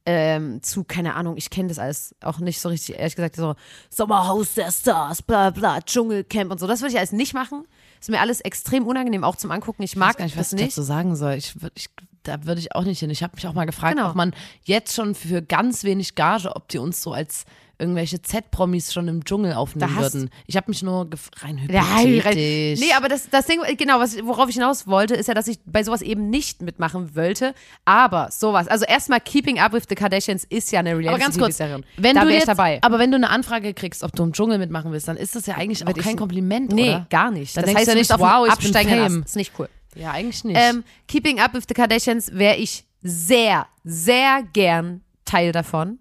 ähm, 0.08 0.62
zu, 0.62 0.84
keine 0.84 1.14
Ahnung, 1.14 1.36
ich 1.36 1.50
kenne 1.50 1.68
das 1.68 1.78
alles 1.80 2.14
auch 2.22 2.38
nicht 2.38 2.60
so 2.60 2.68
richtig, 2.68 2.96
ehrlich 2.98 3.16
gesagt, 3.16 3.34
so 3.36 3.54
Sommerhaus 3.90 4.54
der 4.54 4.70
Stars, 4.70 5.20
bla 5.22 5.50
bla, 5.50 5.80
Dschungelcamp 5.80 6.52
und 6.52 6.58
so. 6.60 6.66
Das 6.68 6.80
würde 6.80 6.92
ich 6.92 6.98
alles 6.98 7.12
nicht 7.12 7.34
machen. 7.34 7.64
Ist 8.00 8.10
mir 8.10 8.20
alles 8.20 8.40
extrem 8.40 8.86
unangenehm, 8.86 9.24
auch 9.24 9.36
zum 9.36 9.50
Angucken. 9.50 9.82
Ich 9.82 9.92
Ich 9.92 9.96
mag 9.96 10.10
weiß 10.10 10.16
gar 10.18 10.24
nicht, 10.26 10.36
was 10.36 10.52
ich 10.52 10.58
nicht. 10.60 10.68
dazu 10.72 10.82
sagen 10.82 11.16
soll. 11.16 11.34
Ich, 11.34 11.54
ich, 11.74 11.88
da 12.22 12.44
würde 12.44 12.60
ich 12.60 12.74
auch 12.74 12.84
nicht 12.84 13.00
hin. 13.00 13.10
Ich 13.10 13.22
habe 13.24 13.34
mich 13.34 13.46
auch 13.48 13.52
mal 13.54 13.64
gefragt, 13.66 13.96
Genau. 13.96 14.10
ob 14.10 14.14
man 14.16 14.32
jetzt 14.62 14.94
schon 14.94 15.14
für 15.16 15.42
ganz 15.42 15.82
wenig 15.82 16.14
Gage, 16.14 16.54
ob 16.54 16.68
die 16.68 16.78
uns 16.78 17.02
so 17.02 17.12
als 17.12 17.44
irgendwelche 17.78 18.22
Z-Promis 18.22 18.92
schon 18.92 19.08
im 19.08 19.24
Dschungel 19.24 19.52
aufnehmen 19.52 19.96
würden. 19.96 20.30
Ich 20.46 20.56
habe 20.56 20.70
mich 20.70 20.82
nur 20.82 21.08
rein 21.40 21.58
hypothetisch. 21.58 22.80
nee, 22.80 22.92
aber 22.96 23.08
das, 23.08 23.28
das 23.28 23.46
Ding, 23.46 23.60
genau, 23.76 24.00
was, 24.00 24.16
worauf 24.24 24.48
ich 24.48 24.54
hinaus 24.54 24.86
wollte, 24.86 25.14
ist 25.14 25.26
ja, 25.28 25.34
dass 25.34 25.46
ich 25.48 25.58
bei 25.66 25.82
sowas 25.82 26.02
eben 26.02 26.30
nicht 26.30 26.62
mitmachen 26.62 27.14
wollte. 27.14 27.54
Aber 27.84 28.30
sowas, 28.30 28.68
also 28.68 28.84
erstmal 28.86 29.20
Keeping 29.20 29.58
Up 29.58 29.72
with 29.72 29.84
the 29.88 29.94
Kardashians 29.94 30.44
ist 30.44 30.72
ja 30.72 30.80
eine 30.80 30.92
aber 30.92 31.18
ganz 31.18 31.38
kurz, 31.38 31.58
wenn 31.58 32.14
da 32.16 32.24
du 32.24 32.32
jetzt, 32.32 32.48
dabei. 32.48 32.78
aber 32.82 32.98
wenn 32.98 33.10
du 33.10 33.16
eine 33.16 33.30
Anfrage 33.30 33.74
kriegst, 33.74 34.02
ob 34.02 34.12
du 34.12 34.22
im 34.22 34.32
Dschungel 34.32 34.58
mitmachen 34.58 34.92
willst, 34.92 35.08
dann 35.08 35.16
ist 35.16 35.36
das 35.36 35.46
ja 35.46 35.56
eigentlich 35.56 35.86
auch 35.86 35.94
kein 35.94 36.16
Kompliment, 36.16 36.72
Nee, 36.72 36.90
oder? 36.90 37.06
gar 37.10 37.30
nicht. 37.30 37.56
Dann 37.56 37.64
das 37.64 37.74
heißt, 37.74 37.88
ja 37.88 37.94
nicht, 37.94 38.10
wow, 38.10 38.46
ich 38.48 38.54
bin 38.54 38.66
absteigenden 38.66 38.98
Fame. 39.06 39.18
Ast. 39.20 39.28
Ist 39.30 39.36
nicht 39.36 39.52
cool. 39.58 39.68
Ja, 39.94 40.12
eigentlich 40.12 40.44
nicht. 40.44 40.58
Ähm, 40.60 40.84
Keeping 41.08 41.40
Up 41.40 41.54
with 41.54 41.64
the 41.68 41.74
Kardashians 41.74 42.30
wäre 42.32 42.56
ich 42.56 42.84
sehr, 43.02 43.66
sehr 43.84 44.42
gern 44.52 45.02
Teil 45.24 45.52
davon. 45.52 45.98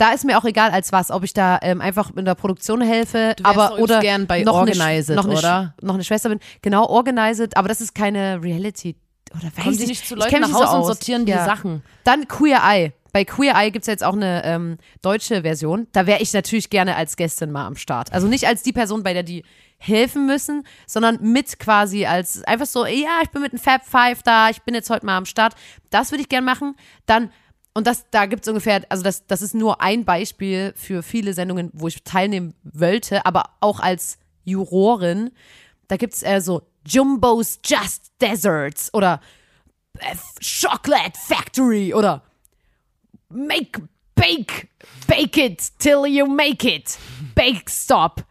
Da 0.00 0.12
ist 0.12 0.24
mir 0.24 0.38
auch 0.38 0.44
egal, 0.46 0.70
als 0.70 0.92
was, 0.92 1.10
ob 1.10 1.24
ich 1.24 1.34
da 1.34 1.58
ähm, 1.60 1.82
einfach 1.82 2.10
in 2.16 2.24
der 2.24 2.34
Produktion 2.34 2.80
helfe, 2.80 3.36
aber 3.42 3.78
oder 3.78 4.00
gern 4.00 4.26
bei 4.26 4.42
noch 4.42 4.62
eine, 4.62 4.70
Organized, 4.70 5.14
noch 5.14 5.26
eine, 5.26 5.36
oder? 5.36 5.74
noch 5.82 5.92
eine 5.92 6.04
Schwester 6.04 6.30
bin. 6.30 6.40
Genau, 6.62 6.86
Organized, 6.86 7.54
aber 7.54 7.68
das 7.68 7.82
ist 7.82 7.94
keine 7.94 8.42
Reality. 8.42 8.96
Oder 9.32 9.44
weiß 9.54 9.64
Kommen 9.64 9.78
ich 9.78 9.86
nicht 9.88 10.06
zu 10.06 10.14
ich 10.14 10.20
Leuten 10.20 10.40
nach 10.40 10.48
mich 10.48 10.56
so 10.56 10.64
Hause 10.64 10.76
und 10.78 10.84
sortieren 10.86 11.26
die 11.26 11.32
Ja. 11.32 11.44
Sachen? 11.44 11.82
Dann 12.04 12.26
Queer 12.28 12.62
Eye. 12.64 12.92
Bei 13.12 13.26
Queer 13.26 13.54
Eye 13.54 13.70
gibt 13.70 13.82
es 13.82 13.88
jetzt 13.88 14.02
auch 14.02 14.14
eine 14.14 14.42
ähm, 14.44 14.78
deutsche 15.02 15.42
Version. 15.42 15.86
Da 15.92 16.06
wäre 16.06 16.22
ich 16.22 16.32
natürlich 16.32 16.70
gerne 16.70 16.96
als 16.96 17.16
Gästin 17.16 17.50
mal 17.50 17.66
am 17.66 17.76
Start. 17.76 18.10
Also 18.10 18.26
nicht 18.26 18.46
als 18.46 18.62
die 18.62 18.72
Person, 18.72 19.02
bei 19.02 19.12
der 19.12 19.22
die 19.22 19.44
helfen 19.76 20.26
müssen, 20.26 20.64
sondern 20.86 21.18
mit 21.20 21.58
quasi 21.58 22.06
als 22.06 22.42
einfach 22.44 22.66
so, 22.66 22.86
ja, 22.86 23.20
ich 23.22 23.30
bin 23.30 23.42
mit 23.42 23.52
einem 23.52 23.60
Fab 23.60 23.84
Five 23.84 24.22
da, 24.22 24.48
ich 24.48 24.62
bin 24.62 24.74
jetzt 24.74 24.88
heute 24.88 25.04
mal 25.04 25.16
am 25.16 25.26
Start. 25.26 25.54
Das 25.90 26.10
würde 26.10 26.22
ich 26.22 26.28
gerne 26.28 26.44
machen. 26.46 26.74
Dann, 27.04 27.30
und 27.74 27.86
das, 27.86 28.06
da 28.10 28.26
gibt 28.26 28.42
es 28.42 28.48
ungefähr, 28.48 28.84
also 28.88 29.02
das, 29.02 29.26
das 29.26 29.42
ist 29.42 29.54
nur 29.54 29.80
ein 29.80 30.04
Beispiel 30.04 30.72
für 30.76 31.02
viele 31.02 31.34
Sendungen, 31.34 31.70
wo 31.72 31.88
ich 31.88 32.02
teilnehmen 32.02 32.54
wollte, 32.64 33.24
aber 33.26 33.50
auch 33.60 33.80
als 33.80 34.18
Jurorin. 34.44 35.30
Da 35.88 35.96
gibt 35.96 36.14
es 36.14 36.22
äh, 36.22 36.40
so 36.40 36.62
Jumbo's 36.86 37.60
Just 37.64 38.12
Desserts 38.20 38.92
oder 38.92 39.20
Chocolate 40.40 41.18
Factory 41.18 41.94
oder 41.94 42.22
Make, 43.28 43.88
Bake, 44.14 44.68
Bake 45.06 45.36
it 45.36 45.78
till 45.78 46.06
you 46.06 46.26
make 46.26 46.64
it. 46.64 46.98
Bake 47.34 47.70
Stop. 47.70 48.22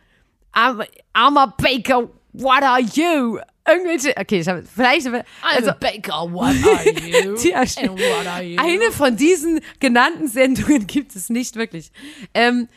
I'm, 0.54 0.84
I'm 1.15 1.38
a 1.38 1.54
baker, 1.58 2.10
what 2.34 2.63
are 2.63 2.82
you? 2.82 3.39
Irgendwelche, 3.69 4.15
okay, 4.17 4.39
ich 4.39 4.47
habe 4.47 4.63
vielleicht, 4.63 5.08
also, 5.08 5.71
Baker, 5.79 6.32
what 6.32 6.55
are 6.63 6.89
you? 7.25 7.36
Tja, 7.36 7.60
And 7.60 7.91
what 7.99 8.27
are 8.27 8.43
you? 8.43 8.60
eine 8.60 8.91
von 8.91 9.15
diesen 9.15 9.62
genannten 9.79 10.27
Sendungen 10.27 10.88
gibt 10.88 11.15
es 11.15 11.29
nicht 11.29 11.55
wirklich. 11.55 11.91
Ähm, 12.34 12.67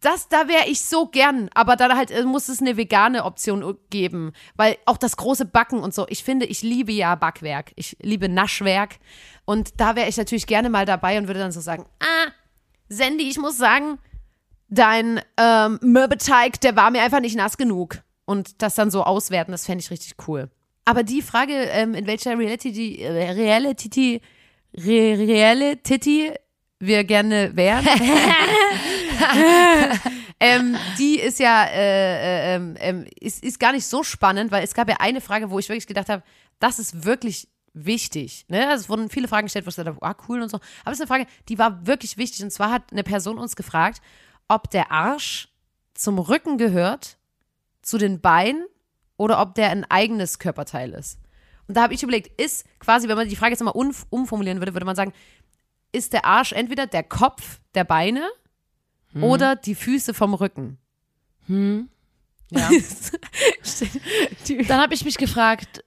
das, 0.00 0.28
da 0.28 0.46
wäre 0.46 0.68
ich 0.68 0.82
so 0.82 1.06
gern, 1.06 1.48
aber 1.54 1.74
dann 1.76 1.96
halt 1.96 2.10
äh, 2.10 2.22
muss 2.24 2.48
es 2.48 2.60
eine 2.60 2.76
vegane 2.76 3.24
Option 3.24 3.76
geben, 3.90 4.32
weil 4.54 4.76
auch 4.84 4.98
das 4.98 5.16
große 5.16 5.46
Backen 5.46 5.80
und 5.80 5.94
so, 5.94 6.06
ich 6.08 6.22
finde, 6.22 6.46
ich 6.46 6.62
liebe 6.62 6.92
ja 6.92 7.14
Backwerk, 7.14 7.72
ich 7.76 7.96
liebe 8.02 8.28
Naschwerk 8.28 8.96
und 9.44 9.80
da 9.80 9.96
wäre 9.96 10.08
ich 10.08 10.16
natürlich 10.16 10.46
gerne 10.46 10.70
mal 10.70 10.84
dabei 10.84 11.18
und 11.18 11.26
würde 11.28 11.40
dann 11.40 11.52
so 11.52 11.60
sagen, 11.60 11.86
ah, 12.00 12.30
Sandy, 12.88 13.28
ich 13.28 13.38
muss 13.38 13.56
sagen, 13.56 13.98
dein 14.68 15.20
ähm, 15.38 15.78
Mürbeteig, 15.82 16.60
der 16.60 16.76
war 16.76 16.90
mir 16.90 17.02
einfach 17.02 17.20
nicht 17.20 17.36
nass 17.36 17.56
genug 17.56 18.02
und 18.26 18.60
das 18.60 18.74
dann 18.74 18.90
so 18.90 19.02
auswerten, 19.02 19.52
das 19.52 19.64
fände 19.64 19.82
ich 19.82 19.90
richtig 19.90 20.14
cool. 20.28 20.50
Aber 20.84 21.02
die 21.02 21.22
Frage, 21.22 21.52
ähm, 21.52 21.94
in 21.94 22.06
welcher 22.06 22.38
Reality, 22.38 23.02
äh, 23.02 23.30
Reality, 23.30 24.20
Re 24.76 25.18
Reality 25.18 26.32
wir 26.78 27.04
gerne 27.04 27.56
wären, 27.56 27.86
ähm, 30.40 30.76
die 30.98 31.18
ist 31.18 31.38
ja 31.40 31.64
äh, 31.64 32.52
äh, 32.52 32.54
ähm, 32.54 32.76
ähm, 32.78 33.06
ist, 33.18 33.42
ist 33.42 33.58
gar 33.58 33.72
nicht 33.72 33.86
so 33.86 34.02
spannend, 34.02 34.52
weil 34.52 34.62
es 34.62 34.74
gab 34.74 34.88
ja 34.88 34.96
eine 34.98 35.22
Frage, 35.22 35.50
wo 35.50 35.58
ich 35.58 35.68
wirklich 35.68 35.86
gedacht 35.86 36.10
habe, 36.10 36.22
das 36.58 36.78
ist 36.78 37.04
wirklich 37.04 37.48
wichtig. 37.72 38.44
Ne? 38.48 38.68
Also 38.68 38.82
es 38.82 38.88
wurden 38.88 39.08
viele 39.10 39.28
Fragen 39.28 39.46
gestellt, 39.46 39.66
wo 39.66 39.70
ich 39.70 39.78
habe, 39.78 39.96
ah, 40.00 40.14
cool 40.28 40.42
und 40.42 40.50
so. 40.50 40.58
Aber 40.84 40.92
es 40.92 40.98
ist 40.98 41.02
eine 41.02 41.08
Frage, 41.08 41.26
die 41.48 41.58
war 41.58 41.86
wirklich 41.86 42.16
wichtig. 42.16 42.42
Und 42.42 42.50
zwar 42.50 42.70
hat 42.70 42.92
eine 42.92 43.02
Person 43.02 43.38
uns 43.38 43.56
gefragt, 43.56 44.00
ob 44.48 44.70
der 44.70 44.92
Arsch 44.92 45.48
zum 45.94 46.18
Rücken 46.18 46.58
gehört, 46.58 47.16
zu 47.86 47.98
den 47.98 48.20
Beinen 48.20 48.66
oder 49.16 49.40
ob 49.40 49.54
der 49.54 49.70
ein 49.70 49.84
eigenes 49.90 50.38
Körperteil 50.38 50.92
ist. 50.92 51.18
Und 51.68 51.76
da 51.76 51.82
habe 51.82 51.94
ich 51.94 52.02
überlegt, 52.02 52.40
ist 52.40 52.64
quasi, 52.80 53.08
wenn 53.08 53.16
man 53.16 53.28
die 53.28 53.36
Frage 53.36 53.52
jetzt 53.52 53.62
mal 53.62 53.70
umf- 53.70 54.06
umformulieren 54.10 54.58
würde, 54.60 54.74
würde 54.74 54.86
man 54.86 54.96
sagen, 54.96 55.12
ist 55.92 56.12
der 56.12 56.24
Arsch 56.24 56.52
entweder 56.52 56.86
der 56.86 57.02
Kopf 57.02 57.60
der 57.74 57.84
Beine 57.84 58.28
oder 59.20 59.56
die 59.56 59.74
Füße 59.74 60.12
vom 60.14 60.34
Rücken? 60.34 60.78
Ja. 61.48 61.78
Dann 64.68 64.80
habe 64.80 64.94
ich 64.94 65.04
mich 65.04 65.16
gefragt, 65.16 65.82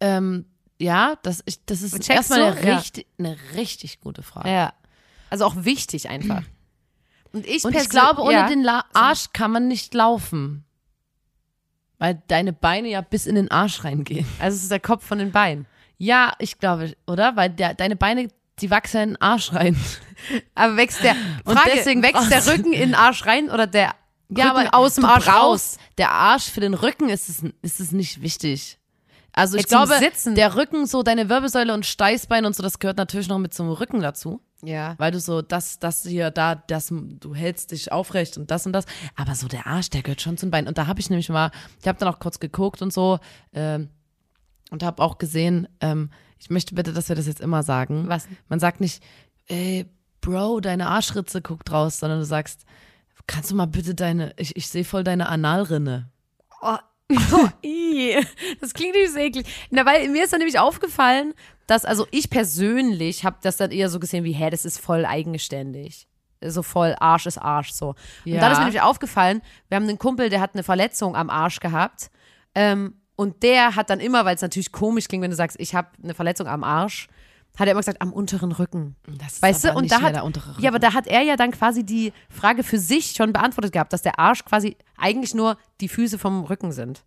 ähm, 0.00 0.46
ja, 0.78 1.16
das, 1.22 1.42
ich, 1.46 1.64
das 1.64 1.82
ist 1.82 2.08
erstmal 2.10 2.42
eine, 2.42 2.66
Ja. 2.66 2.76
richtig, 2.76 3.06
eine 3.18 3.36
richtig 3.54 4.00
gute 4.00 4.22
Frage. 4.22 4.50
Ja. 4.50 4.74
Also 5.30 5.44
auch 5.46 5.54
wichtig 5.64 6.08
einfach. 6.08 6.42
Und 7.32 7.46
ich, 7.46 7.64
Und 7.64 7.74
ich 7.74 7.88
glaube, 7.88 8.22
ohne 8.22 8.32
ja. 8.32 8.48
den 8.48 8.62
La 8.62 8.84
Arsch 8.92 9.32
kann 9.32 9.50
man 9.50 9.66
nicht 9.66 9.92
laufen. 9.94 10.63
Weil 12.04 12.22
deine 12.28 12.52
Beine 12.52 12.88
ja 12.90 13.00
bis 13.00 13.26
in 13.26 13.34
den 13.34 13.50
Arsch 13.50 13.82
reingehen. 13.82 14.26
Also 14.38 14.56
es 14.56 14.62
ist 14.64 14.70
der 14.70 14.78
Kopf 14.80 15.06
von 15.06 15.18
den 15.18 15.32
Beinen. 15.32 15.64
Ja, 15.96 16.34
ich 16.38 16.58
glaube, 16.58 16.92
oder? 17.06 17.34
Weil 17.34 17.48
der, 17.48 17.72
deine 17.72 17.96
Beine, 17.96 18.28
die 18.60 18.70
wachsen 18.70 19.00
in 19.00 19.08
den 19.10 19.22
Arsch 19.22 19.54
rein. 19.54 19.74
Aber 20.54 20.76
wächst 20.76 21.02
der, 21.02 21.16
Und 21.44 21.56
Frage, 21.58 21.70
deswegen 21.74 22.02
wächst 22.02 22.30
der 22.30 22.46
Rücken 22.46 22.74
in 22.74 22.90
den 22.90 22.94
Arsch 22.94 23.24
rein 23.24 23.48
oder 23.48 23.66
der 23.66 23.94
Ja, 24.28 24.50
Rücken 24.52 24.66
aber 24.68 24.74
aus 24.78 24.96
dem 24.96 25.06
Arsch 25.06 25.28
raus? 25.28 25.78
Der 25.96 26.10
Arsch 26.10 26.50
für 26.50 26.60
den 26.60 26.74
Rücken 26.74 27.08
ist 27.08 27.30
es, 27.30 27.42
ist 27.62 27.80
es 27.80 27.92
nicht 27.92 28.20
wichtig. 28.20 28.78
Also 29.32 29.56
ich 29.56 29.62
Ja, 29.62 29.68
zum 29.86 29.88
glaube, 29.88 29.98
Sitzen. 29.98 30.34
der 30.34 30.56
Rücken, 30.56 30.86
so 30.86 31.02
deine 31.02 31.30
Wirbelsäule 31.30 31.72
und 31.72 31.86
Steißbein 31.86 32.44
und 32.44 32.54
so, 32.54 32.62
das 32.62 32.78
gehört 32.80 32.98
natürlich 32.98 33.28
noch 33.28 33.38
mit 33.38 33.54
zum 33.54 33.70
Rücken 33.70 34.00
dazu. 34.00 34.42
Ja. 34.66 34.94
Weil 34.98 35.12
du 35.12 35.20
so, 35.20 35.42
das, 35.42 35.78
das 35.78 36.02
hier, 36.02 36.30
da, 36.30 36.54
das, 36.54 36.88
du 36.90 37.34
hältst 37.34 37.70
dich 37.70 37.92
aufrecht 37.92 38.36
und 38.38 38.50
das 38.50 38.66
und 38.66 38.72
das. 38.72 38.86
Aber 39.16 39.34
so 39.34 39.48
der 39.48 39.66
Arsch, 39.66 39.90
der 39.90 40.02
gehört 40.02 40.20
schon 40.20 40.36
zum 40.36 40.50
Bein. 40.50 40.66
Und 40.66 40.78
da 40.78 40.86
habe 40.86 41.00
ich 41.00 41.10
nämlich 41.10 41.28
mal, 41.28 41.50
ich 41.80 41.88
habe 41.88 41.98
dann 41.98 42.08
auch 42.08 42.18
kurz 42.18 42.40
geguckt 42.40 42.82
und 42.82 42.92
so 42.92 43.18
ähm, 43.52 43.88
und 44.70 44.82
habe 44.82 45.02
auch 45.02 45.18
gesehen, 45.18 45.68
ähm, 45.80 46.10
ich 46.38 46.50
möchte 46.50 46.74
bitte, 46.74 46.92
dass 46.92 47.08
wir 47.08 47.16
das 47.16 47.26
jetzt 47.26 47.40
immer 47.40 47.62
sagen. 47.62 48.08
Was? 48.08 48.28
Man 48.48 48.60
sagt 48.60 48.80
nicht, 48.80 49.02
ey, 49.46 49.86
Bro, 50.20 50.60
deine 50.60 50.88
Arschritze 50.88 51.42
guckt 51.42 51.70
raus, 51.70 51.98
sondern 51.98 52.18
du 52.18 52.24
sagst, 52.24 52.64
kannst 53.26 53.50
du 53.50 53.54
mal 53.54 53.66
bitte 53.66 53.94
deine, 53.94 54.32
ich, 54.36 54.56
ich 54.56 54.68
sehe 54.68 54.84
voll 54.84 55.04
deine 55.04 55.28
Analrinne. 55.28 56.10
Oh, 56.62 56.76
oh, 57.32 57.48
ii. 57.64 58.24
das 58.60 58.72
klingt 58.74 58.94
nicht 58.94 59.12
so 59.12 59.18
eklig. 59.18 59.46
Na, 59.70 59.84
weil 59.86 60.08
mir 60.08 60.24
ist 60.24 60.32
dann 60.32 60.38
nämlich 60.40 60.58
aufgefallen, 60.58 61.34
dass, 61.66 61.84
also 61.84 62.06
ich 62.10 62.30
persönlich 62.30 63.24
habe 63.24 63.36
das 63.42 63.56
dann 63.56 63.70
eher 63.70 63.88
so 63.88 64.00
gesehen 64.00 64.24
wie, 64.24 64.32
hä, 64.32 64.50
das 64.50 64.64
ist 64.64 64.78
voll 64.78 65.04
eigenständig. 65.04 66.08
So 66.46 66.62
voll 66.62 66.94
Arsch 66.98 67.26
ist 67.26 67.38
Arsch, 67.38 67.72
so. 67.72 67.88
Und 67.90 67.96
Ja. 68.24 68.40
dann 68.40 68.52
ist 68.52 68.58
mir 68.58 68.64
nämlich 68.64 68.82
aufgefallen, 68.82 69.40
wir 69.68 69.76
haben 69.76 69.88
einen 69.88 69.98
Kumpel, 69.98 70.28
der 70.28 70.40
hat 70.40 70.54
eine 70.54 70.62
Verletzung 70.62 71.16
am 71.16 71.30
Arsch 71.30 71.60
gehabt. 71.60 72.10
Ähm, 72.54 73.00
und 73.16 73.42
der 73.42 73.76
hat 73.76 73.88
dann 73.90 74.00
immer, 74.00 74.24
weil 74.24 74.34
es 74.34 74.42
natürlich 74.42 74.72
komisch 74.72 75.08
klingt, 75.08 75.22
wenn 75.22 75.30
du 75.30 75.36
sagst, 75.36 75.58
ich 75.60 75.74
habe 75.74 75.88
eine 76.02 76.14
Verletzung 76.14 76.46
am 76.46 76.64
Arsch, 76.64 77.08
hat 77.56 77.66
er 77.68 77.72
immer 77.72 77.80
gesagt, 77.80 78.02
am 78.02 78.12
unteren 78.12 78.52
Rücken. 78.52 78.96
Das 79.18 79.34
ist 79.34 79.42
Weißt 79.42 79.64
du, 79.64 79.72
und 79.74 79.90
da 79.90 80.00
hat, 80.02 80.14
der 80.14 80.24
untere 80.24 80.50
Rücken. 80.50 80.62
ja, 80.62 80.70
aber 80.70 80.78
da 80.80 80.92
hat 80.92 81.06
er 81.06 81.22
ja 81.22 81.36
dann 81.36 81.52
quasi 81.52 81.84
die 81.84 82.12
Frage 82.28 82.64
für 82.64 82.78
sich 82.78 83.12
schon 83.12 83.32
beantwortet 83.32 83.72
gehabt, 83.72 83.92
dass 83.92 84.02
der 84.02 84.18
Arsch 84.18 84.44
quasi 84.44 84.76
eigentlich 84.96 85.34
nur 85.34 85.56
die 85.80 85.88
Füße 85.88 86.18
vom 86.18 86.44
Rücken 86.44 86.72
sind. 86.72 87.04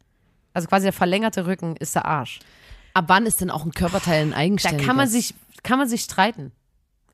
Also 0.54 0.68
quasi 0.68 0.84
der 0.86 0.94
verlängerte 0.94 1.46
Rücken 1.48 1.76
ist 1.76 1.96
der 1.96 2.06
Arsch. 2.06 2.40
Ab 2.94 3.06
wann 3.08 3.26
ist 3.26 3.42
denn 3.42 3.52
auch 3.52 3.66
ein 3.66 3.72
Körperteil 3.74 4.24
ein 4.24 4.32
Da 4.32 4.38
eigenständiges? 4.38 4.88
kann 4.88 4.96
man 4.96 5.08
sich, 5.08 5.34
kann 5.64 5.78
man 5.78 5.88
sich 5.90 6.02
streiten. 6.02 6.52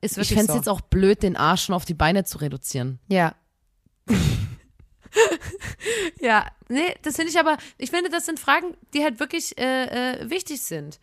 Ist 0.00 0.12
Ich 0.12 0.16
wirklich 0.18 0.38
fände 0.38 0.44
es 0.52 0.52
so. 0.52 0.56
jetzt 0.58 0.68
auch 0.68 0.80
blöd, 0.80 1.22
den 1.22 1.36
Arsch 1.36 1.64
schon 1.64 1.74
auf 1.74 1.84
die 1.84 1.94
Beine 1.94 2.24
zu 2.24 2.38
reduzieren. 2.38 3.00
Ja. 3.08 3.34
ja, 6.20 6.46
nee, 6.68 6.94
das 7.02 7.16
finde 7.16 7.30
ich 7.30 7.38
aber, 7.38 7.56
ich 7.78 7.90
finde, 7.90 8.10
das 8.10 8.26
sind 8.26 8.38
Fragen, 8.40 8.76
die 8.94 9.02
halt 9.02 9.20
wirklich 9.20 9.58
äh, 9.58 10.22
äh, 10.22 10.30
wichtig 10.30 10.62
sind. 10.62 10.98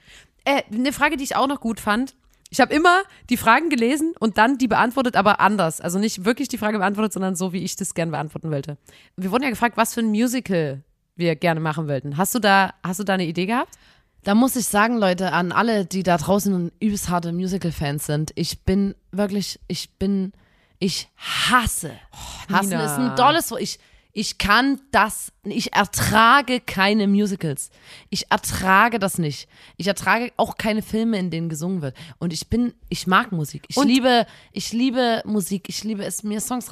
Äh, 0.46 0.64
eine 0.74 0.94
Frage, 0.94 1.18
die 1.18 1.24
ich 1.24 1.36
auch 1.36 1.48
noch 1.48 1.60
gut 1.62 1.80
fand, 1.80 2.16
Ich 2.54 2.60
habe 2.60 2.74
immer 2.74 3.04
die 3.30 3.38
Fragen 3.38 3.70
gelesen 3.70 4.14
und 4.20 4.38
dann 4.38 4.58
die 4.58 4.68
beantwortet, 4.68 5.16
aber 5.16 5.40
anders. 5.40 5.80
Also 5.80 6.00
nicht 6.00 6.26
wirklich 6.26 6.50
die 6.50 6.58
Frage 6.58 6.80
beantwortet, 6.80 7.14
sondern 7.14 7.36
so, 7.38 7.54
wie 7.54 7.64
ich 7.64 7.78
das 7.78 7.94
gerne 7.94 8.12
beantworten 8.12 8.52
wollte. 8.52 8.78
Wir 9.16 9.32
wurden 9.32 9.44
ja 9.44 9.50
gefragt, 9.50 9.78
was 9.78 9.94
für 9.94 10.02
ein 10.02 10.10
Musical 10.10 10.84
wir 11.16 11.38
gerne 11.38 11.62
machen 11.62 11.88
wollten. 11.88 12.18
Hast 12.18 12.36
du 12.36 12.40
da, 12.40 12.74
hast 12.84 13.00
du 13.00 13.06
da 13.06 13.14
eine 13.14 13.26
Idee 13.26 13.46
gehabt? 13.46 13.78
Da 14.24 14.36
muss 14.36 14.58
ich 14.58 14.66
sagen, 14.66 14.98
Leute, 14.98 15.32
an 15.32 15.54
alle, 15.54 15.86
die 15.86 16.04
da 16.04 16.18
draußen 16.18 16.72
übelst 16.82 17.10
harte 17.10 17.32
Musical-Fans 17.32 18.06
sind, 18.06 18.32
ich 18.36 18.64
bin 18.64 18.96
wirklich, 19.12 19.60
ich 19.68 19.90
bin, 19.98 20.34
ich 20.78 21.10
hasse. 21.16 21.92
Hassen 22.52 22.70
Nina. 22.70 22.86
ist 22.86 23.00
ein 23.00 23.16
dolles 23.16 23.50
Wort. 23.52 23.62
Ich, 23.62 23.80
ich 24.14 24.38
kann 24.38 24.82
das, 24.92 25.32
ich 25.44 25.74
ertrage 25.74 26.60
keine 26.60 27.08
Musicals. 27.08 27.70
Ich 28.10 28.30
ertrage 28.30 29.00
das 29.00 29.18
nicht. 29.18 29.48
Ich 29.78 29.88
ertrage 29.88 30.34
auch 30.38 30.58
keine 30.58 30.82
Filme, 30.82 31.18
in 31.18 31.30
denen 31.30 31.48
gesungen 31.48 31.82
wird. 31.82 31.96
Und 32.20 32.34
ich 32.34 32.48
bin, 32.48 32.74
ich 32.90 33.08
mag 33.08 33.32
Musik. 33.32 33.64
Ich 33.70 33.78
Und- 33.78 33.88
liebe, 33.88 34.26
ich 34.52 34.74
liebe 34.74 35.22
Musik. 35.26 35.70
Ich 35.70 35.84
liebe 35.86 36.04
es, 36.04 36.24
mir 36.24 36.42
Songs 36.42 36.68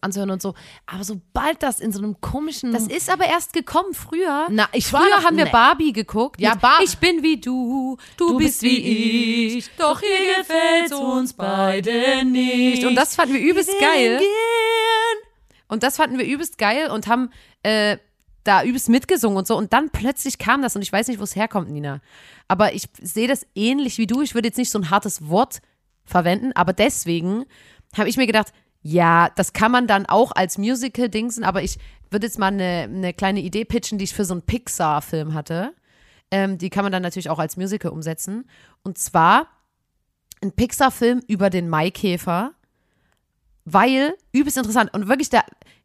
anzuhören 0.00 0.30
und 0.32 0.42
so. 0.42 0.54
Aber 0.86 1.04
sobald 1.04 1.62
das 1.62 1.78
in 1.78 1.92
so 1.92 1.98
einem 2.00 2.20
komischen. 2.20 2.72
Das 2.72 2.86
ist 2.88 3.08
aber 3.08 3.26
erst 3.26 3.52
gekommen 3.52 3.94
früher. 3.94 4.46
Na, 4.50 4.68
ich 4.72 4.92
war 4.92 5.02
früher 5.02 5.16
noch- 5.18 5.24
haben 5.24 5.36
wir 5.36 5.44
nee. 5.44 5.50
Barbie 5.52 5.92
geguckt. 5.92 6.40
Ja, 6.40 6.52
mit 6.52 6.60
Bar- 6.60 6.80
Ich 6.82 6.98
bin 6.98 7.22
wie 7.22 7.40
du, 7.40 7.96
du, 8.16 8.36
bist 8.36 8.62
wie 8.62 9.56
ich. 9.58 9.70
Doch 9.78 10.00
hier 10.00 10.36
gefällt's 10.38 10.92
uns 10.92 11.32
beide 11.34 12.24
nicht. 12.24 12.84
Und 12.84 12.96
das 12.96 13.14
fanden 13.14 13.34
wir 13.34 13.40
übelst 13.40 13.70
geil. 13.78 14.20
Und 15.70 15.82
das 15.82 15.96
fanden 15.96 16.18
wir 16.18 16.26
übelst 16.26 16.58
geil 16.58 16.90
und 16.90 17.06
haben 17.06 17.30
äh, 17.62 17.96
da 18.44 18.62
übelst 18.64 18.88
mitgesungen 18.88 19.38
und 19.38 19.46
so. 19.46 19.56
Und 19.56 19.72
dann 19.72 19.90
plötzlich 19.90 20.38
kam 20.38 20.62
das 20.62 20.76
und 20.76 20.82
ich 20.82 20.92
weiß 20.92 21.08
nicht, 21.08 21.20
wo 21.20 21.24
es 21.24 21.36
herkommt, 21.36 21.70
Nina. 21.70 22.00
Aber 22.48 22.74
ich 22.74 22.88
sehe 23.00 23.28
das 23.28 23.46
ähnlich 23.54 23.98
wie 23.98 24.06
du. 24.06 24.22
Ich 24.22 24.34
würde 24.34 24.48
jetzt 24.48 24.58
nicht 24.58 24.70
so 24.70 24.78
ein 24.78 24.90
hartes 24.90 25.28
Wort 25.28 25.60
verwenden, 26.04 26.52
aber 26.54 26.72
deswegen 26.72 27.44
habe 27.96 28.08
ich 28.08 28.16
mir 28.16 28.26
gedacht, 28.26 28.52
ja, 28.82 29.30
das 29.36 29.52
kann 29.52 29.70
man 29.70 29.86
dann 29.86 30.06
auch 30.06 30.32
als 30.32 30.58
Musical 30.58 31.08
dingsen, 31.08 31.44
aber 31.44 31.62
ich 31.62 31.78
würde 32.10 32.26
jetzt 32.26 32.38
mal 32.38 32.46
eine, 32.46 32.88
eine 32.88 33.12
kleine 33.12 33.40
Idee 33.40 33.64
pitchen, 33.64 33.98
die 33.98 34.04
ich 34.04 34.14
für 34.14 34.24
so 34.24 34.34
einen 34.34 34.42
Pixar-Film 34.42 35.34
hatte. 35.34 35.74
Ähm, 36.30 36.58
die 36.58 36.70
kann 36.70 36.84
man 36.84 36.92
dann 36.92 37.02
natürlich 37.02 37.30
auch 37.30 37.38
als 37.38 37.56
Musical 37.56 37.92
umsetzen. 37.92 38.48
Und 38.82 38.98
zwar 38.98 39.48
ein 40.42 40.52
Pixar-Film 40.52 41.22
über 41.28 41.50
den 41.50 41.68
Maikäfer, 41.68 42.52
weil 43.64 44.14
übelst 44.32 44.56
interessant 44.56 44.92
und 44.94 45.08
wirklich 45.08 45.30
der 45.30 45.44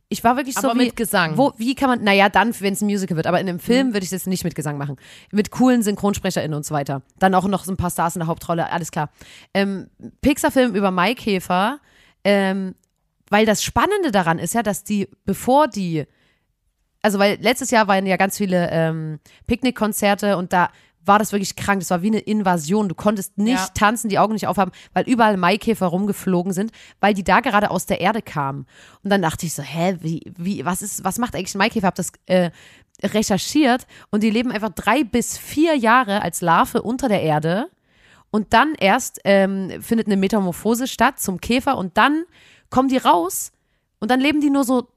ich 0.10 0.24
war 0.24 0.38
wirklich 0.38 0.56
so 0.56 0.70
Aber 0.70 0.80
wie, 0.80 0.86
mit 0.86 0.96
Gesang. 0.96 1.38
Wo, 1.38 1.54
wie 1.58 1.74
kann 1.76 1.90
man, 1.90 2.04
naja, 2.04 2.30
dann, 2.30 2.54
wenn 2.60 2.74
es 2.74 2.82
ein 2.82 2.86
Musical 2.86 3.18
wird, 3.18 3.28
aber 3.28 3.40
in 3.40 3.50
einem 3.50 3.60
Film 3.60 3.94
würde 3.94 4.06
ich 4.06 4.12
jetzt 4.12 4.28
nicht 4.28 4.44
mit 4.44 4.56
Gesang 4.56 4.78
machen. 4.78 4.98
Mit 5.32 5.52
coolen 5.52 5.82
SynchronsprecherInnen 5.82 6.56
und 6.56 6.66
so 6.66 6.76
weiter. 6.76 7.02
Dann 7.18 7.34
auch 7.34 7.48
noch 7.48 7.64
so 7.64 7.72
ein 7.72 7.78
paar 7.78 7.90
Stars 7.90 8.16
in 8.16 8.20
der 8.20 8.28
Hauptrolle, 8.28 8.72
alles 8.72 8.92
klar. 8.92 9.10
Ähm, 9.54 9.90
Pixar-Film 10.22 10.76
über 10.76 10.92
Maikäfer, 10.92 11.80
ähm, 12.24 12.76
weil 13.30 13.46
das 13.46 13.64
Spannende 13.64 14.12
daran 14.12 14.38
ist 14.38 14.54
ja, 14.54 14.62
dass 14.62 14.84
die, 14.84 15.10
bevor 15.26 15.68
die 15.68 16.06
also 17.06 17.20
weil 17.20 17.38
letztes 17.40 17.70
Jahr 17.70 17.88
waren 17.88 18.08
ja 18.08 18.18
ganz 18.18 18.36
viele 18.36 18.68
ähm, 18.72 19.20
Picknickkonzerte 19.46 20.38
und 20.38 20.52
da 20.54 20.72
war 21.06 21.20
das 21.20 21.32
wirklich 21.32 21.56
krank. 21.56 21.80
Das 21.82 21.90
war 21.92 22.02
wie 22.02 22.08
eine 22.08 22.20
Invasion. 22.20 22.90
Du 22.90 22.96
konntest 22.96 23.38
nicht 23.38 23.60
Ja. 23.60 23.68
tanzen, 23.74 24.10
die 24.10 24.20
Augen 24.20 24.34
nicht 24.34 24.48
aufhaben, 24.48 24.72
weil 24.94 25.06
überall 25.08 25.38
Maikäfer 25.38 25.88
rumgeflogen 25.88 26.52
sind, 26.54 26.72
weil 27.00 27.14
die 27.14 27.24
da 27.24 27.40
gerade 27.42 27.70
aus 27.72 27.86
der 27.86 28.02
Erde 28.02 28.22
kamen. 28.22 28.66
Und 29.04 29.10
dann 29.12 29.22
dachte 29.22 29.46
ich 29.46 29.54
so, 29.54 29.62
hä, 29.64 29.98
wie, 30.02 30.22
wie, 30.38 30.66
was 30.66 30.82
ist, 30.82 31.04
was 31.04 31.18
macht 31.20 31.36
eigentlich 31.36 31.56
ein 31.56 31.60
Maikäfer? 31.60 31.88
Hab 31.88 31.96
das 31.96 32.12
äh, 32.26 32.52
recherchiert 33.04 33.88
und 34.10 34.24
die 34.24 34.30
leben 34.30 34.52
einfach 34.52 34.70
drei 34.70 35.04
bis 35.04 35.38
vier 35.38 35.76
Jahre 35.76 36.22
als 36.22 36.42
Larve 36.42 36.82
unter 36.82 37.10
der 37.10 37.22
Erde. 37.22 37.70
Und 38.32 38.54
dann 38.54 38.74
erst 38.76 39.20
ähm, 39.24 39.82
findet 39.82 40.08
eine 40.08 40.18
Metamorphose 40.18 40.88
statt 40.88 41.20
zum 41.20 41.40
Käfer 41.40 41.78
und 41.78 41.98
dann 41.98 42.24
kommen 42.70 42.90
die 42.90 42.98
raus 42.98 43.52
und 44.00 44.12
dann 44.12 44.20
leben 44.20 44.42
die 44.42 44.50
nur 44.50 44.64
so 44.64 44.88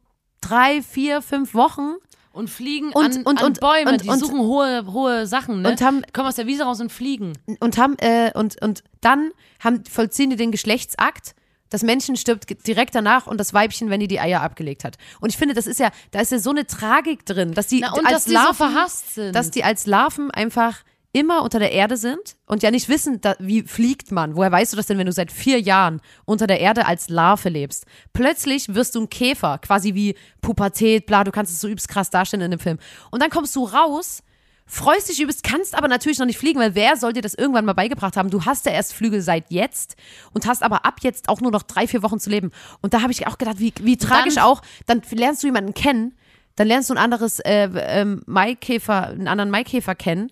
drei, 0.40 0.82
vier, 0.82 1.22
fünf 1.22 1.54
Wochen 1.54 1.94
Und 2.38 2.48
fliegen 2.48 2.92
Und- 2.92 3.04
an, 3.04 3.22
und- 3.24 3.38
an 3.40 3.44
und- 3.46 3.60
Bäume, 3.60 3.90
und- 3.92 4.04
die 4.04 4.08
und- 4.08 4.18
suchen 4.18 4.38
hohe, 4.40 4.84
hohe 4.92 5.26
Sachen, 5.26 5.62
ne? 5.62 5.70
und 5.70 5.80
haben- 5.80 6.02
kommen 6.12 6.28
aus 6.28 6.36
der 6.36 6.46
Wiese 6.46 6.62
raus 6.64 6.80
und 6.80 6.90
fliegen. 6.92 7.32
und 7.60 7.76
haben 7.78 7.96
äh, 7.98 8.30
und 8.34 8.60
und 8.62 8.82
dann 9.00 9.30
haben 9.60 9.84
vollziehen 9.84 10.30
die 10.30 10.36
den 10.36 10.52
Geschlechtsakt. 10.52 11.34
Das 11.70 11.82
Männchen 11.82 12.16
stirbt 12.16 12.66
direkt 12.66 12.94
danach 12.94 13.26
und 13.26 13.38
das 13.38 13.52
Weibchen, 13.52 13.90
wenn 13.90 14.00
die 14.00 14.08
die 14.08 14.20
Eier 14.20 14.40
abgelegt 14.40 14.84
hat. 14.84 14.96
Und 15.20 15.28
ich 15.28 15.36
finde, 15.36 15.54
das 15.54 15.66
ist 15.66 15.78
ja, 15.78 15.90
da 16.12 16.20
ist 16.20 16.32
ja 16.32 16.38
so 16.38 16.48
eine 16.50 16.66
Tragik 16.66 17.26
drin, 17.26 17.52
dass 17.52 17.66
die 17.66 17.80
Na, 17.80 17.92
als 17.92 18.02
dass 18.10 18.24
die 18.24 18.30
so 18.30 18.36
Larven, 18.36 18.54
verhasst 18.54 19.14
sind. 19.16 19.34
dass 19.34 19.50
die 19.50 19.64
als 19.64 19.84
Larven 19.86 20.30
einfach 20.30 20.78
immer 21.18 21.42
unter 21.42 21.58
der 21.58 21.72
Erde 21.72 21.96
sind 21.96 22.36
und 22.46 22.62
ja 22.62 22.70
nicht 22.70 22.88
wissen, 22.88 23.20
da, 23.20 23.34
wie 23.38 23.62
fliegt 23.62 24.12
man. 24.12 24.36
Woher 24.36 24.52
weißt 24.52 24.72
du 24.72 24.76
das 24.76 24.86
denn, 24.86 24.98
wenn 24.98 25.06
du 25.06 25.12
seit 25.12 25.32
vier 25.32 25.60
Jahren 25.60 26.00
unter 26.24 26.46
der 26.46 26.60
Erde 26.60 26.86
als 26.86 27.08
Larve 27.08 27.48
lebst? 27.48 27.86
Plötzlich 28.12 28.74
wirst 28.74 28.94
du 28.94 29.00
ein 29.02 29.10
Käfer, 29.10 29.58
quasi 29.58 29.94
wie 29.94 30.14
Pubertät, 30.40 31.06
bla, 31.06 31.24
du 31.24 31.32
kannst 31.32 31.52
es 31.52 31.60
so 31.60 31.68
übelst 31.68 31.88
krass 31.88 32.10
darstellen 32.10 32.42
in 32.42 32.52
dem 32.52 32.60
Film. 32.60 32.78
Und 33.10 33.22
dann 33.22 33.30
kommst 33.30 33.56
du 33.56 33.64
raus 33.64 34.22
freust 34.70 35.08
dich 35.08 35.20
übelst, 35.20 35.42
kannst 35.42 35.74
aber 35.74 35.88
natürlich 35.88 36.18
noch 36.18 36.26
nicht 36.26 36.38
fliegen, 36.38 36.60
weil 36.60 36.74
wer 36.74 36.96
soll 36.96 37.14
dir 37.14 37.22
das 37.22 37.34
irgendwann 37.34 37.64
mal 37.64 37.72
beigebracht 37.72 38.16
haben? 38.16 38.30
Du 38.30 38.44
hast 38.44 38.66
ja 38.66 38.72
erst 38.72 38.92
Flügel 38.92 39.22
seit 39.22 39.50
jetzt 39.50 39.96
und 40.34 40.46
hast 40.46 40.62
aber 40.62 40.84
ab 40.84 40.96
jetzt 41.02 41.30
auch 41.30 41.40
nur 41.40 41.50
noch 41.50 41.62
drei, 41.62 41.88
vier 41.88 42.02
Wochen 42.02 42.20
zu 42.20 42.28
leben. 42.28 42.52
Und 42.82 42.92
da 42.92 43.00
habe 43.00 43.10
ich 43.10 43.26
auch 43.26 43.38
gedacht, 43.38 43.58
wie, 43.58 43.72
wie 43.80 43.96
tragisch 43.96 44.36
auch, 44.36 44.60
dann 44.86 45.00
lernst 45.10 45.42
du 45.42 45.46
jemanden 45.46 45.72
kennen, 45.72 46.14
dann 46.54 46.68
lernst 46.68 46.90
du 46.90 46.94
ein 46.94 46.98
anderes 46.98 47.40
äh, 47.40 47.70
ähm, 47.74 48.22
Maikäfer, 48.26 49.08
einen 49.08 49.28
anderen 49.28 49.50
Maikäfer 49.50 49.94
kennen 49.94 50.30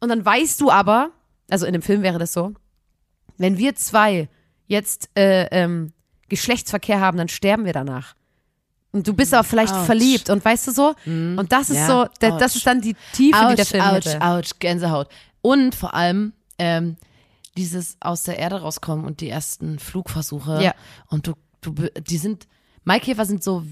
und 0.00 0.08
dann 0.08 0.24
weißt 0.24 0.60
du 0.60 0.70
aber, 0.70 1.10
also 1.50 1.66
in 1.66 1.72
dem 1.72 1.82
Film 1.82 2.02
wäre 2.02 2.18
das 2.18 2.32
so, 2.32 2.52
wenn 3.38 3.58
wir 3.58 3.74
zwei 3.76 4.28
jetzt 4.66 5.10
äh, 5.16 5.44
ähm, 5.50 5.92
Geschlechtsverkehr 6.28 7.00
haben, 7.00 7.18
dann 7.18 7.28
sterben 7.28 7.64
wir 7.64 7.72
danach. 7.72 8.14
Und 8.92 9.06
du 9.06 9.14
bist 9.14 9.34
aber 9.34 9.44
vielleicht 9.44 9.74
Autsch. 9.74 9.86
verliebt 9.86 10.30
und 10.30 10.44
weißt 10.44 10.68
du 10.68 10.72
so? 10.72 10.94
Und 11.04 11.46
das 11.50 11.68
ist 11.70 11.76
Ja, 11.76 11.86
so, 11.86 12.06
da- 12.20 12.38
das 12.38 12.52
ouch. 12.52 12.56
ist 12.56 12.66
dann 12.66 12.80
die 12.80 12.96
Tiefe, 13.12 13.46
die 13.50 13.54
der 13.56 13.66
Film 13.66 13.82
ouch, 13.84 13.92
hätte. 13.94 14.20
ouch, 14.22 14.58
Gänsehaut. 14.58 15.08
Und 15.42 15.74
vor 15.74 15.92
allem 15.94 16.32
ähm, 16.58 16.96
dieses 17.56 17.96
aus 18.00 18.22
der 18.22 18.38
Erde 18.38 18.60
rauskommen 18.62 19.04
und 19.04 19.20
die 19.20 19.28
ersten 19.28 19.78
Flugversuche. 19.78 20.62
Ja. 20.62 20.74
Und 21.08 21.26
du, 21.26 21.34
du, 21.60 21.72
die 22.00 22.16
sind, 22.18 22.46
Maikäfer 22.84 23.26
sind 23.26 23.42
so, 23.44 23.64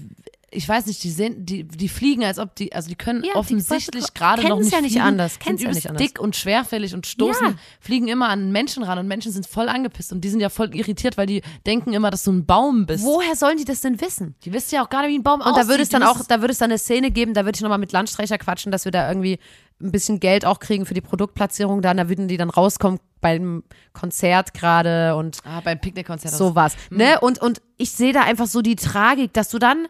ich 0.55 0.67
weiß 0.67 0.85
nicht, 0.87 1.03
die 1.03 1.11
sehen, 1.11 1.45
die, 1.45 1.63
die 1.65 1.89
fliegen, 1.89 2.23
als 2.23 2.39
ob 2.39 2.55
die, 2.55 2.73
also 2.73 2.89
die 2.89 2.95
können 2.95 3.23
Ja, 3.23 3.35
offensichtlich 3.35 4.13
gerade 4.13 4.47
noch 4.47 4.59
nicht 4.59 4.71
ja 4.71 4.81
nicht 4.81 4.91
fliegen, 4.93 5.05
anders, 5.05 5.33
sind 5.33 5.43
kennen's 5.43 5.61
ja 5.63 5.71
nicht 5.71 5.89
anders. 5.89 6.01
dick 6.03 6.19
und 6.19 6.35
schwerfällig 6.35 6.93
und 6.93 7.05
stoßen, 7.05 7.47
Ja. 7.47 7.53
fliegen 7.79 8.07
immer 8.07 8.29
an 8.29 8.51
Menschen 8.51 8.83
ran 8.83 8.97
und 8.97 9.07
Menschen 9.07 9.31
sind 9.31 9.45
voll 9.47 9.69
angepisst 9.69 10.11
und 10.11 10.21
die 10.21 10.29
sind 10.29 10.39
ja 10.39 10.49
voll 10.49 10.73
irritiert, 10.75 11.17
weil 11.17 11.27
die 11.27 11.41
denken 11.65 11.93
immer, 11.93 12.09
dass 12.11 12.23
du 12.23 12.31
ein 12.31 12.45
Baum 12.45 12.85
bist. 12.85 13.03
Woher 13.03 13.35
sollen 13.35 13.57
die 13.57 13.65
das 13.65 13.81
denn 13.81 13.99
wissen? 14.01 14.35
Die 14.43 14.53
wissen 14.53 14.75
ja 14.75 14.83
auch 14.83 14.89
gar 14.89 15.01
nicht, 15.03 15.11
wie 15.11 15.19
ein 15.19 15.23
Baum 15.23 15.41
Und 15.41 15.47
aussieht. 15.47 15.63
da 15.63 15.67
würde 15.67 15.83
es 15.83 15.89
dann 15.89 16.03
auch, 16.03 16.19
da 16.27 16.41
würde 16.41 16.51
es 16.53 16.57
dann 16.57 16.71
eine 16.71 16.77
Szene 16.79 17.11
geben, 17.11 17.33
da 17.33 17.45
würde 17.45 17.55
ich 17.57 17.61
nochmal 17.61 17.77
mit 17.77 17.91
Landstreicher 17.91 18.37
quatschen, 18.37 18.71
dass 18.71 18.85
wir 18.85 18.91
da 18.91 19.07
irgendwie 19.07 19.39
ein 19.81 19.91
bisschen 19.91 20.21
Geld 20.21 20.45
auch 20.45 20.59
kriegen 20.61 20.85
für 20.85 20.93
die 20.93 21.01
Produktplatzierung 21.01 21.81
da. 21.81 21.91
Und 21.91 21.97
da 21.97 22.07
würden 22.07 22.29
die 22.29 22.37
dann 22.37 22.49
rauskommen 22.49 22.99
beim 23.19 23.63
Konzert 23.91 24.53
gerade 24.53 25.15
und 25.17 25.39
Ah, 25.43 25.59
beim 25.61 25.79
Picknickkonzert. 25.81 26.33
sowas. 26.33 26.75
Ne? 26.91 27.19
Und, 27.19 27.41
und 27.41 27.61
ich 27.77 27.91
sehe 27.91 28.13
da 28.13 28.21
einfach 28.21 28.47
so 28.47 28.61
die 28.61 28.75
Tragik, 28.77 29.33
dass 29.33 29.49
du 29.49 29.59
dann 29.59 29.87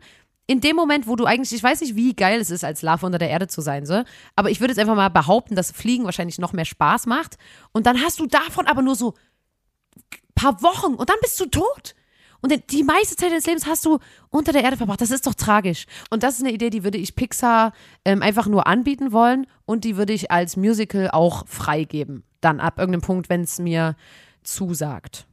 in 0.48 0.62
dem 0.62 0.76
Moment, 0.76 1.08
wo 1.08 1.16
du 1.16 1.26
eigentlich, 1.26 1.54
ich 1.54 1.64
weiß 1.64 1.82
nicht, 1.82 1.96
wie 1.96 2.14
geil 2.16 2.40
es 2.40 2.52
ist, 2.52 2.64
als 2.64 2.82
Larve 2.82 3.06
unter 3.06 3.18
der 3.18 3.30
Erde 3.30 3.48
zu 3.48 3.62
sein, 3.62 3.86
so, 3.86 4.04
aber 4.36 4.50
ich 4.52 4.60
würde 4.60 4.72
jetzt 4.74 4.80
einfach 4.80 4.96
mal 4.96 5.10
behaupten, 5.10 5.56
dass 5.56 5.72
Fliegen 5.72 6.06
wahrscheinlich 6.06 6.38
noch 6.38 6.54
mehr 6.54 6.66
Spaß 6.66 7.08
macht. 7.08 7.38
Und 7.72 7.88
dann 7.88 8.02
hast 8.02 8.20
du 8.20 8.28
davon 8.28 8.68
aber 8.68 8.82
nur 8.84 8.96
so 8.96 9.16
paar 10.36 10.62
Wochen 10.62 10.94
und 10.96 11.10
dann 11.10 11.18
bist 11.22 11.40
du 11.40 11.46
tot. 11.46 11.96
Und 12.42 12.52
die- 12.52 12.68
die 12.68 12.84
meiste 12.84 13.16
Zeit 13.16 13.32
deines 13.32 13.48
Lebens 13.48 13.66
hast 13.66 13.86
du 13.86 13.98
unter 14.30 14.52
der 14.52 14.64
Erde 14.64 14.78
verbracht. 14.78 15.02
Das 15.02 15.10
ist 15.10 15.26
doch 15.26 15.34
tragisch. 15.34 15.86
Und 16.12 16.22
das 16.22 16.36
ist 16.36 16.42
eine 16.42 16.52
Idee, 16.52 16.70
die 16.70 16.84
würde 16.84 16.98
ich 17.00 17.16
Pixar 17.16 17.74
ähm, 18.04 18.22
einfach 18.22 18.46
nur 18.46 18.68
anbieten 18.68 19.12
wollen 19.12 19.48
und 19.66 19.84
die 19.84 19.98
würde 19.98 20.14
ich 20.14 20.30
als 20.30 20.56
Musical 20.58 21.10
auch 21.12 21.48
freigeben. 21.48 22.24
Dann 22.42 22.60
ab 22.60 22.78
irgendeinem 22.78 23.02
Punkt, 23.02 23.30
wenn 23.30 23.42
es 23.42 23.58
mir 23.58 23.96
zusagt. 24.44 25.26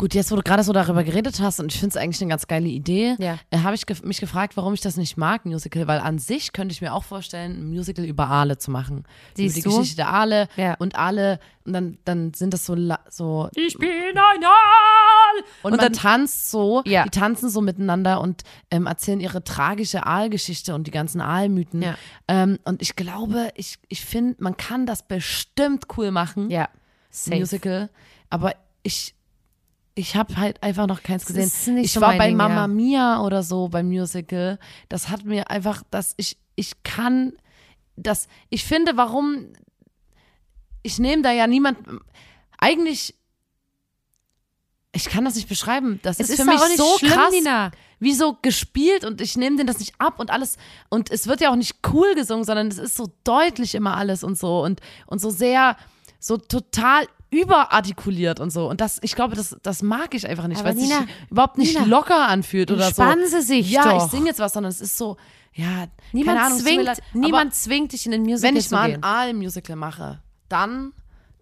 Gut, 0.00 0.14
jetzt 0.14 0.32
wo 0.32 0.36
du 0.36 0.40
gerade 0.42 0.62
so 0.62 0.72
darüber 0.72 1.04
geredet 1.04 1.40
hast 1.40 1.60
und 1.60 1.70
ich 1.70 1.78
finde 1.78 1.90
es 1.90 1.96
eigentlich 2.02 2.22
eine 2.22 2.30
ganz 2.30 2.46
geile 2.46 2.68
Idee, 2.68 3.16
Ja. 3.18 3.38
äh, 3.50 3.58
habe 3.58 3.74
ich 3.74 3.84
gef 3.84 4.02
mich 4.02 4.18
gefragt, 4.18 4.56
warum 4.56 4.72
ich 4.72 4.80
das 4.80 4.96
nicht 4.96 5.18
mag, 5.18 5.44
Musical, 5.44 5.86
weil 5.88 5.98
an 6.00 6.18
sich 6.18 6.54
könnte 6.54 6.72
ich 6.72 6.80
mir 6.80 6.94
auch 6.94 7.04
vorstellen, 7.04 7.52
ein 7.60 7.68
Musical 7.68 8.06
über 8.06 8.26
Aale 8.28 8.56
zu 8.56 8.70
machen. 8.70 9.04
Siehst 9.34 9.58
über 9.58 9.62
die 9.62 9.68
du? 9.74 9.78
Geschichte 9.78 9.96
der 9.96 10.08
Aale 10.08 10.48
Ja. 10.56 10.72
und 10.78 10.94
Aale 10.96 11.38
und 11.66 11.74
dann, 11.74 11.98
dann 12.06 12.32
sind 12.32 12.54
das 12.54 12.64
so, 12.64 12.74
so 13.10 13.50
Ich 13.54 13.76
bin 13.76 13.90
ein 13.90 14.16
Aal! 14.16 15.36
und, 15.64 15.64
Und 15.64 15.70
man 15.72 15.80
dann- 15.80 15.92
tanzt 15.92 16.50
so, 16.50 16.82
Ja. 16.86 17.04
die 17.04 17.10
tanzen 17.10 17.50
so 17.50 17.60
miteinander 17.60 18.22
und 18.22 18.40
ähm, 18.70 18.86
erzählen 18.86 19.20
ihre 19.20 19.44
tragische 19.44 20.06
Aalgeschichte 20.06 20.74
und 20.74 20.86
die 20.86 20.92
ganzen 20.92 21.20
Aalmythen. 21.20 21.84
Ähm, 22.26 22.58
und 22.64 22.80
ich 22.80 22.96
glaube, 22.96 23.50
ich, 23.54 23.78
ich 23.88 24.02
finde, 24.02 24.36
man 24.42 24.56
kann 24.56 24.86
das 24.86 25.02
bestimmt 25.06 25.88
cool 25.98 26.10
machen. 26.10 26.48
Ja, 26.48 26.70
safe. 27.10 27.38
Musical. 27.38 27.90
Aber 28.30 28.54
ich, 28.82 29.14
ich 30.00 30.16
habe 30.16 30.36
halt 30.36 30.62
einfach 30.62 30.86
noch 30.86 31.02
keins 31.02 31.26
gesehen. 31.26 31.42
ist 31.42 31.68
nicht 31.68 31.84
ich 31.84 31.92
so 31.92 32.00
war 32.00 32.16
bei 32.16 32.28
Ding, 32.28 32.36
Mama 32.36 32.62
ja. 32.62 32.66
Mia 32.68 33.22
oder 33.22 33.42
so 33.42 33.68
beim 33.68 33.88
Musical. 33.88 34.58
Das 34.88 35.10
hat 35.10 35.24
mir 35.24 35.50
einfach, 35.50 35.82
dass 35.90 36.14
ich, 36.16 36.38
ich 36.56 36.82
kann 36.82 37.34
das, 37.96 38.26
ich 38.48 38.64
finde, 38.64 38.96
warum, 38.96 39.52
ich 40.82 40.98
nehme 40.98 41.22
da 41.22 41.32
ja 41.32 41.46
niemand, 41.46 41.78
eigentlich 42.58 43.14
ich 44.92 45.04
kann 45.04 45.24
das 45.24 45.36
nicht 45.36 45.48
beschreiben. 45.48 46.00
Das 46.02 46.18
Es 46.18 46.30
ist, 46.30 46.40
ist 46.40 46.44
für 46.44 46.50
mich 46.50 46.60
so 46.76 46.98
schlimm, 46.98 47.12
krass, 47.12 47.32
Nina. 47.32 47.70
wie 48.00 48.14
so 48.14 48.36
gespielt 48.40 49.04
und 49.04 49.20
ich 49.20 49.36
nehme 49.36 49.56
denen 49.56 49.68
das 49.68 49.78
nicht 49.78 49.94
ab 49.98 50.18
und 50.18 50.30
alles. 50.30 50.56
Und 50.88 51.10
es 51.10 51.26
wird 51.26 51.40
ja 51.40 51.50
auch 51.50 51.56
nicht 51.56 51.76
cool 51.92 52.14
gesungen, 52.14 52.44
sondern 52.44 52.68
es 52.68 52.78
ist 52.78 52.96
so 52.96 53.12
deutlich 53.22 53.74
immer 53.74 53.96
alles 53.96 54.24
und 54.24 54.36
so 54.36 54.64
und, 54.64 54.80
und 55.06 55.20
so 55.20 55.30
sehr, 55.30 55.76
so 56.18 56.38
total 56.38 57.06
überartikuliert 57.30 58.40
und 58.40 58.50
so. 58.50 58.68
Und 58.68 58.80
das, 58.80 58.98
ich 59.02 59.14
glaube, 59.14 59.36
das, 59.36 59.56
das 59.62 59.82
mag 59.82 60.14
ich 60.14 60.26
einfach 60.28 60.48
nicht, 60.48 60.64
weil 60.64 60.76
es 60.76 60.88
sich 60.88 60.96
überhaupt 61.30 61.58
nicht 61.58 61.74
Nina, 61.74 61.86
locker 61.86 62.28
anfühlt 62.28 62.70
oder 62.70 62.90
so. 62.90 63.02
Sie 63.26 63.40
sich 63.42 63.70
ja, 63.70 63.84
doch. 63.84 64.04
ich 64.04 64.10
singe 64.10 64.26
jetzt 64.26 64.40
was, 64.40 64.52
sondern 64.52 64.70
es 64.70 64.80
ist 64.80 64.96
so, 64.98 65.16
ja, 65.52 65.86
Niemand, 66.12 66.38
keine 66.38 66.46
Ahnung, 66.46 66.58
es 66.58 66.64
tut 66.64 66.64
mir 66.64 66.74
zwingt, 66.74 66.84
leid, 66.84 67.02
aber- 67.12 67.20
niemand 67.20 67.54
zwingt 67.54 67.92
dich 67.92 68.06
in 68.06 68.12
den 68.12 68.22
Musical 68.22 68.50
wenn 68.50 68.56
ich 68.56 68.68
zu 68.68 68.74
mal 68.74 68.90
gehen. 68.90 69.02
ein 69.02 69.04
Aal-Musical 69.04 69.76
mache, 69.76 70.20
dann, 70.48 70.92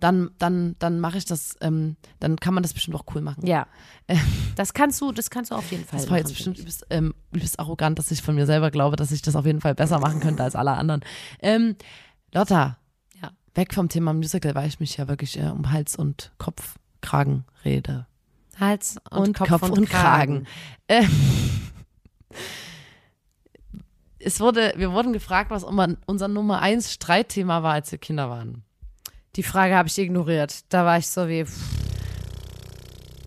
dann, 0.00 0.30
dann, 0.38 0.76
dann 0.78 1.00
mache 1.00 1.18
ich 1.18 1.24
das, 1.24 1.56
ähm, 1.60 1.96
dann 2.20 2.36
kann 2.36 2.54
man 2.54 2.62
das 2.62 2.74
bestimmt 2.74 2.96
auch 2.96 3.04
cool 3.14 3.20
machen. 3.22 3.46
Ja. 3.46 3.66
Das 4.56 4.74
kannst 4.74 5.00
du, 5.00 5.12
das 5.12 5.30
kannst 5.30 5.52
du 5.52 5.54
auf 5.54 5.70
jeden 5.70 5.84
Fall. 5.84 6.00
Das 6.00 6.10
war 6.10 6.16
jetzt 6.16 6.26
machen. 6.26 6.34
bestimmt 6.34 6.58
übelst, 6.58 6.84
ähm, 6.90 7.14
übelst 7.30 7.60
arrogant, 7.60 7.96
dass 7.96 8.10
ich 8.10 8.22
von 8.22 8.34
mir 8.34 8.44
selber 8.44 8.72
glaube, 8.72 8.96
dass 8.96 9.12
ich 9.12 9.22
das 9.22 9.36
auf 9.36 9.46
jeden 9.46 9.60
Fall 9.60 9.76
besser 9.76 10.00
machen 10.00 10.18
könnte 10.18 10.42
als 10.42 10.56
alle 10.56 10.72
anderen. 10.72 11.02
Ähm, 11.40 11.76
Lotta. 12.34 12.76
Weg 13.58 13.74
vom 13.74 13.88
Thema 13.88 14.14
Musical, 14.14 14.54
weil 14.54 14.68
ich 14.68 14.80
mich 14.80 14.96
ja 14.96 15.08
wirklich 15.08 15.38
äh, 15.38 15.48
um 15.48 15.70
Hals 15.72 15.96
und 15.96 16.32
Kopf, 16.38 16.76
Kragen 17.00 17.44
rede. 17.64 18.06
Hals 18.58 18.96
und, 19.10 19.18
Und, 19.18 19.36
Kopf, 19.36 19.48
Kopf, 19.48 19.62
und, 19.62 19.78
und 19.78 19.88
Kragen. 19.90 20.46
Kragen. 20.88 21.10
Es 24.20 24.40
wurde, 24.40 24.72
wir 24.76 24.92
wurden 24.92 25.12
gefragt, 25.12 25.50
was 25.52 25.62
unser 25.62 26.26
Nummer 26.26 26.60
eins 26.60 26.92
Streitthema 26.92 27.62
war, 27.62 27.74
als 27.74 27.92
wir 27.92 27.98
Kinder 27.98 28.28
waren. 28.28 28.64
Die 29.36 29.44
Frage 29.44 29.76
habe 29.76 29.88
ich 29.88 29.96
ignoriert. 29.96 30.64
Da 30.70 30.84
war 30.84 30.98
ich 30.98 31.06
so 31.06 31.28
wie, 31.28 31.46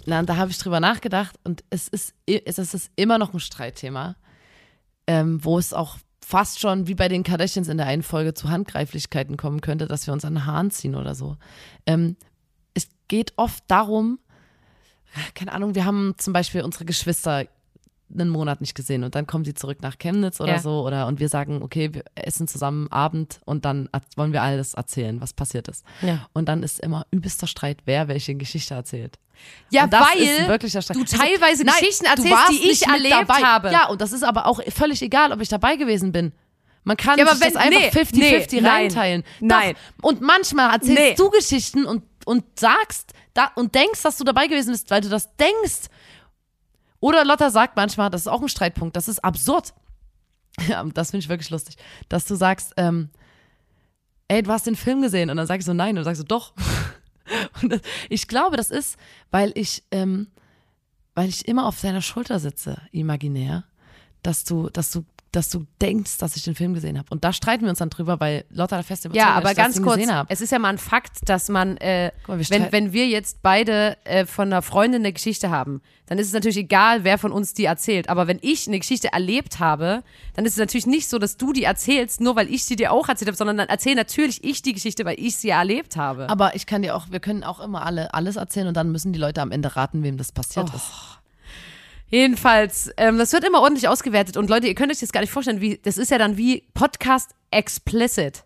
Na, 0.06 0.22
da 0.22 0.36
habe 0.36 0.52
ich 0.52 0.58
drüber 0.58 0.82
nachgedacht 0.82 1.40
und 1.46 1.64
es 1.70 1.88
ist, 1.88 2.14
es 2.26 2.58
ist 2.58 2.92
immer 2.98 3.18
noch 3.18 3.34
ein 3.34 3.40
Streitthema, 3.40 4.18
ähm, 5.08 5.44
wo 5.44 5.58
es 5.58 5.74
auch 5.74 5.98
fast 6.24 6.60
schon 6.60 6.88
wie 6.88 6.96
bei 6.96 7.08
den 7.08 7.24
Kardashians 7.24 7.68
in 7.68 7.78
der 7.78 7.88
einen 7.88 8.04
Folge 8.04 8.34
zu 8.34 8.50
Handgreiflichkeiten 8.50 9.38
kommen 9.38 9.62
könnte, 9.62 9.88
dass 9.88 10.06
wir 10.08 10.14
uns 10.14 10.24
an 10.26 10.36
den 10.36 10.46
Haaren 10.46 10.72
ziehen 10.72 10.96
oder 10.96 11.16
so. 11.16 11.38
Ähm, 11.86 12.16
es 12.74 12.88
geht 13.08 13.34
oft 13.38 13.64
darum, 13.68 14.20
keine 15.36 15.52
Ahnung, 15.52 15.76
wir 15.76 15.86
haben 15.86 16.14
zum 16.18 16.32
Beispiel 16.34 16.62
unsere 16.62 16.86
Geschwister 16.86 17.46
einen 18.14 18.30
Monat 18.30 18.60
nicht 18.62 18.76
gesehen 18.76 19.04
und 19.06 19.16
dann 19.16 19.26
kommen 19.26 19.46
sie 19.46 19.54
zurück 19.54 19.82
nach 19.82 19.98
Chemnitz 19.98 20.42
oder 20.42 20.54
Ja. 20.54 20.60
so 20.60 20.86
oder 20.86 21.08
und 21.08 21.20
wir 21.20 21.30
sagen, 21.30 21.62
okay, 21.64 21.94
wir 21.94 22.04
essen 22.16 22.48
zusammen 22.48 22.90
Abend 22.92 23.40
und 23.46 23.64
dann 23.64 23.88
wollen 24.18 24.34
wir 24.34 24.42
alles 24.42 24.74
erzählen, 24.74 25.22
was 25.22 25.34
passiert 25.34 25.70
ist. 25.70 25.86
Ja. 26.02 26.28
Und 26.34 26.50
dann 26.50 26.62
ist 26.62 26.80
immer 26.82 27.06
übelster 27.12 27.48
Streit, 27.48 27.80
wer 27.86 28.08
welche 28.10 28.36
Geschichte 28.36 28.74
erzählt. 28.74 29.18
Ja, 29.70 29.88
das 29.88 30.02
weil 30.02 30.58
du 30.94 31.04
teilweise 31.06 31.64
Nein, 31.64 31.76
Geschichten 31.80 32.06
erzählst, 32.06 32.50
die 32.50 32.70
ich 32.72 32.86
erlebt 32.88 33.14
dabei. 33.14 33.42
habe. 33.42 33.72
Ja, 33.72 33.88
und 33.88 34.02
das 34.02 34.12
ist 34.12 34.24
aber 34.24 34.46
auch 34.48 34.60
völlig 34.70 35.02
egal, 35.02 35.32
ob 35.32 35.40
ich 35.42 35.48
dabei 35.50 35.76
gewesen 35.78 36.12
bin. 36.12 36.34
Man 36.84 36.98
kann 36.98 37.18
Ja, 37.20 37.26
aber 37.26 37.36
sich 37.36 37.46
das 37.46 37.54
wenn- 37.54 37.62
einfach 37.74 37.80
nee, 37.80 37.90
50-50 37.90 38.52
nee, 38.56 38.62
nein, 38.62 38.72
reinteilen. 38.72 39.24
nein. 39.40 39.76
Doch. 40.02 40.10
Und 40.10 40.22
manchmal 40.22 40.74
erzählst 40.74 41.00
Nee. 41.00 41.14
du 41.16 41.30
Geschichten 41.30 41.86
und, 41.86 42.04
und 42.26 42.44
sagst 42.60 43.14
da, 43.34 43.52
und 43.56 43.74
denkst, 43.76 44.02
dass 44.02 44.18
du 44.18 44.24
dabei 44.26 44.48
gewesen 44.48 44.72
bist, 44.72 44.90
weil 44.92 45.00
du 45.02 45.08
das 45.10 45.36
denkst. 45.38 45.88
Oder 47.00 47.24
Lotta 47.24 47.50
sagt 47.50 47.76
manchmal, 47.78 48.10
das 48.10 48.22
ist 48.22 48.28
auch 48.28 48.42
ein 48.42 48.50
Streitpunkt, 48.50 48.96
das 48.96 49.08
ist 49.08 49.24
absurd. 49.24 49.74
Ja, 50.68 50.84
das 50.84 51.12
finde 51.12 51.24
ich 51.24 51.30
wirklich 51.30 51.50
lustig, 51.50 51.76
dass 52.10 52.26
du 52.26 52.36
sagst, 52.36 52.74
ähm, 52.76 53.10
ey, 54.28 54.44
du 54.44 54.52
hast 54.52 54.68
den 54.68 54.76
Film 54.76 55.02
gesehen 55.02 55.30
und 55.30 55.38
dann 55.38 55.48
sagst 55.48 55.66
du 55.68 55.74
nein 55.74 55.92
und 55.92 55.96
dann 55.98 56.04
sagst 56.04 56.20
du 56.22 56.26
doch. 56.26 56.54
Das, 57.64 57.82
ich 58.10 58.28
glaube, 58.28 58.58
das 58.58 58.70
ist, 58.70 58.98
weil 59.30 59.52
ich, 59.56 59.84
ähm, 59.92 60.28
weil 61.16 61.30
ich 61.30 61.48
immer 61.48 61.66
auf 61.66 61.80
deiner 61.82 62.02
Schulter 62.02 62.40
sitze, 62.40 62.82
imaginär, 62.92 63.66
dass 64.24 64.44
du, 64.44 64.70
dass 64.70 64.92
du, 64.92 65.06
dass 65.32 65.50
du 65.50 65.66
denkst, 65.82 66.18
dass 66.18 66.36
ich 66.36 66.44
den 66.44 66.56
Film 66.56 66.74
gesehen 66.74 66.98
habe. 66.98 67.08
Und 67.10 67.24
da 67.24 67.32
streiten 67.32 67.64
wir 67.64 67.70
uns 67.70 67.80
dann 67.80 67.90
drüber, 67.90 68.20
weil 68.20 68.44
Lotta 68.50 68.76
der 68.76 68.84
feste 68.84 69.08
Ja, 69.10 69.38
Überzeugung 69.38 69.38
aber 69.38 69.50
ist, 69.52 69.58
dass 69.58 69.64
ganz 69.66 69.78
ich 69.78 69.84
kurz, 69.84 70.26
es 70.30 70.42
ist 70.42 70.52
ja 70.52 70.60
mal 70.60 70.70
ein 70.70 70.78
Fakt, 70.78 71.30
dass 71.30 71.48
man, 71.50 71.78
äh, 71.78 72.12
mal, 72.28 72.38
wir 72.40 72.50
wenn, 72.50 72.72
wenn 72.72 72.94
wir 72.94 73.08
jetzt 73.08 73.42
beide 73.42 73.98
äh, 74.04 74.26
von 74.26 74.48
einer 74.50 74.62
Freundin 74.62 75.02
eine 75.02 75.14
Geschichte 75.14 75.50
haben, 75.50 75.82
dann 76.08 76.18
ist 76.20 76.28
es 76.28 76.34
natürlich 76.34 76.58
egal, 76.58 77.06
wer 77.06 77.18
von 77.18 77.32
uns 77.32 77.54
die 77.54 77.64
erzählt. 77.64 78.10
Aber 78.10 78.28
wenn 78.28 78.40
ich 78.42 78.68
eine 78.68 78.80
Geschichte 78.80 79.14
erlebt 79.14 79.60
habe, 79.60 80.04
dann 80.34 80.46
ist 80.46 80.54
es 80.54 80.60
natürlich 80.60 80.86
nicht 80.88 81.08
so, 81.10 81.18
dass 81.18 81.38
du 81.38 81.54
die 81.54 81.64
erzählst, 81.64 82.20
nur 82.20 82.36
weil 82.36 82.54
ich 82.54 82.66
sie 82.66 82.76
dir 82.76 82.92
auch 82.92 83.08
erzählt 83.08 83.30
habe, 83.30 83.38
sondern 83.38 83.56
dann 83.58 83.70
erzähle 83.70 83.96
natürlich 83.96 84.44
ich 84.44 84.62
die 84.62 84.74
Geschichte, 84.74 85.06
weil 85.06 85.18
ich 85.18 85.38
sie 85.38 85.50
erlebt 85.50 85.96
habe. 85.96 86.30
Aber 86.30 86.56
ich 86.56 86.66
kann 86.66 86.82
dir 86.82 86.96
auch, 86.98 87.06
wir 87.10 87.22
können 87.22 87.46
auch 87.46 87.62
immer 87.62 87.86
alle 87.86 88.14
alles 88.14 88.36
erzählen 88.36 88.68
und 88.68 88.76
dann 88.76 88.92
müssen 88.92 89.14
die 89.14 89.20
Leute 89.20 89.42
am 89.42 89.52
Ende 89.52 89.78
raten, 89.78 90.04
wem 90.04 90.18
das 90.18 90.34
passiert 90.34 90.68
Oh. 90.74 90.76
ist. 90.76 91.11
Jedenfalls, 92.12 92.92
ähm, 92.98 93.18
das 93.18 93.32
wird 93.32 93.46
immer 93.46 93.62
ordentlich 93.62 93.88
ausgewertet 93.88 94.36
und 94.36 94.50
Leute, 94.50 94.68
ihr 94.68 94.76
könnt 94.76 94.92
euch 94.92 95.00
das 95.00 95.14
gar 95.14 95.22
nicht 95.22 95.32
vorstellen, 95.32 95.62
wie, 95.62 95.78
das 95.82 95.98
ist 95.98 96.12
ja 96.12 96.18
dann 96.18 96.38
wie 96.38 96.68
Podcast 96.74 97.32
explicit. 97.52 98.44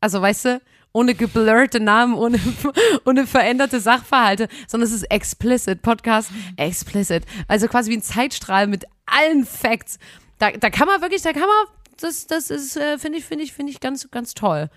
Also, 0.00 0.22
weißt 0.22 0.44
du, 0.44 0.60
ohne 0.92 1.14
geblurrte 1.14 1.80
Namen, 1.80 2.14
ohne, 2.14 2.38
ohne 3.04 3.26
veränderte 3.26 3.80
Sachverhalte, 3.80 4.48
sondern 4.66 4.88
es 4.88 4.94
ist 4.94 5.10
explicit, 5.10 5.82
Podcast 5.82 6.30
explicit. 6.56 7.24
Also 7.48 7.66
quasi 7.68 7.90
wie 7.90 7.96
ein 7.96 8.02
Zeitstrahl 8.02 8.66
mit 8.66 8.84
allen 9.06 9.44
Facts. 9.44 9.98
Da, 10.38 10.52
da 10.52 10.70
kann 10.70 10.86
man 10.86 11.00
wirklich, 11.00 11.22
da 11.22 11.32
kann 11.32 11.42
man, 11.42 11.66
das, 12.00 12.26
das 12.26 12.50
ist, 12.50 12.76
äh, 12.76 12.98
finde 12.98 13.18
ich, 13.18 13.24
finde 13.24 13.44
ich, 13.44 13.52
finde 13.52 13.72
ich 13.72 13.80
ganz, 13.80 14.08
ganz 14.10 14.34
toll. 14.34 14.70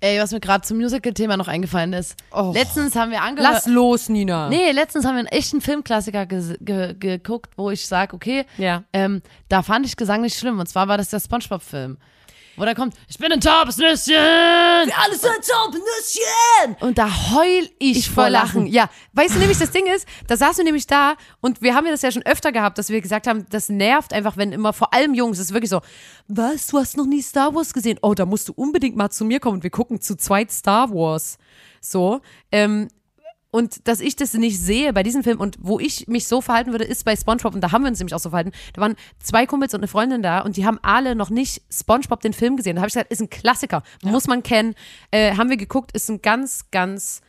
Ey, 0.00 0.18
was 0.20 0.32
mir 0.32 0.40
gerade 0.40 0.62
zum 0.66 0.78
Musical-Thema 0.78 1.36
noch 1.36 1.48
eingefallen 1.48 1.92
ist. 1.92 2.16
Oh. 2.32 2.50
Letztens 2.52 2.96
haben 2.96 3.10
wir 3.12 3.22
angehört. 3.22 3.52
Lass 3.54 3.66
los, 3.66 4.08
Nina. 4.08 4.48
Nee, 4.48 4.72
letztens 4.72 5.04
haben 5.04 5.14
wir 5.14 5.20
einen 5.20 5.28
echten 5.28 5.60
Filmklassiker 5.60 6.22
ges- 6.22 6.56
ge 6.60 6.94
geguckt, 6.98 7.52
wo 7.56 7.70
ich 7.70 7.86
sage, 7.86 8.14
okay, 8.14 8.44
Ja. 8.58 8.82
ähm, 8.92 9.22
da 9.48 9.62
fand 9.62 9.86
ich 9.86 9.96
Gesang 9.96 10.22
nicht 10.22 10.36
schlimm. 10.38 10.58
Und 10.58 10.68
zwar 10.68 10.88
war 10.88 10.98
das 10.98 11.10
der 11.10 11.20
Spongebob-Film. 11.20 11.98
Wo 12.56 12.64
da 12.66 12.74
kommt, 12.74 12.94
ich 13.08 13.16
bin 13.16 13.32
ein 13.32 13.40
taubes 13.40 13.78
Nüsschen. 13.78 14.14
Alles 14.14 15.24
ein 15.24 15.40
Nüsschen! 15.70 16.76
Und 16.80 16.98
da 16.98 17.08
heul 17.32 17.68
ich, 17.78 17.98
Ich 17.98 18.10
vor 18.10 18.28
Lachen. 18.28 18.66
Ja, 18.66 18.90
weißt 19.14 19.34
du 19.34 19.38
nämlich, 19.38 19.58
das 19.58 19.70
Ding 19.70 19.86
ist, 19.86 20.06
da 20.26 20.36
saßen 20.36 20.58
wir 20.58 20.64
nämlich 20.64 20.86
da 20.86 21.16
und 21.40 21.62
wir 21.62 21.74
haben 21.74 21.86
ja 21.86 21.92
das 21.92 22.02
ja 22.02 22.12
schon 22.12 22.24
öfter 22.24 22.52
gehabt, 22.52 22.76
dass 22.76 22.90
wir 22.90 23.00
gesagt 23.00 23.26
haben, 23.26 23.46
das 23.48 23.70
nervt 23.70 24.12
einfach, 24.12 24.36
wenn 24.36 24.52
immer, 24.52 24.74
vor 24.74 24.92
allem 24.92 25.14
Jungs, 25.14 25.38
es 25.38 25.46
ist 25.46 25.54
wirklich 25.54 25.70
so, 25.70 25.80
was, 26.28 26.66
du 26.66 26.78
hast 26.78 26.96
noch 26.96 27.06
nie 27.06 27.22
Star 27.22 27.54
Wars 27.54 27.72
gesehen? 27.72 27.98
Oh, 28.02 28.12
da 28.12 28.26
musst 28.26 28.48
du 28.48 28.52
unbedingt 28.54 28.96
mal 28.96 29.10
zu 29.10 29.24
mir 29.24 29.40
kommen 29.40 29.56
und 29.56 29.62
wir 29.62 29.70
gucken 29.70 30.00
zu 30.00 30.16
zweit 30.16 30.52
Star 30.52 30.90
Wars. 30.90 31.38
So, 31.80 32.20
ähm, 32.50 32.88
und 33.52 33.86
dass 33.86 34.00
ich 34.00 34.16
das 34.16 34.32
nicht 34.32 34.58
sehe 34.58 34.94
bei 34.94 35.02
diesem 35.02 35.22
Film 35.22 35.38
und 35.38 35.58
wo 35.60 35.78
ich 35.78 36.08
mich 36.08 36.26
so 36.26 36.40
verhalten 36.40 36.72
würde, 36.72 36.84
ist 36.84 37.04
bei 37.04 37.14
SpongeBob 37.14 37.54
und 37.54 37.60
da 37.60 37.70
haben 37.70 37.82
wir 37.82 37.90
uns 37.90 37.98
nämlich 37.98 38.14
auch 38.14 38.18
so 38.18 38.30
verhalten. 38.30 38.50
Da 38.72 38.80
waren 38.80 38.96
zwei 39.22 39.44
Kumpels 39.44 39.74
und 39.74 39.80
eine 39.80 39.88
Freundin 39.88 40.22
da 40.22 40.40
und 40.40 40.56
die 40.56 40.64
haben 40.64 40.78
alle 40.80 41.14
noch 41.14 41.28
nicht 41.28 41.60
SpongeBob 41.70 42.22
den 42.22 42.32
Film 42.32 42.56
gesehen. 42.56 42.76
Da 42.76 42.80
habe 42.80 42.88
ich 42.88 42.94
gesagt, 42.94 43.12
ist 43.12 43.20
ein 43.20 43.28
Klassiker, 43.28 43.82
muss 44.02 44.26
man 44.26 44.42
kennen. 44.42 44.74
Äh, 45.10 45.36
haben 45.36 45.50
wir 45.50 45.58
geguckt, 45.58 45.92
ist 45.92 46.08
ein 46.08 46.22
ganz, 46.22 46.70
ganz, 46.70 47.20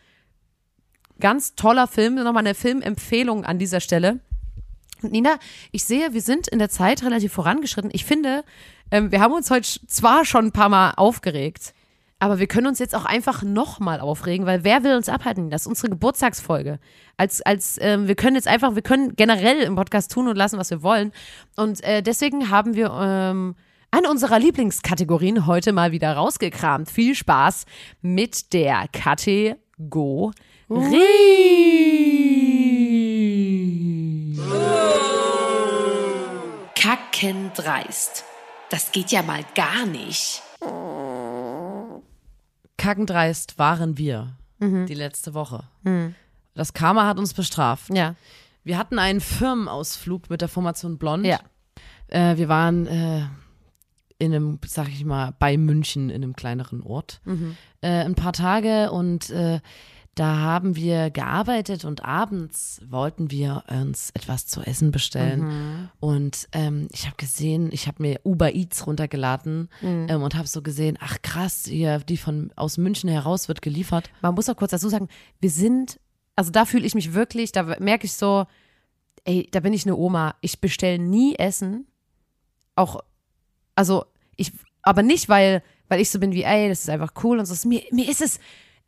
ganz 1.20 1.56
toller 1.56 1.88
Film. 1.88 2.16
Nochmal 2.16 2.38
eine 2.38 2.56
Filmempfehlung 2.56 3.44
an 3.44 3.60
dieser 3.60 3.82
Stelle. 3.82 4.22
Und 5.02 5.12
Nina, 5.12 5.36
ich 5.74 5.84
sehe, 5.84 6.14
wir 6.14 6.22
sind 6.22 6.48
in 6.48 6.58
der 6.58 6.70
Zeit 6.70 7.04
relativ 7.04 7.34
vorangeschritten. 7.34 7.92
Ich 7.94 8.06
finde, 8.06 8.46
ähm, 8.92 9.12
wir 9.12 9.20
haben 9.20 9.34
uns 9.34 9.52
heute 9.52 9.68
zwar 9.88 10.24
schon 10.24 10.46
ein 10.46 10.52
paar 10.54 10.70
Mal 10.70 10.92
aufgeregt, 10.92 11.74
aber 12.20 12.40
wir 12.40 12.48
können 12.48 12.68
uns 12.68 12.80
jetzt 12.80 12.96
auch 12.96 13.06
einfach 13.06 13.44
nochmal 13.44 14.00
aufregen, 14.00 14.46
weil 14.46 14.64
wer 14.64 14.84
will 14.84 14.96
uns 14.96 15.10
abhalten? 15.10 15.50
Das 15.50 15.64
ist 15.64 15.68
unsere 15.68 15.90
Geburtstagsfolge. 15.90 16.80
Als, 17.18 17.42
als, 17.42 17.78
ähm, 17.82 18.08
wir 18.08 18.16
können 18.16 18.36
jetzt 18.36 18.48
einfach, 18.48 18.76
wir 18.76 18.82
können 18.82 19.16
generell 19.16 19.60
im 19.62 19.76
Podcast 19.76 20.12
tun 20.12 20.28
und 20.28 20.38
lassen, 20.38 20.58
was 20.58 20.70
wir 20.70 20.84
wollen. 20.84 21.12
Und 21.58 21.84
äh, 21.84 22.02
deswegen 22.02 22.50
haben 22.50 22.76
wir 22.76 22.92
ähm, 22.92 23.56
eine 23.92 24.10
unserer 24.10 24.40
Lieblingskategorien 24.40 25.46
heute 25.46 25.74
mal 25.74 25.92
wieder 25.92 26.14
rausgekramt. 26.14 26.90
Viel 26.90 27.14
Spaß 27.14 27.66
mit 28.02 28.54
der 28.54 28.86
Kategorie. 28.92 30.32
Kackendreist. 36.76 38.26
Das 38.70 38.92
geht 38.92 39.12
ja 39.12 39.22
mal 39.22 39.44
gar 39.54 39.86
nicht. 39.86 40.42
Kackendreist 42.78 43.58
waren 43.60 43.98
wir 43.98 44.38
die 44.60 44.94
letzte 44.94 45.34
Woche. 45.34 45.66
Das 46.54 46.74
Karma 46.74 47.06
hat 47.06 47.18
uns 47.18 47.34
bestraft. 47.34 47.94
Ja. 47.94 48.16
Wir 48.64 48.78
hatten 48.78 48.98
einen 49.00 49.20
Firmenausflug 49.20 50.30
mit 50.30 50.42
der 50.42 50.48
Formation 50.48 50.98
Blond. 50.98 51.26
Ja. 51.26 51.40
Äh, 52.08 52.38
wir 52.38 52.48
waren 52.48 52.88
äh, 52.88 53.26
in 54.20 54.34
einem, 54.34 54.60
sag 54.66 54.88
ich 54.88 55.04
mal, 55.04 55.34
bei 55.38 55.58
München 55.58 56.10
in 56.10 56.24
einem 56.24 56.36
kleineren 56.36 56.82
Ort. 56.82 57.22
Äh, 57.82 58.06
ein 58.06 58.16
paar 58.16 58.32
Tage 58.34 58.92
und 58.92 59.30
äh, 59.32 59.60
da 60.16 60.38
haben 60.40 60.76
wir 60.76 61.10
gearbeitet 61.10 61.86
und 61.86 62.06
abends 62.06 62.82
wollten 62.88 63.32
wir 63.32 63.64
uns 63.68 64.12
etwas 64.14 64.46
zu 64.48 64.62
essen 64.62 64.92
bestellen. 64.92 65.90
Und 66.00 66.48
ähm, 66.52 66.88
ich 66.92 67.06
habe 67.06 67.16
gesehen, 67.18 67.70
ich 67.72 67.88
habe 67.88 68.02
mir 68.02 68.20
Uber 68.24 68.54
Eats 68.54 68.86
runtergeladen 68.86 69.70
ähm, 69.82 70.22
und 70.22 70.36
habe 70.36 70.48
so 70.48 70.62
gesehen, 70.62 70.98
ach 71.02 71.22
krass, 71.22 71.66
hier, 71.66 72.00
die 72.00 72.18
von 72.18 72.52
aus 72.56 72.78
München 72.78 73.10
heraus 73.10 73.48
wird 73.48 73.62
geliefert. 73.62 74.12
Man 74.22 74.36
muss 74.36 74.50
auch 74.50 74.56
kurz 74.56 74.72
dazu 74.72 74.90
sagen, 74.90 75.08
wir 75.40 75.50
sind 75.50 76.00
also 76.36 76.52
da 76.52 76.66
fühle 76.66 76.86
ich 76.86 76.96
mich 76.96 77.14
wirklich, 77.14 77.52
da 77.52 77.64
merke 77.80 78.06
ich 78.06 78.14
so, 78.14 78.46
ey, 79.26 79.48
da 79.52 79.60
bin 79.60 79.74
ich 79.74 79.86
eine 79.86 79.96
Oma. 79.96 80.36
Ich 80.42 80.60
bestelle 80.60 81.00
nie 81.00 81.36
Essen. 81.36 81.88
Auch, 82.76 83.02
also 83.76 84.06
ich, 84.36 84.52
aber 84.82 85.04
nicht, 85.04 85.30
weil, 85.30 85.64
weil 85.90 86.02
ich 86.02 86.10
so 86.10 86.20
bin 86.20 86.34
wie, 86.34 86.44
ey, 86.44 86.70
das 86.70 86.82
ist 86.82 86.90
einfach 86.90 87.14
cool 87.24 87.40
und 87.40 87.46
so. 87.46 87.68
Mir, 87.68 87.84
mir 87.92 88.10
ist 88.10 88.22
es, 88.22 88.40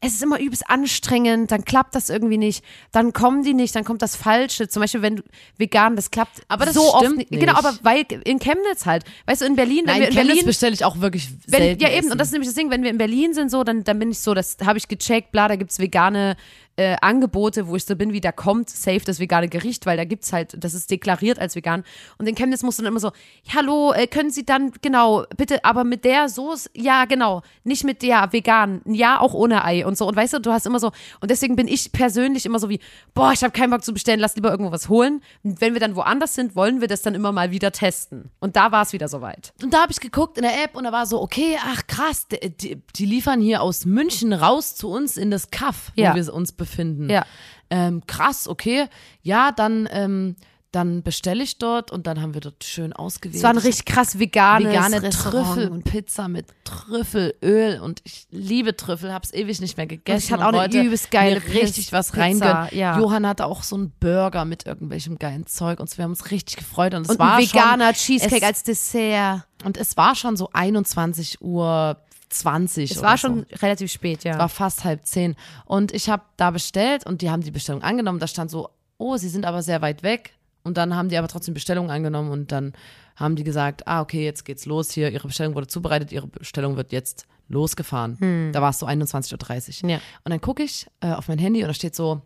es 0.06 0.16
ist 0.16 0.24
immer 0.24 0.40
übelst 0.40 0.70
anstrengend, 0.70 1.52
dann 1.52 1.66
klappt 1.66 1.96
das 1.96 2.10
irgendwie 2.10 2.38
nicht, 2.38 2.64
dann 2.92 3.14
kommen 3.14 3.44
die 3.44 3.54
nicht, 3.54 3.76
dann 3.76 3.84
kommt 3.84 4.02
das 4.02 4.16
Falsche. 4.16 4.68
Zum 4.68 4.82
Beispiel, 4.82 5.02
wenn 5.02 5.18
du 5.18 5.24
vegan, 5.58 5.96
das 5.96 6.12
klappt 6.12 6.42
Aber 6.48 6.66
das 6.66 6.76
so 6.76 6.94
oft 6.94 7.16
nicht. 7.16 7.32
Genau, 7.32 7.54
aber 7.54 7.74
weil 7.84 8.06
in 8.24 8.40
Chemnitz 8.40 8.86
halt. 8.86 9.04
Weißt 9.26 9.42
du, 9.42 9.46
in 9.46 9.56
Berlin, 9.56 9.84
wenn 9.86 9.86
Nein, 9.86 10.02
wir 10.02 10.08
in 10.08 10.14
Chemnitz 10.14 10.34
Berlin 10.34 10.46
bestelle 10.46 10.74
ich 10.74 10.86
auch 10.86 11.00
wirklich 11.02 11.30
wenn, 11.48 11.80
ja, 11.80 11.90
eben, 11.90 12.00
Essen. 12.00 12.12
und 12.12 12.18
das 12.20 12.28
ist 12.30 12.32
nämlich 12.34 12.50
das 12.50 12.56
Ding, 12.56 12.70
wenn 12.70 12.84
wir 12.84 12.90
in 12.90 12.98
Berlin 12.98 13.34
sind, 13.34 13.50
so, 13.50 13.64
dann, 13.64 13.84
dann 13.84 14.00
bin 14.00 14.12
ich 14.12 14.20
so, 14.20 14.34
das 14.34 14.58
habe 14.64 14.78
ich 14.78 14.88
gecheckt, 14.88 15.32
bla, 15.32 15.48
da 15.48 15.56
gibt's 15.56 15.80
vegane 15.80 16.36
äh, 16.78 16.96
Angebote, 17.02 17.68
wo 17.68 17.76
ich 17.76 17.86
so 17.86 17.96
bin, 17.96 18.12
wie 18.14 18.22
da 18.22 18.32
kommt 18.32 18.70
safe 18.70 19.00
das 19.06 19.20
vegane 19.20 19.48
Gericht, 19.48 19.86
weil 19.86 19.96
da 19.98 20.04
gibt's 20.04 20.34
halt, 20.34 20.56
das 20.62 20.74
ist 20.74 20.92
deklariert 20.92 21.40
als 21.40 21.56
vegan. 21.56 21.84
Und 22.18 22.28
in 22.28 22.36
Chemnitz 22.36 22.64
musst 22.64 22.80
du 22.80 22.84
dann 22.84 22.92
immer 22.92 23.00
so, 23.00 23.12
hallo, 23.56 23.94
äh, 23.94 24.08
können 24.08 24.30
Sie 24.30 24.46
dann, 24.46 24.72
genau, 24.82 25.24
bitte, 25.38 25.64
aber 25.64 25.84
mit 25.86 26.04
der 26.04 26.28
Soße, 26.28 26.70
ja, 26.76 27.06
genau, 27.06 27.42
nicht 27.64 27.84
mit 27.86 28.02
der, 28.02 28.32
vegan, 28.34 28.82
ja, 28.86 29.20
auch 29.22 29.34
ohne 29.34 29.64
Ei 29.64 29.86
und 29.86 29.98
so. 29.98 30.06
Und 30.08 30.16
weißt 30.16 30.34
du, 30.34 30.40
du 30.40 30.52
hast 30.52 30.66
immer 30.66 30.80
so, 30.80 30.92
und 31.22 31.32
deswegen 31.32 31.56
bin 31.56 31.68
ich 31.68 31.92
persönlich 31.94 32.46
immer 32.46 32.60
so 32.60 32.68
wie, 32.70 32.80
boah, 33.14 33.32
ich 33.32 33.42
habe 33.44 33.52
keinen 33.52 33.70
Bock 33.72 33.84
zu 33.86 33.94
bestellen, 33.94 34.20
lass 34.20 34.36
lieber 34.36 34.50
irgendwo 34.52 34.72
was 34.72 34.90
holen. 34.90 35.22
Und 35.44 35.62
wenn 35.62 35.74
wir 35.74 35.80
dann 35.80 35.96
woanders 35.96 36.36
sind, 36.36 36.56
wollen 36.58 36.82
wir 36.82 36.88
das 36.90 37.02
dann 37.02 37.16
immer 37.16 37.32
mal 37.32 37.52
wieder 37.52 37.72
testen. 37.72 38.32
Und 38.40 38.56
da 38.58 38.72
war 38.74 38.82
es 38.82 38.92
wieder 38.92 39.08
soweit. 39.08 39.54
Und 39.64 39.74
da 39.74 39.82
habe 39.84 39.92
ich 39.94 40.00
geguckt 40.02 40.38
in 40.38 40.44
der 40.44 40.62
App 40.64 40.76
und 40.76 40.84
da 40.84 40.92
war 40.92 41.06
so, 41.06 41.22
okay, 41.22 41.58
ach 41.64 41.88
krass, 41.88 42.28
die, 42.28 42.50
die, 42.50 42.82
die 42.98 43.06
liefern 43.06 43.40
hier 43.40 43.62
aus 43.62 43.86
München 43.86 44.34
raus 44.34 44.76
zu 44.76 44.90
uns 44.90 45.16
in 45.16 45.32
das 45.32 45.52
Kaff, 45.52 45.92
wo 45.96 46.02
Ja. 46.02 46.14
wir 46.16 46.34
uns 46.34 46.52
befinden. 46.52 46.65
Ja. 47.10 47.26
Ähm, 47.70 48.04
krass, 48.08 48.48
okay. 48.48 48.88
Ja, 49.22 49.52
dann, 49.52 49.88
ähm, 49.92 50.36
dann 50.76 51.04
bestelle 51.04 51.42
ich 51.42 51.58
dort 51.58 51.90
und 51.92 52.06
dann 52.06 52.22
haben 52.22 52.34
wir 52.34 52.42
dort 52.42 52.64
schön 52.66 52.92
ausgewählt. 52.92 53.38
Es 53.38 53.44
war 53.44 53.52
ein 53.52 53.58
richtig 53.58 53.86
krass 53.86 54.20
veganes 54.20 54.68
vegane 54.70 55.02
Restaurant. 55.02 55.56
Trüffelpizza 55.56 56.28
mit 56.28 56.48
Trüffelöl 56.66 57.80
und 57.80 58.02
ich 58.04 58.28
liebe 58.30 58.76
Trüffel, 58.76 59.14
hab's 59.14 59.34
ewig 59.34 59.62
nicht 59.62 59.78
mehr 59.78 59.88
gegessen. 59.88 60.16
Und 60.16 60.24
ich 60.26 60.32
hatte 60.34 60.58
auch 60.58 60.62
eine 60.62 60.84
übelst 60.84 61.12
geile 61.12 61.42
richtig 61.42 61.94
was 61.94 62.12
Pizza, 62.12 62.68
ja. 62.74 63.00
Johann 63.00 63.26
hatte 63.26 63.46
auch 63.46 63.64
so 63.64 63.78
einen 63.78 63.92
Burger 64.02 64.44
mit 64.44 64.66
irgendwelchem 64.66 65.18
geilen 65.18 65.48
Zeug 65.48 65.80
und 65.80 65.98
wir 65.98 66.04
haben 66.04 66.12
uns 66.12 66.30
richtig 66.32 66.58
gefreut 66.58 66.94
und 66.94 67.04
es 67.04 67.10
Und 67.10 67.20
war 67.20 67.36
ein 67.36 67.44
veganer 67.44 67.94
schon, 67.94 68.18
Cheesecake 68.20 68.36
es, 68.38 68.44
als 68.44 68.64
Dessert. 68.64 69.48
und 69.64 69.78
es 69.78 69.96
war 69.96 70.16
schon 70.16 70.36
so 70.36 70.50
21 70.52 71.42
Uhr 71.42 71.98
20 72.30 72.92
Es 72.92 73.02
war 73.02 73.18
so. 73.18 73.28
schon 73.28 73.46
relativ 73.62 73.92
spät, 73.92 74.24
ja. 74.24 74.38
war 74.38 74.50
fast 74.50 74.84
halb 74.84 75.06
zehn 75.06 75.36
und 75.66 75.94
ich 75.94 76.10
habe 76.10 76.24
da 76.38 76.52
bestellt 76.52 77.06
und 77.06 77.22
die 77.22 77.30
haben 77.30 77.42
die 77.42 77.52
Bestellung 77.52 77.82
angenommen. 77.84 78.20
Da 78.20 78.28
stand 78.28 78.50
so, 78.52 78.70
oh, 78.98 79.18
sie 79.18 79.30
sind 79.30 79.46
aber 79.46 79.62
sehr 79.62 79.82
weit 79.82 80.04
weg 80.04 80.34
und 80.64 80.78
dann 80.78 80.96
haben 80.96 81.10
die 81.10 81.18
aber 81.18 81.28
trotzdem 81.28 81.54
Bestellung 81.54 81.92
angenommen 81.92 82.32
und 82.32 82.52
dann 82.52 82.74
haben 83.16 83.36
die 83.36 83.44
gesagt, 83.44 83.88
ah, 83.88 84.02
okay, 84.02 84.26
jetzt 84.26 84.44
geht's 84.46 84.66
los 84.66 84.92
hier, 84.92 85.10
ihre 85.12 85.28
Bestellung 85.28 85.56
wurde 85.56 85.68
zubereitet, 85.68 86.12
ihre 86.12 86.28
Bestellung 86.28 86.76
wird 86.76 86.92
jetzt 86.92 87.26
losgefahren. 87.48 88.52
Da 88.52 88.62
war 88.62 88.72
es 88.72 88.80
so 88.80 88.88
21.30 88.88 89.68
Uhr. 89.78 89.82
Hm. 89.84 89.90
Ja. 89.90 89.98
Und 90.24 90.32
dann 90.32 90.42
gucke 90.42 90.64
ich 90.64 90.88
äh, 91.02 91.12
auf 91.12 91.28
mein 91.28 91.38
Handy 91.38 91.62
und 91.62 91.68
da 91.68 91.74
steht 91.74 91.96
so, 91.96 92.22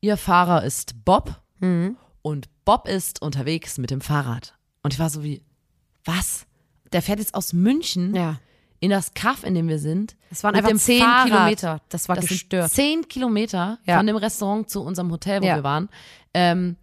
ihr 0.00 0.16
Fahrer 0.16 0.62
ist 0.62 1.04
Bob 1.04 1.40
Hm. 1.60 1.96
und 2.22 2.48
Bob 2.66 2.86
ist 2.86 3.22
unterwegs 3.22 3.78
mit 3.78 3.90
dem 3.90 4.00
Fahrrad. 4.02 4.54
Und 4.82 4.92
ich 4.92 5.00
war 5.00 5.08
so 5.08 5.24
wie, 5.24 5.42
was? 6.04 6.46
Der 6.92 7.00
fährt 7.02 7.18
jetzt 7.18 7.34
aus 7.34 7.52
München 7.54 8.14
ja. 8.14 8.38
In 8.80 8.90
das 8.90 9.14
Kaff, 9.14 9.42
in 9.44 9.54
dem 9.54 9.68
wir 9.68 9.78
sind. 9.78 10.16
Es 10.30 10.44
waren 10.44 10.54
einfach 10.54 10.74
zehn 10.76 11.00
Fahrrad. 11.02 11.26
Kilometer. 11.26 11.80
Das 11.88 12.08
war 12.08 12.16
Das 12.16 12.26
gestört. 12.26 12.70
zehn 12.70 13.08
Kilometer 13.08 13.78
Ja. 13.86 13.96
von 13.98 14.06
dem 14.06 14.16
Restaurant 14.16 14.68
zu 14.70 14.82
unserem 14.82 15.10
Hotel, 15.10 15.40
wo 15.42 15.46
Ja. 15.46 15.56
wir 15.56 15.64
waren. 15.64 15.88
Ähm, 16.34 16.76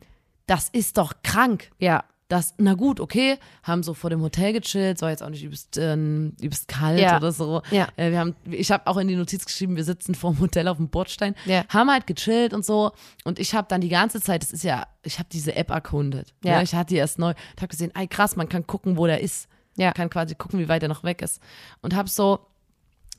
das 0.47 0.69
ist 0.69 0.97
doch 0.97 1.13
krank. 1.23 1.71
Ja. 1.79 2.03
Das, 2.29 2.55
na 2.57 2.73
gut, 2.73 2.99
okay, 2.99 3.37
haben 3.61 3.83
so 3.83 3.93
vor 3.93 4.09
dem 4.09 4.21
Hotel 4.21 4.53
gechillt, 4.53 5.01
war 5.03 5.11
jetzt 5.11 5.21
auch 5.21 5.29
nicht 5.29 5.43
übelst, 5.43 5.77
ähm, 5.77 6.33
übelst 6.41 6.67
kalt 6.67 6.99
Ja. 6.99 7.17
oder 7.17 7.31
so. 7.31 7.61
Ja. 7.69 7.89
Äh, 7.95 8.09
wir 8.09 8.19
haben, 8.19 8.35
ich 8.49 8.71
habe 8.71 8.87
auch 8.87 8.97
in 8.97 9.07
die 9.07 9.15
Notiz 9.15 9.45
geschrieben, 9.45 9.75
wir 9.75 9.83
sitzen 9.83 10.15
vor 10.15 10.31
dem 10.33 10.39
Hotel 10.39 10.67
auf 10.67 10.77
dem 10.77 10.89
Bordstein, 10.89 11.35
Ja. 11.45 11.63
haben 11.69 11.91
halt 11.91 12.07
gechillt 12.07 12.53
und 12.55 12.65
so. 12.65 12.91
Und 13.23 13.37
ich 13.37 13.53
habe 13.53 13.67
dann 13.69 13.81
die 13.81 13.89
ganze 13.89 14.19
Zeit, 14.19 14.41
das 14.41 14.51
ist 14.51 14.63
ja, 14.63 14.87
ich 15.03 15.19
habe 15.19 15.29
diese 15.31 15.55
App 15.55 15.69
erkundet. 15.69 16.33
Ja. 16.43 16.53
Ja. 16.53 16.61
Ich 16.63 16.73
hatte 16.73 16.87
die 16.93 16.95
erst 16.95 17.19
neu 17.19 17.31
und 17.31 17.57
habe 17.57 17.67
gesehen, 17.67 17.91
ey 17.93 18.07
krass, 18.07 18.35
man 18.35 18.49
kann 18.49 18.65
gucken, 18.65 18.97
wo 18.97 19.05
der 19.05 19.21
ist. 19.21 19.47
Ja. 19.75 19.91
Kann 19.91 20.09
quasi 20.09 20.35
gucken, 20.35 20.59
wie 20.59 20.69
weit 20.69 20.83
er 20.83 20.89
noch 20.89 21.03
weg 21.03 21.21
ist. 21.21 21.41
Und 21.81 21.95
habe 21.95 22.09
so 22.09 22.39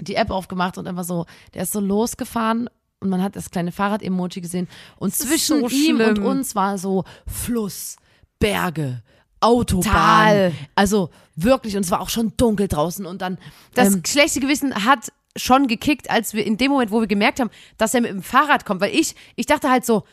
die 0.00 0.14
App 0.16 0.30
aufgemacht 0.30 0.78
und 0.78 0.86
einfach 0.86 1.04
so, 1.04 1.26
der 1.54 1.62
ist 1.62 1.72
so 1.72 1.80
losgefahren 1.80 2.68
und 3.00 3.10
man 3.10 3.22
hat 3.22 3.36
das 3.36 3.50
kleine 3.50 3.72
Fahrrad-Emoji 3.72 4.40
gesehen 4.40 4.68
und 4.96 5.10
ist 5.10 5.22
zwischen 5.22 5.60
so 5.60 5.68
ihm 5.68 6.00
und 6.00 6.18
uns 6.18 6.54
war 6.54 6.78
so 6.78 7.04
Fluss, 7.26 7.96
Berge, 8.38 9.02
Autobahn. 9.40 9.92
Tal. 9.92 10.52
Also 10.74 11.10
wirklich, 11.36 11.76
und 11.76 11.84
es 11.84 11.90
war 11.90 12.00
auch 12.00 12.08
schon 12.08 12.32
dunkel 12.36 12.66
draußen 12.66 13.06
und 13.06 13.22
dann 13.22 13.38
Das 13.74 13.94
ähm, 13.94 14.02
schlechte 14.04 14.40
Gewissen 14.40 14.84
hat 14.84 15.12
schon 15.36 15.66
gekickt, 15.66 16.10
als 16.10 16.34
wir 16.34 16.46
in 16.46 16.56
dem 16.56 16.70
Moment, 16.70 16.90
wo 16.90 17.00
wir 17.00 17.06
gemerkt 17.06 17.40
haben, 17.40 17.50
dass 17.76 17.94
er 17.94 18.00
mit 18.00 18.10
dem 18.10 18.22
Fahrrad 18.22 18.64
kommt. 18.64 18.80
Weil 18.80 18.94
ich, 18.94 19.14
ich 19.36 19.46
dachte 19.46 19.70
halt 19.70 19.84
so, 19.84 20.04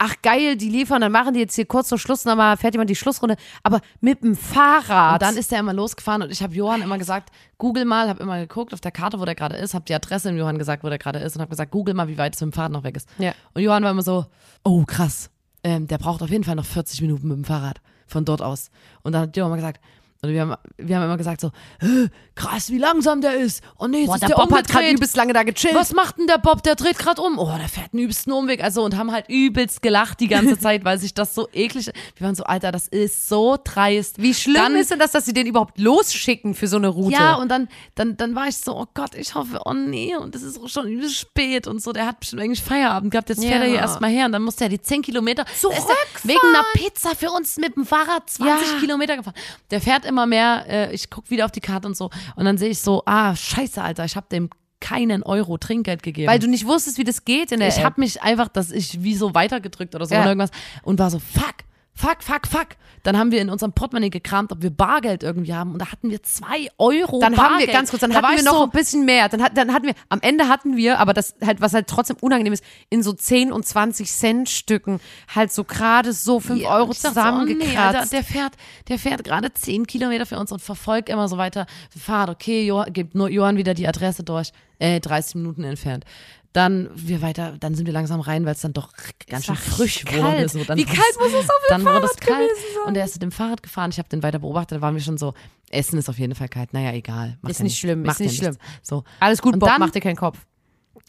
ach 0.00 0.16
geil, 0.22 0.56
die 0.56 0.70
liefern, 0.70 1.02
dann 1.02 1.12
machen 1.12 1.34
die 1.34 1.40
jetzt 1.40 1.54
hier 1.54 1.66
kurz 1.66 1.88
zum 1.88 1.98
Schluss 1.98 2.24
nochmal, 2.24 2.56
fährt 2.56 2.74
jemand 2.74 2.88
die 2.88 2.96
Schlussrunde. 2.96 3.36
Aber 3.62 3.80
mit 4.00 4.22
dem 4.22 4.34
Fahrrad. 4.34 5.14
Und 5.14 5.22
dann 5.22 5.36
ist 5.36 5.52
er 5.52 5.60
immer 5.60 5.74
losgefahren 5.74 6.22
und 6.22 6.32
ich 6.32 6.42
habe 6.42 6.54
Johann 6.54 6.80
immer 6.80 6.96
gesagt, 6.96 7.30
google 7.58 7.84
mal, 7.84 8.08
habe 8.08 8.22
immer 8.22 8.38
geguckt 8.40 8.72
auf 8.72 8.80
der 8.80 8.92
Karte, 8.92 9.20
wo 9.20 9.26
der 9.26 9.34
gerade 9.34 9.56
ist, 9.56 9.74
habe 9.74 9.84
die 9.84 9.94
Adresse 9.94 10.28
dem 10.28 10.38
Johann 10.38 10.56
gesagt, 10.56 10.82
wo 10.82 10.88
der 10.88 10.98
gerade 10.98 11.18
ist 11.18 11.36
und 11.36 11.42
habe 11.42 11.50
gesagt, 11.50 11.70
google 11.70 11.94
mal, 11.94 12.08
wie 12.08 12.16
weit 12.16 12.34
es 12.34 12.40
mit 12.40 12.50
dem 12.50 12.52
Fahrrad 12.54 12.72
noch 12.72 12.82
weg 12.82 12.96
ist. 12.96 13.08
Ja. 13.18 13.34
Und 13.52 13.62
Johann 13.62 13.84
war 13.84 13.90
immer 13.90 14.02
so, 14.02 14.24
oh 14.64 14.84
krass, 14.86 15.30
ähm, 15.62 15.86
der 15.86 15.98
braucht 15.98 16.22
auf 16.22 16.30
jeden 16.30 16.44
Fall 16.44 16.56
noch 16.56 16.64
40 16.64 17.02
Minuten 17.02 17.28
mit 17.28 17.36
dem 17.36 17.44
Fahrrad 17.44 17.82
von 18.06 18.24
dort 18.24 18.40
aus. 18.40 18.70
Und 19.02 19.12
dann 19.12 19.22
hat 19.22 19.36
Johann 19.36 19.50
mal 19.50 19.56
gesagt, 19.56 19.80
und 20.22 20.30
wir 20.32 20.40
haben, 20.42 20.54
wir 20.76 20.96
haben 20.96 21.04
immer 21.04 21.16
gesagt 21.16 21.40
so, 21.40 21.50
"Hä, 21.80 22.08
krass, 22.34 22.70
wie 22.70 22.78
langsam 22.78 23.20
der 23.22 23.34
ist. 23.36 23.62
Und 23.76 23.92
nee, 23.92 24.00
jetzt 24.00 24.06
Boah, 24.08 24.14
ist 24.16 24.20
der 24.20 24.28
der 24.28 24.34
Bob 24.36 24.52
hat 24.52 24.66
gerade 24.66 24.78
umgedreht. 24.84 24.96
übelst 24.98 25.16
lange 25.16 25.32
da 25.32 25.42
gechillt. 25.44 25.74
Was 25.74 25.92
macht 25.94 26.18
denn 26.18 26.26
der 26.26 26.38
Bob? 26.38 26.62
Der 26.62 26.74
dreht 26.74 26.98
gerade 26.98 27.22
um. 27.22 27.38
Oh, 27.38 27.50
der 27.58 27.68
fährt 27.68 27.92
einen 27.94 28.02
übelsten 28.02 28.32
Umweg. 28.32 28.62
Also 28.62 28.82
und 28.82 28.96
haben 28.96 29.12
halt 29.12 29.26
übelst 29.28 29.80
gelacht 29.82 30.20
die 30.20 30.28
ganze 30.28 30.58
Zeit, 30.60 30.84
weil 30.84 30.98
sich 30.98 31.14
das 31.14 31.34
so 31.34 31.48
eklig. 31.52 31.90
Wir 32.16 32.26
waren 32.26 32.34
so, 32.34 32.44
Alter, 32.44 32.70
das 32.72 32.86
ist 32.88 33.28
so 33.28 33.56
dreist. 33.62 34.20
Wie 34.20 34.34
schlimm 34.34 34.54
Dann- 34.56 34.76
ist 34.76 34.90
denn 34.90 34.98
das, 34.98 35.12
dass 35.12 35.24
sie 35.24 35.32
den 35.32 35.46
überhaupt 35.46 35.78
losschicken 35.78 36.54
für 36.54 36.66
so 36.68 36.76
eine 36.76 36.88
Route? 36.88 37.14
Ja, 37.16 37.34
und 37.36 37.48
dann, 37.48 37.68
dann, 37.94 38.16
dann 38.18 38.34
war 38.34 38.46
ich 38.48 38.56
so, 38.58 38.76
oh 38.76 38.86
Gott, 38.94 39.14
ich 39.14 39.34
hoffe, 39.34 39.60
oh 39.64 39.72
nee, 39.72 40.16
und 40.16 40.34
es 40.34 40.42
ist 40.42 40.70
schon 40.70 40.86
übelst 40.86 41.16
spät 41.16 41.66
und 41.66 41.82
so. 41.82 41.92
Der 41.92 42.06
hat 42.06 42.20
bestimmt 42.20 42.42
eigentlich 42.42 42.62
Feierabend 42.62 43.10
gehabt, 43.10 43.28
jetzt 43.30 43.40
fährt 43.42 43.54
Ja. 43.54 43.60
er 43.62 43.68
hier 43.68 43.78
erstmal 43.78 44.10
her 44.10 44.26
und 44.26 44.32
dann 44.32 44.42
musste 44.42 44.64
er 44.64 44.70
die 44.70 44.80
10 44.82 45.00
Kilometer 45.02 45.42
er 45.42 45.54
Zurückfahren. 45.58 45.96
wegen 46.24 46.38
einer 46.48 46.64
Pizza 46.74 47.14
für 47.16 47.30
uns 47.30 47.56
mit 47.56 47.74
dem 47.76 47.86
Fahrrad 47.86 48.28
20 48.28 48.72
Ja. 48.74 48.78
Kilometer 48.80 49.16
gefahren. 49.16 49.34
Der 49.70 49.80
fährt 49.80 50.04
immer 50.10 50.26
mehr, 50.26 50.64
äh, 50.68 50.92
ich 50.94 51.08
guck 51.10 51.30
wieder 51.30 51.46
auf 51.46 51.50
die 51.52 51.60
Karte 51.60 51.88
und 51.88 51.96
so 51.96 52.10
und 52.36 52.44
dann 52.44 52.58
sehe 52.58 52.68
ich 52.68 52.80
so, 52.80 53.02
ah, 53.06 53.34
scheiße, 53.34 53.82
Alter, 53.82 54.04
ich 54.04 54.16
habe 54.16 54.26
dem 54.30 54.50
keinen 54.80 55.22
Euro 55.22 55.58
Trinkgeld 55.58 56.02
gegeben. 56.02 56.26
Weil 56.30 56.38
du 56.38 56.48
nicht 56.48 56.66
wusstest, 56.66 56.96
wie 56.98 57.04
das 57.04 57.24
geht 57.26 57.52
in 57.52 57.60
der 57.60 57.68
Ich 57.68 57.84
habe 57.84 58.00
mich 58.00 58.22
einfach, 58.22 58.48
dass 58.48 58.70
ich 58.70 59.02
wie 59.02 59.14
so 59.14 59.34
weitergedrückt 59.34 59.94
oder 59.94 60.06
so 60.06 60.14
Ja. 60.14 60.22
oder 60.22 60.30
irgendwas 60.30 60.50
und 60.82 60.98
war 60.98 61.10
so, 61.10 61.18
fuck, 61.18 61.54
fuck, 61.94 62.22
fuck, 62.22 62.46
fuck. 62.46 62.68
Dann 63.02 63.16
haben 63.16 63.30
wir 63.32 63.40
in 63.40 63.48
unserem 63.48 63.72
Portemonnaie 63.72 64.10
gekramt, 64.10 64.52
ob 64.52 64.60
wir 64.62 64.70
Bargeld 64.70 65.22
irgendwie 65.22 65.54
haben 65.54 65.72
und 65.72 65.78
da 65.78 65.90
hatten 65.90 66.10
wir 66.10 66.22
zwei 66.22 66.68
Euro 66.76 67.18
Dann 67.18 67.34
Bargeld. 67.34 67.40
haben 67.40 67.58
wir, 67.60 67.66
ganz 67.68 67.90
kurz, 67.90 68.00
dann 68.02 68.10
Da 68.10 68.20
hatten 68.22 68.36
wir 68.36 68.44
noch 68.44 68.58
so, 68.58 68.64
ein 68.64 68.70
bisschen 68.70 69.04
mehr. 69.06 69.28
Dann, 69.30 69.42
hat, 69.42 69.56
dann 69.56 69.72
hatten 69.72 69.86
wir, 69.86 69.94
am 70.10 70.20
Ende 70.20 70.48
hatten 70.48 70.76
wir, 70.76 70.98
aber 70.98 71.14
das 71.14 71.34
halt, 71.42 71.62
was 71.62 71.72
halt 71.72 71.86
trotzdem 71.86 72.16
unangenehm 72.20 72.52
ist, 72.52 72.62
in 72.90 73.02
so 73.02 73.12
10 73.14 73.52
und 73.52 73.64
20 73.66 74.10
Cent 74.10 74.48
Stücken 74.50 75.00
halt 75.34 75.50
so 75.50 75.64
gerade 75.64 76.12
so 76.12 76.40
5 76.40 76.60
Ja, 76.60 76.74
Euro 76.76 76.88
dachte 76.92 77.00
so, 77.00 77.08
oh 77.08 77.10
nee, 77.10 77.14
zusammengekratzt. 77.14 77.96
Alter, 77.96 78.10
der 78.10 78.24
fährt, 78.24 78.52
der 78.88 78.98
fährt 78.98 79.24
gerade 79.24 79.52
10 79.52 79.86
Kilometer 79.86 80.26
für 80.26 80.38
uns 80.38 80.52
und 80.52 80.60
verfolgt 80.60 81.08
immer 81.08 81.26
so 81.28 81.38
weiter. 81.38 81.66
Fahrt, 81.98 82.28
okay, 82.28 82.66
Johann, 82.66 82.92
gibt 82.92 83.14
nur 83.14 83.30
Johann 83.30 83.56
wieder 83.56 83.72
die 83.72 83.88
Adresse 83.88 84.24
durch, 84.24 84.52
äh, 84.78 85.00
30 85.00 85.36
Minuten 85.36 85.64
entfernt. 85.64 86.04
Dann 86.52 86.90
wir 86.94 87.22
weiter, 87.22 87.56
dann 87.60 87.74
sind 87.76 87.86
wir 87.86 87.92
langsam 87.92 88.18
rein, 88.20 88.44
weil 88.44 88.54
es 88.54 88.60
dann 88.60 88.72
doch 88.72 88.92
ganz 89.28 89.46
schön 89.46 89.54
frisch 89.54 90.04
kalt. 90.04 90.20
wurde. 90.22 90.48
So, 90.48 90.64
dann 90.64 90.78
Wie 90.78 90.84
kalt 90.84 90.98
muss 91.20 91.28
es 91.28 91.48
auf 91.48 91.56
dem 91.68 91.70
Dann 91.70 91.84
wurde 91.84 92.06
es 92.06 92.12
Fahrrad 92.12 92.20
kalt 92.20 92.50
und 92.86 92.96
er 92.96 93.04
ist 93.04 93.14
mit 93.14 93.22
dem 93.22 93.30
Fahrrad 93.30 93.62
gefahren. 93.62 93.90
Ich 93.92 93.98
habe 93.98 94.08
den 94.08 94.22
weiter 94.24 94.40
beobachtet, 94.40 94.78
da 94.78 94.82
waren 94.82 94.94
wir 94.94 95.00
schon 95.02 95.16
so, 95.16 95.34
Essen 95.70 95.96
ist 95.98 96.08
auf 96.08 96.18
jeden 96.18 96.34
Fall 96.34 96.48
kalt. 96.48 96.72
Naja, 96.72 96.92
egal. 96.92 97.38
Macht 97.40 97.52
Ist 97.52 97.58
ja 97.58 97.64
nicht 97.64 97.78
schlimm, 97.78 98.00
ist 98.02 98.06
Macht 98.08 98.20
nicht 98.20 98.42
ja 98.42 98.48
nichts. 98.50 98.64
So. 98.82 99.04
Alles 99.20 99.40
gut, 99.42 99.54
Und 99.54 99.60
Bob, 99.60 99.68
dann- 99.68 99.78
mach 99.80 99.90
dir 99.90 100.00
keinen 100.00 100.16
Kopf. 100.16 100.38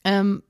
ähm, 0.04 0.44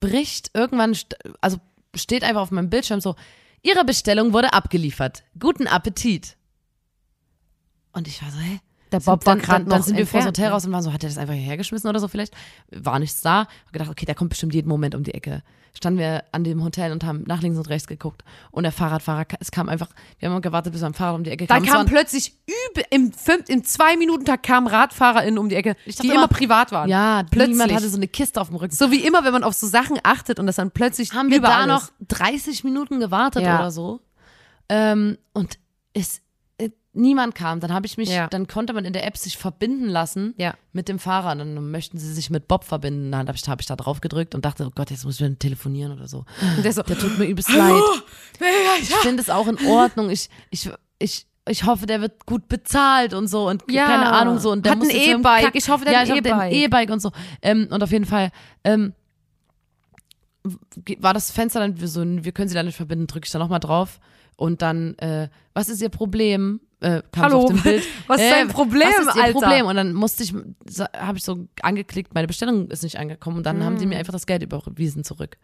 bricht 0.00 0.50
irgendwann, 0.54 0.96
also 1.42 1.58
steht 1.94 2.24
einfach 2.24 2.40
auf 2.40 2.50
meinem 2.50 2.70
Bildschirm 2.70 3.00
so, 3.00 3.16
Ihre 3.62 3.84
Bestellung 3.84 4.32
wurde 4.32 4.52
abgeliefert. 4.54 5.24
Guten 5.38 5.66
Appetit. 5.66 6.36
Und 7.92 8.06
ich 8.08 8.22
war 8.22 8.30
so, 8.30 8.38
hä? 8.38 8.60
Der 8.92 8.98
Bob 9.00 9.06
war 9.06 9.34
dann, 9.36 9.38
grad 9.38 9.58
dann, 9.62 9.68
dann 9.68 9.78
noch 9.80 9.86
sind 9.86 9.96
wir 9.96 10.06
vor 10.06 10.20
das 10.20 10.26
Hotel 10.28 10.48
raus 10.50 10.64
und 10.64 10.72
waren 10.72 10.82
so, 10.82 10.92
hat 10.92 11.02
er 11.02 11.08
das 11.10 11.18
einfach 11.18 11.34
hierher 11.34 11.56
geschmissen 11.56 11.88
oder 11.88 12.00
so 12.00 12.08
vielleicht? 12.08 12.34
War 12.70 12.98
nichts 12.98 13.20
da. 13.20 13.40
Hab 13.66 13.72
gedacht, 13.72 13.90
okay, 13.90 14.06
der 14.06 14.14
kommt 14.14 14.30
bestimmt 14.30 14.54
jeden 14.54 14.68
Moment 14.68 14.94
um 14.94 15.02
die 15.04 15.14
Ecke. 15.14 15.42
Standen 15.76 15.98
wir 16.00 16.24
an 16.32 16.42
dem 16.42 16.64
Hotel 16.64 16.90
und 16.92 17.04
haben 17.04 17.22
nach 17.26 17.42
links 17.42 17.58
und 17.58 17.68
rechts 17.68 17.86
geguckt. 17.86 18.24
Und 18.50 18.62
der 18.64 18.72
Fahrradfahrer, 18.72 19.26
es 19.38 19.50
kam 19.50 19.68
einfach, 19.68 19.88
wir 20.18 20.28
haben 20.30 20.40
gewartet, 20.40 20.72
bis 20.72 20.80
er 20.82 20.88
am 20.88 20.94
Fahrrad 20.94 21.14
um 21.16 21.22
die 21.24 21.30
Ecke 21.30 21.46
kam. 21.46 21.62
Es 21.62 21.70
kam 21.70 21.86
plötzlich 21.86 22.34
übe, 22.46 22.82
im, 22.90 23.12
fünf, 23.12 23.48
im 23.48 23.62
zwei-Minuten-Tag 23.62 24.42
kamen 24.42 24.66
RadfahrerInnen 24.66 25.38
um 25.38 25.48
die 25.50 25.54
Ecke, 25.56 25.76
die 25.86 26.06
immer- 26.06 26.14
immer 26.14 26.28
privat 26.28 26.72
waren. 26.72 26.88
ja, 26.88 27.22
plötzlich. 27.30 27.50
niemand 27.56 27.72
hatte 27.74 27.88
so 27.88 27.96
eine 27.98 28.08
Kiste 28.08 28.40
auf 28.40 28.48
dem 28.48 28.56
Rücken. 28.56 28.74
So 28.74 28.90
wie 28.90 29.04
immer, 29.06 29.24
wenn 29.24 29.32
man 29.32 29.44
auf 29.44 29.54
so 29.54 29.66
Sachen 29.68 29.98
achtet 30.02 30.40
und 30.40 30.46
das 30.46 30.56
dann 30.56 30.70
plötzlich 30.70 31.12
haben 31.12 31.30
wir 31.30 31.40
da 31.40 31.66
noch 31.66 31.82
ist. 31.82 31.92
30 32.08 32.64
Minuten 32.64 32.98
gewartet 32.98 33.42
Ja. 33.42 33.58
oder 33.60 33.70
so. 33.70 34.00
Ähm, 34.68 35.18
und 35.32 35.58
es, 35.94 36.20
niemand 36.98 37.34
kam. 37.34 37.60
Dann 37.60 37.72
habe 37.72 37.86
ich 37.86 37.96
mich, 37.96 38.10
Ja. 38.10 38.26
dann 38.26 38.46
konnte 38.46 38.72
man 38.72 38.84
in 38.84 38.92
der 38.92 39.06
App 39.06 39.16
sich 39.16 39.38
verbinden 39.38 39.88
lassen 39.88 40.34
Ja. 40.36 40.54
mit 40.72 40.88
dem 40.88 40.98
Fahrer. 40.98 41.32
Und 41.32 41.38
dann 41.38 41.70
möchten 41.70 41.98
sie 41.98 42.12
sich 42.12 42.28
mit 42.30 42.48
Bob 42.48 42.64
verbinden. 42.64 43.12
Dann 43.12 43.28
habe 43.28 43.36
ich, 43.36 43.48
hab 43.48 43.60
ich 43.60 43.66
da 43.66 43.76
drauf 43.76 44.00
gedrückt 44.00 44.34
und 44.34 44.44
dachte, 44.44 44.66
oh 44.66 44.70
Gott, 44.74 44.90
jetzt 44.90 45.04
muss 45.04 45.14
ich 45.14 45.20
mit 45.28 45.40
telefonieren 45.40 45.92
oder 45.92 46.08
so. 46.08 46.24
Und 46.56 46.64
der 46.64 46.72
so, 46.72 46.82
Der 46.82 46.98
tut 46.98 47.18
mir 47.18 47.24
übelst 47.26 47.50
leid. 47.52 47.80
Ich 48.80 48.94
finde 48.96 49.22
es 49.22 49.30
auch 49.30 49.46
in 49.46 49.58
Ordnung. 49.66 50.10
Ich, 50.10 50.28
ich, 50.50 50.68
ich, 50.98 51.26
ich 51.48 51.64
hoffe, 51.64 51.86
der 51.86 52.00
wird 52.00 52.26
gut 52.26 52.48
bezahlt 52.48 53.14
und 53.14 53.26
so 53.28 53.48
und 53.48 53.62
Ja. 53.70 53.86
keine 53.86 54.12
Ahnung 54.12 54.38
so. 54.38 54.50
Und 54.52 54.66
der 54.66 54.72
Hat 54.72 54.82
ein 54.82 54.90
E-Bike. 54.90 55.54
Ich 55.54 55.68
hoffe, 55.68 55.84
der 55.84 55.94
ja, 55.94 56.00
hat 56.00 56.10
ein 56.10 56.16
E-Bike. 56.18 56.52
E-Bike 56.52 56.90
und 56.90 57.00
so. 57.00 57.10
Ähm, 57.40 57.68
und 57.70 57.82
auf 57.82 57.90
jeden 57.90 58.04
Fall 58.04 58.30
ähm, 58.64 58.92
war 61.00 61.14
das 61.14 61.30
Fenster 61.30 61.60
dann 61.60 61.76
so, 61.86 62.02
wir 62.04 62.32
können 62.32 62.48
sie 62.48 62.54
da 62.54 62.62
nicht 62.62 62.76
verbinden, 62.76 63.06
drücke 63.06 63.26
ich 63.26 63.32
da 63.32 63.38
nochmal 63.38 63.60
drauf. 63.60 64.00
Und 64.36 64.62
dann, 64.62 64.96
äh, 64.98 65.28
was 65.52 65.68
ist 65.68 65.82
ihr 65.82 65.88
Problem? 65.88 66.60
Äh, 66.80 67.02
kam 67.12 67.24
Hallo, 67.24 67.38
auf 67.40 67.46
dem 67.46 67.60
Bild. 67.62 67.82
was 68.06 68.20
ist 68.20 68.30
dein 68.30 68.48
Problem, 68.48 68.86
was 68.98 69.08
ist 69.08 69.16
ihr 69.16 69.22
Alter? 69.24 69.40
Problem? 69.40 69.66
Und 69.66 69.74
dann 69.76 69.94
musste 69.94 70.22
ich, 70.22 70.32
habe 70.96 71.18
ich 71.18 71.24
so 71.24 71.46
angeklickt, 71.62 72.14
meine 72.14 72.28
Bestellung 72.28 72.68
ist 72.70 72.82
nicht 72.84 72.98
angekommen 72.98 73.38
und 73.38 73.46
dann 73.46 73.64
haben 73.64 73.78
die 73.78 73.86
Mm. 73.86 73.88
mir 73.90 73.98
einfach 73.98 74.12
das 74.12 74.26
Geld 74.26 74.42
überwiesen 74.42 75.02
zurück. 75.04 75.36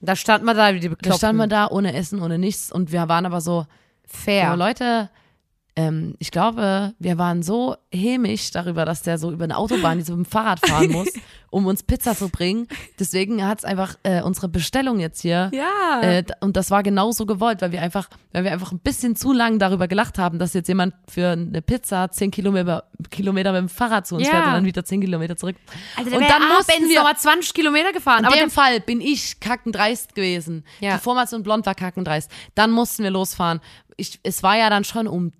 da 0.00 0.14
stand 0.16 0.44
man 0.44 0.56
da 0.56 0.74
wie 0.74 0.80
die 0.80 0.88
Da 0.88 0.94
Bekloppten. 0.94 1.18
standen 1.18 1.38
wir 1.40 1.46
da 1.48 1.66
ohne 1.68 1.94
Essen, 1.94 2.20
ohne 2.22 2.38
nichts 2.38 2.70
und 2.70 2.92
wir 2.92 3.08
waren 3.08 3.26
aber 3.26 3.40
so, 3.40 3.66
Fair. 4.06 4.48
aber 4.48 4.56
Leute, 4.58 5.10
ähm, 5.76 6.14
ich 6.20 6.30
glaube, 6.30 6.94
wir 6.98 7.18
waren 7.18 7.42
so 7.42 7.76
hämisch 7.92 8.50
darüber, 8.52 8.84
dass 8.84 9.02
der 9.02 9.18
so 9.18 9.32
über 9.32 9.44
eine 9.44 9.56
Autobahn 9.56 9.98
die 9.98 10.04
so 10.04 10.16
mit 10.16 10.26
dem 10.26 10.30
Fahrrad 10.30 10.64
fahren 10.64 10.88
muss, 10.92 11.08
um 11.50 11.66
uns 11.66 11.82
Pizza 11.82 12.14
zu 12.16 12.28
bringen. 12.28 12.68
Deswegen 13.00 13.44
hat 13.44 13.58
es 13.58 13.64
einfach 13.64 13.96
äh, 14.04 14.22
unsere 14.22 14.48
Bestellung 14.48 15.00
jetzt 15.00 15.22
hier. 15.22 15.50
Ja. 15.52 16.00
Äh, 16.00 16.24
und 16.40 16.56
das 16.56 16.70
war 16.70 16.82
genauso 16.84 17.26
gewollt, 17.26 17.60
weil 17.60 17.72
wir 17.72 17.82
einfach, 17.82 18.08
weil 18.32 18.44
wir 18.44 18.52
einfach 18.52 18.70
ein 18.70 18.78
bisschen 18.78 19.16
zu 19.16 19.32
lang 19.32 19.58
darüber 19.58 19.88
gelacht 19.88 20.16
haben, 20.18 20.38
dass 20.38 20.54
jetzt 20.54 20.68
jemand 20.68 20.94
für 21.08 21.30
eine 21.30 21.60
Pizza 21.60 22.08
10 22.10 22.30
Kilometer, 22.30 22.84
Kilometer 23.10 23.50
mit 23.52 23.62
dem 23.62 23.68
Fahrrad 23.68 24.06
zu 24.06 24.14
uns 24.14 24.24
Ja. 24.26 24.30
fährt 24.30 24.46
und 24.46 24.52
dann 24.52 24.64
wieder 24.66 24.84
10 24.84 25.00
Kilometer 25.00 25.36
zurück. 25.36 25.56
Alter, 25.96 26.16
und 26.16 26.22
dann 26.28 26.48
mussten 26.56 26.88
wir, 26.88 26.96
nochmal 26.98 27.16
20 27.16 27.52
Kilometer 27.52 27.92
gefahren. 27.92 28.20
in 28.20 28.26
Aber 28.26 28.36
dem, 28.36 28.50
Fall 28.50 28.78
bin 28.80 29.00
ich 29.00 29.40
kackendreist 29.40 30.14
gewesen. 30.14 30.64
Ja. 30.78 30.94
Die 30.96 31.02
Formation 31.02 31.42
Blond 31.42 31.66
war 31.66 31.74
kackendreist. 31.74 32.30
Dann 32.54 32.70
mussten 32.70 33.02
wir 33.02 33.10
losfahren. 33.10 33.60
Ich, 33.96 34.18
es 34.24 34.42
war 34.42 34.56
ja 34.56 34.70
dann 34.70 34.82
schon 34.84 35.06
um 35.06 35.32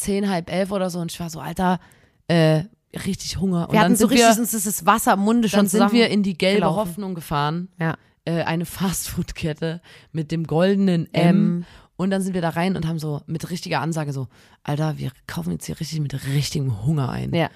zehn, 0.00 0.28
halb 0.28 0.50
elf 0.50 0.72
oder 0.72 0.90
so 0.90 0.98
und 0.98 1.12
ich 1.12 1.20
war 1.20 1.30
so, 1.30 1.40
Alter, 1.40 1.80
äh, 2.28 2.64
richtig 2.94 3.38
Hunger. 3.38 3.68
Und 3.68 3.72
wir 3.72 3.80
dann 3.80 3.92
hatten 3.92 3.96
so 3.96 4.06
richtig, 4.06 4.28
wir, 4.28 4.40
uns 4.40 4.54
ist 4.54 4.66
das 4.66 4.86
Wasser 4.86 5.14
im 5.14 5.20
Munde 5.20 5.48
schon 5.48 5.60
dann 5.60 5.68
sind 5.68 5.92
wir 5.92 6.08
in 6.08 6.22
die 6.22 6.36
gelbe 6.36 6.60
gelaufen. 6.60 6.78
Hoffnung 6.78 7.14
gefahren. 7.14 7.68
Ja. 7.78 7.96
Äh, 8.24 8.42
eine 8.42 8.64
Fastfood-Kette 8.66 9.80
mit 10.12 10.32
dem 10.32 10.46
goldenen 10.46 11.12
M. 11.12 11.28
M. 11.28 11.66
Und 11.96 12.10
dann 12.10 12.22
sind 12.22 12.32
wir 12.32 12.40
da 12.40 12.50
rein 12.50 12.76
und 12.76 12.86
haben 12.86 12.98
so 12.98 13.20
mit 13.26 13.50
richtiger 13.50 13.80
Ansage 13.80 14.12
so, 14.12 14.28
Alter, 14.62 14.96
wir 14.96 15.12
kaufen 15.26 15.52
jetzt 15.52 15.66
hier 15.66 15.78
richtig 15.78 16.00
mit 16.00 16.26
richtigem 16.28 16.84
Hunger 16.86 17.10
ein. 17.10 17.34
Ja. 17.34 17.50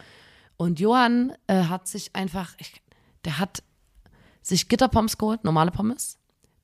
Und 0.57 0.81
Johann 0.81 1.33
äh, 1.47 1.65
hat 1.65 1.89
sich 1.89 2.15
einfach, 2.15 2.55
ich, 2.59 2.83
der 3.25 3.39
hat 3.39 3.63
sich 4.43 4.69
Gitterpommes 4.69 5.17
geholt, 5.17 5.45
normale 5.45 5.71
Pommes, 5.71 6.19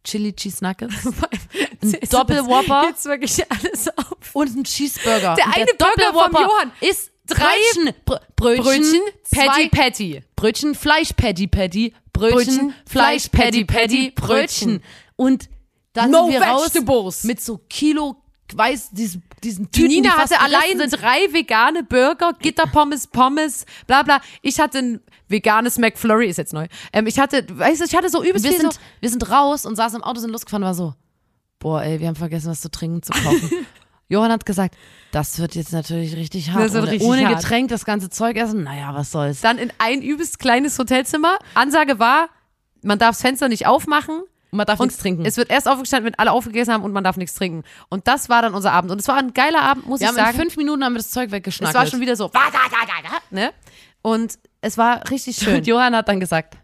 Chili 0.05 0.33
Cheese 0.33 0.65
Nuggets, 0.65 0.95
ein 1.83 1.99
Doppelwhopper 2.11 2.85
Jetzt 2.89 3.05
wirklich 3.05 3.51
alles 3.51 3.89
auf. 3.97 4.17
und 4.33 4.57
ein 4.57 4.65
Cheeseburger. 4.65 5.35
Der 5.35 5.47
und 5.47 5.55
eine 5.55 5.67
Burger 5.79 6.13
vom 6.13 6.33
Johann 6.33 6.73
ist 6.81 7.11
drei 7.27 7.45
Brötchen, 7.75 7.95
Br 8.05 8.21
Brötchen, 8.37 8.65
Brötchen, 8.65 9.01
Patty, 9.33 9.69
Patty. 9.69 10.23
Brötchen, 10.37 10.75
Fleisch, 10.75 11.13
Patty, 11.13 11.47
Patty, 11.47 11.95
Brötchen, 12.13 12.37
Brötchen, 12.37 12.75
Fleisch, 12.87 13.29
Patty, 13.29 13.65
Patty, 13.65 14.11
Brötchen. 14.13 14.83
Und 15.17 15.49
dann 15.93 16.11
No 16.11 16.25
sind 16.25 16.33
wir 16.41 16.43
raus 16.43 16.75
vegetables. 16.75 17.25
mit 17.25 17.41
so 17.41 17.59
Kilo, 17.69 18.17
weiß, 18.55 18.91
diesen, 18.93 19.23
diesen 19.45 19.71
Die 19.71 19.83
Tüten, 19.83 19.89
Nina 19.89 20.15
die 20.15 20.17
hatte 20.23 20.41
allein 20.41 20.79
drei 20.91 21.33
vegane 21.33 21.83
Burger, 21.85 22.33
Gitterpommes, 22.41 23.07
Pommes, 23.09 23.67
bla 23.87 24.03
bla. 24.03 24.21
Ich 24.43 24.59
hatte 24.61 24.79
ein 24.79 25.01
veganes 25.31 25.79
McFlurry, 25.79 26.27
ist 26.27 26.37
jetzt 26.37 26.53
neu. 26.53 26.67
Ähm, 26.93 27.07
ich 27.07 27.19
hatte, 27.19 27.45
weißt 27.51 27.81
du, 27.81 27.85
ich 27.85 27.95
hatte 27.95 28.09
so 28.11 28.23
übelst 28.23 28.45
wir 28.45 28.51
viel 28.51 28.61
sind, 28.61 28.75
so, 28.75 28.81
wir 29.01 29.09
sind 29.11 29.31
raus 29.31 29.65
und 29.67 29.77
saßen 29.77 30.01
im 30.01 30.05
Auto, 30.05 30.21
sind 30.21 30.31
losgefahren, 30.31 30.65
war 30.65 30.75
so, 30.75 30.95
boah, 31.59 31.83
ey, 31.83 32.01
wir 32.01 32.09
haben 32.09 32.17
vergessen, 32.17 32.51
was 32.51 32.61
zu 32.61 32.71
trinken 32.71 33.03
zu 33.03 33.13
kaufen. 33.13 33.51
Johann 34.09 34.33
hat 34.33 34.45
gesagt, 34.45 34.75
das 35.13 35.39
wird 35.39 35.55
jetzt 35.55 35.73
natürlich 35.73 36.17
richtig 36.17 36.51
hart. 36.51 36.71
Ohne 36.73 36.83
richtig 36.83 37.09
ohne 37.09 37.29
hart. 37.29 37.41
Getränk 37.41 37.69
das 37.69 37.85
ganze 37.85 38.11
Zeug 38.11 38.37
essen, 38.37 38.65
naja, 38.65 38.93
was 38.93 39.13
soll's. 39.13 39.41
dann 39.41 39.57
in 39.57 39.73
ein 39.79 40.03
übelst 40.03 40.41
kleines 40.41 40.77
Hotelzimmer. 40.79 41.39
Ansage 41.55 42.01
war, 42.01 42.29
man 42.83 42.99
darf 42.99 43.11
das 43.11 43.21
Fenster 43.23 43.49
nicht 43.49 43.67
aufmachen. 43.67 44.23
Und 44.53 44.57
man 44.57 44.67
darf 44.67 44.81
Und 44.81 44.89
nichts 44.89 45.01
trinken. 45.01 45.25
Es 45.25 45.37
wird 45.37 45.49
erst 45.49 45.69
aufgestanden, 45.69 46.07
wenn 46.07 46.19
alle 46.19 46.33
aufgegessen 46.33 46.75
haben 46.75 46.83
und 46.83 46.93
man 46.93 47.05
darf 47.05 47.17
nichts 47.17 47.37
trinken. 47.37 47.63
Und 47.89 48.09
das 48.09 48.29
war 48.29 48.43
dann 48.43 48.53
unser 48.53 48.73
Abend. 48.73 48.91
Und 48.91 49.01
es 49.01 49.07
war 49.07 49.17
ein 49.17 49.33
geiler 49.33 49.63
Abend, 49.63 49.87
muss 49.87 50.01
wir 50.01 50.07
ich 50.07 50.09
haben 50.09 50.19
in 50.19 50.25
sagen. 50.25 50.39
fünf 50.39 50.57
Minuten 50.57 50.83
haben 50.83 50.93
wir 50.93 50.99
das 50.99 51.13
Zeug 51.13 51.27
Es 51.27 51.33
weggeschnackt. 51.33 51.75
war 51.75 51.87
schon 51.87 52.01
wieder 52.01 52.17
so, 52.17 52.33
ne? 53.31 53.53
Und 54.03 54.41
es 54.61 54.79
war 54.79 55.09
richtig 55.11 55.37
schön. 55.37 55.57
Und 55.57 55.67
Johann 55.67 55.95
hat 55.95 56.09
dann 56.09 56.21
gesagt, 56.21 56.57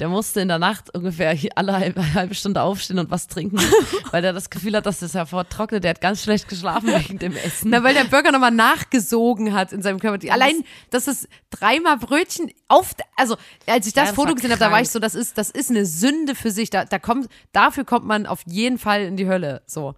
der 0.00 0.08
musste 0.08 0.40
in 0.40 0.48
der 0.48 0.58
Nacht 0.58 0.92
ungefähr 0.94 1.36
alle 1.54 1.74
halbe, 1.74 2.14
halbe 2.14 2.34
Stunde 2.34 2.62
aufstehen 2.62 2.98
und 2.98 3.10
was 3.10 3.28
trinken, 3.28 3.58
weil 4.10 4.24
er 4.24 4.32
das 4.32 4.50
Gefühl 4.50 4.74
hat, 4.76 4.86
dass 4.86 5.00
das 5.00 5.14
hervortrocknet. 5.14 5.84
Der 5.84 5.90
hat 5.90 6.00
ganz 6.00 6.22
schlecht 6.22 6.48
geschlafen 6.48 6.88
wegen 6.88 7.18
dem 7.18 7.36
Essen. 7.36 7.70
Na, 7.70 7.82
weil 7.84 7.94
der 7.94 8.04
Burger 8.04 8.32
nochmal 8.32 8.50
nachgesogen 8.50 9.52
hat 9.52 9.72
in 9.72 9.82
seinem 9.82 10.00
Körper. 10.00 10.32
Allein, 10.32 10.64
dass 10.90 11.06
es 11.06 11.28
dreimal 11.50 11.98
Brötchen 11.98 12.50
auf, 12.68 12.94
also 13.16 13.36
als 13.66 13.86
ich 13.86 13.92
das 13.92 14.08
Ja, 14.08 14.14
Foto 14.14 14.34
gesehen 14.34 14.50
habe, 14.50 14.60
da 14.60 14.72
war 14.72 14.80
ich 14.80 14.90
so, 14.90 14.98
das 14.98 15.14
ist, 15.14 15.38
das 15.38 15.50
ist 15.50 15.70
eine 15.70 15.86
Sünde 15.86 16.34
für 16.34 16.50
sich. 16.50 16.70
Da, 16.70 16.84
da 16.84 16.98
kommt, 16.98 17.28
dafür 17.52 17.84
kommt 17.84 18.06
man 18.06 18.26
auf 18.26 18.40
jeden 18.46 18.78
Fall 18.78 19.02
in 19.02 19.16
die 19.16 19.28
Hölle. 19.28 19.62
So, 19.66 19.94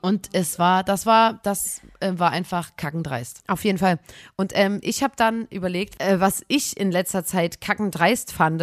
Und 0.00 0.30
es 0.32 0.58
war, 0.58 0.82
das 0.82 1.04
war, 1.06 1.40
das 1.42 1.82
äh, 2.00 2.12
war 2.16 2.30
einfach 2.30 2.76
kackendreist. 2.76 3.42
auf 3.48 3.64
jeden 3.64 3.78
Fall. 3.78 3.98
Und 4.36 4.52
ähm, 4.54 4.78
ich 4.82 5.02
habe 5.02 5.14
dann 5.16 5.46
überlegt, 5.50 6.02
äh, 6.02 6.20
was 6.20 6.42
ich 6.48 6.78
in 6.78 6.90
letzter 6.90 7.24
Zeit 7.24 7.60
kackendreist 7.60 8.32
fand. 8.32 8.62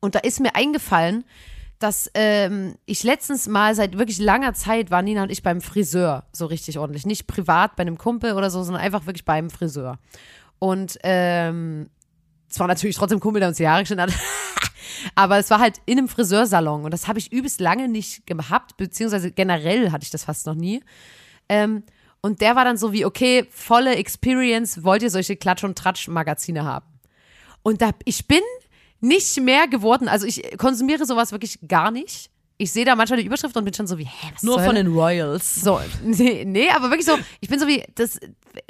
Und 0.00 0.14
da 0.14 0.18
ist 0.20 0.40
mir 0.40 0.54
eingefallen, 0.54 1.24
dass 1.78 2.10
ähm, 2.14 2.76
ich 2.84 3.02
letztens 3.04 3.48
mal 3.48 3.74
seit 3.74 3.96
wirklich 3.96 4.18
langer 4.18 4.52
Zeit 4.52 4.90
war 4.90 5.00
Nina 5.00 5.22
und 5.22 5.32
ich 5.32 5.42
beim 5.42 5.60
Friseur 5.60 6.24
so 6.32 6.46
richtig 6.46 6.78
ordentlich. 6.78 7.06
Nicht 7.06 7.26
privat 7.26 7.74
bei 7.76 7.82
einem 7.82 7.96
Kumpel 7.96 8.34
oder 8.34 8.50
so, 8.50 8.62
sondern 8.62 8.82
einfach 8.82 9.06
wirklich 9.06 9.24
beim 9.24 9.48
Friseur. 9.48 9.98
Und 10.58 10.98
ähm, 11.02 11.88
es 12.50 12.58
war 12.58 12.66
natürlich 12.66 12.96
trotzdem 12.96 13.20
Kumpel, 13.20 13.40
der 13.40 13.48
uns 13.48 13.58
die 13.58 13.68
Haare 13.68 13.82
geschnitten 13.82 14.02
hat. 14.02 14.12
Aber 15.14 15.38
es 15.38 15.48
war 15.50 15.60
halt 15.60 15.80
in 15.86 15.98
einem 15.98 16.08
Friseursalon 16.08 16.84
und 16.84 16.90
das 16.90 17.08
habe 17.08 17.18
ich 17.18 17.32
übelst 17.32 17.60
lange 17.60 17.88
nicht 17.88 18.26
gehabt, 18.26 18.76
beziehungsweise 18.76 19.30
generell 19.30 19.92
hatte 19.92 20.04
ich 20.04 20.10
das 20.10 20.24
fast 20.24 20.46
noch 20.46 20.54
nie. 20.54 20.82
Ähm, 21.48 21.84
und 22.20 22.40
der 22.42 22.56
war 22.56 22.64
dann 22.64 22.76
so 22.76 22.92
wie, 22.92 23.04
okay, 23.04 23.46
volle 23.50 23.96
Experience, 23.96 24.84
wollt 24.84 25.02
ihr 25.02 25.10
solche 25.10 25.36
Klatsch- 25.36 25.64
und 25.64 25.78
Tratsch-Magazine 25.78 26.64
haben? 26.64 26.86
Und 27.62 27.80
da, 27.80 27.92
ich 28.04 28.26
bin 28.26 28.42
nicht 29.00 29.40
mehr 29.40 29.68
geworden, 29.68 30.08
also 30.08 30.26
ich 30.26 30.58
konsumiere 30.58 31.06
sowas 31.06 31.32
wirklich 31.32 31.58
gar 31.66 31.90
nicht. 31.90 32.30
Ich 32.58 32.72
sehe 32.72 32.84
da 32.84 32.94
manchmal 32.94 33.20
die 33.20 33.26
Überschrift 33.26 33.56
und 33.56 33.64
bin 33.64 33.72
schon 33.72 33.86
so 33.86 33.96
wie, 33.96 34.04
hä, 34.04 34.30
was 34.34 34.42
Nur 34.42 34.56
soll 34.56 34.64
von 34.66 34.74
das? 34.74 34.84
den 34.84 34.92
Royals. 34.92 35.54
So, 35.62 35.80
nee, 36.04 36.44
nee, 36.44 36.68
aber 36.68 36.90
wirklich 36.90 37.06
so, 37.06 37.18
ich 37.40 37.48
bin 37.48 37.58
so 37.58 37.66
wie, 37.66 37.82
das, 37.94 38.20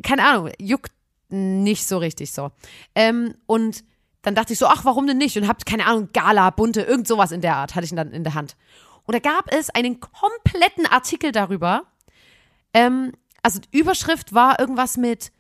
keine 0.05 0.25
Ahnung, 0.25 0.51
juckt 0.61 0.93
nicht 1.33 1.87
so 1.87 1.99
richtig 1.99 2.33
so. 2.33 2.51
Ähm, 2.95 3.35
und 3.47 3.85
dann 4.23 4.35
dachte 4.35 4.53
ich 4.53 4.59
so, 4.59 4.67
ach, 4.67 4.85
warum 4.85 5.07
denn 5.07 5.19
nicht? 5.19 5.37
Und 5.37 5.49
hab, 5.49 5.65
keine 5.65 5.87
Ahnung, 5.87 6.11
Gala, 6.13 6.51
bunte, 6.51 6.83
irgend 6.83 7.09
sowas 7.09 7.33
in 7.33 7.41
der 7.41 7.57
Art 7.57 7.75
hatte 7.75 7.85
ich 7.85 7.95
dann 7.95 8.13
in 8.13 8.25
der 8.25 8.35
Hand. 8.35 8.57
Und 9.05 9.15
da 9.15 9.19
gab 9.19 9.53
es 9.53 9.71
einen 9.71 9.99
kompletten 10.01 10.87
Artikel 10.87 11.33
darüber. 11.33 11.85
Ähm, 12.75 13.13
also 13.43 13.61
die 13.61 13.79
Überschrift 13.79 14.35
war 14.35 14.61
irgendwas 14.61 14.97
mit 14.97 15.33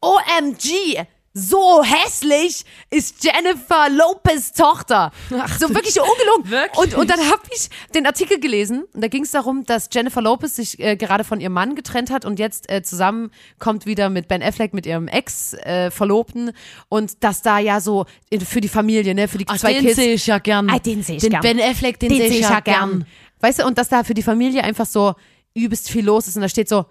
OMG, 0.00 1.06
so 1.36 1.82
hässlich 1.82 2.64
ist 2.90 3.24
Jennifer 3.24 3.90
Lopez 3.90 4.52
Tochter. 4.52 5.10
so 5.58 5.68
wirklich 5.68 5.98
ungelogen. 6.00 6.48
Wirklich? 6.50 6.78
Und, 6.78 6.94
und 6.94 7.10
dann 7.10 7.18
habe 7.18 7.42
ich 7.52 7.68
den 7.92 8.06
Artikel 8.06 8.38
gelesen 8.38 8.84
und 8.92 9.02
da 9.02 9.08
ging 9.08 9.24
es 9.24 9.32
darum, 9.32 9.64
dass 9.64 9.88
Jennifer 9.92 10.22
Lopez 10.22 10.54
sich 10.54 10.78
äh, 10.78 10.96
gerade 10.96 11.24
von 11.24 11.40
ihrem 11.40 11.52
Mann 11.52 11.74
getrennt 11.74 12.10
hat 12.10 12.24
und 12.24 12.38
jetzt 12.38 12.70
äh, 12.70 12.82
zusammenkommt 12.84 13.84
wieder 13.84 14.10
mit 14.10 14.28
Ben 14.28 14.44
Affleck, 14.44 14.74
mit 14.74 14.86
ihrem 14.86 15.08
Ex-Verlobten 15.08 16.52
und 16.88 17.24
dass 17.24 17.42
da 17.42 17.58
ja 17.58 17.80
so 17.80 18.06
in, 18.30 18.40
für 18.40 18.60
die 18.60 18.68
Familie, 18.68 19.12
ne, 19.14 19.26
für 19.26 19.38
die 19.38 19.46
Ach, 19.48 19.58
zwei 19.58 19.74
den 19.74 19.82
Kids. 19.82 19.96
sehe 19.96 20.14
ich 20.14 20.26
ja 20.28 20.38
gern. 20.38 20.70
Ah, 20.70 20.78
den 20.78 21.02
sehe 21.02 21.16
ich 21.16 21.22
den 21.22 21.30
gern. 21.30 21.42
Ben 21.42 21.60
Affleck, 21.60 21.98
den, 21.98 22.10
Den 22.10 22.18
sehe 22.18 22.40
ich 22.40 22.48
ja 22.48 22.60
gern. 22.60 23.06
Weißt 23.40 23.58
du, 23.58 23.66
und 23.66 23.76
dass 23.76 23.88
da 23.88 24.04
für 24.04 24.14
die 24.14 24.22
Familie 24.22 24.62
einfach 24.62 24.86
so 24.86 25.14
übelst 25.52 25.90
viel 25.90 26.04
los 26.04 26.28
ist 26.28 26.36
und 26.36 26.42
da 26.42 26.48
steht 26.48 26.68
so, 26.68 26.86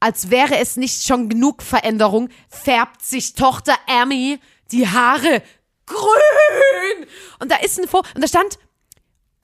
als 0.00 0.30
wäre 0.30 0.58
es 0.58 0.76
nicht 0.76 1.04
schon 1.04 1.28
genug 1.28 1.62
Veränderung, 1.62 2.28
färbt 2.48 3.02
sich 3.02 3.34
Tochter 3.34 3.74
Amy 3.86 4.38
die 4.72 4.88
Haare 4.88 5.42
grün. 5.86 7.06
Und 7.40 7.50
da 7.50 7.56
ist 7.56 7.78
ein 7.80 7.88
Foto, 7.88 8.08
und 8.14 8.22
da 8.22 8.28
stand, 8.28 8.58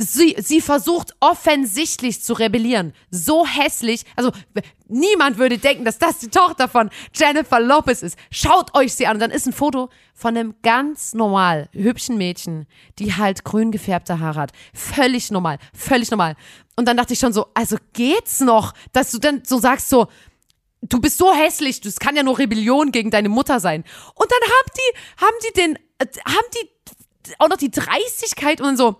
sie, 0.00 0.34
sie 0.38 0.60
versucht 0.60 1.14
offensichtlich 1.20 2.22
zu 2.22 2.32
rebellieren. 2.32 2.92
So 3.10 3.46
hässlich. 3.46 4.04
Also 4.16 4.32
niemand 4.88 5.38
würde 5.38 5.58
denken, 5.58 5.84
dass 5.84 5.98
das 5.98 6.18
die 6.18 6.28
Tochter 6.28 6.68
von 6.68 6.90
Jennifer 7.14 7.60
Lopez 7.60 8.02
ist. 8.02 8.18
Schaut 8.30 8.74
euch 8.74 8.94
sie 8.94 9.06
an. 9.06 9.16
Und 9.16 9.20
dann 9.20 9.30
ist 9.30 9.46
ein 9.46 9.52
Foto 9.52 9.90
von 10.14 10.36
einem 10.36 10.54
ganz 10.62 11.12
normal 11.12 11.68
hübschen 11.72 12.16
Mädchen, 12.16 12.66
die 12.98 13.14
halt 13.14 13.44
grün 13.44 13.70
gefärbte 13.70 14.20
Haare 14.20 14.40
hat. 14.40 14.52
Völlig 14.72 15.30
normal. 15.30 15.58
Völlig 15.74 16.10
normal. 16.10 16.34
Und 16.76 16.88
dann 16.88 16.96
dachte 16.96 17.12
ich 17.12 17.18
schon 17.18 17.34
so, 17.34 17.48
also 17.54 17.76
geht's 17.92 18.40
noch, 18.40 18.72
dass 18.92 19.10
du 19.10 19.18
dann 19.18 19.42
so 19.44 19.58
sagst 19.58 19.90
so, 19.90 20.08
du 20.82 21.00
bist 21.00 21.18
so 21.18 21.32
hässlich, 21.32 21.80
das 21.80 21.98
kann 21.98 22.16
ja 22.16 22.22
nur 22.22 22.38
Rebellion 22.38 22.92
gegen 22.92 23.10
deine 23.10 23.28
Mutter 23.28 23.60
sein. 23.60 23.84
Und 24.14 24.30
dann 24.30 24.40
haben 24.42 24.70
die, 24.76 25.24
haben 25.24 25.36
die 25.46 25.60
den, 25.60 25.76
äh, 25.98 26.06
haben 26.26 26.46
die 26.54 27.34
auch 27.38 27.48
noch 27.48 27.56
die 27.56 27.70
Dreistigkeit 27.70 28.60
und 28.60 28.76
so, 28.76 28.96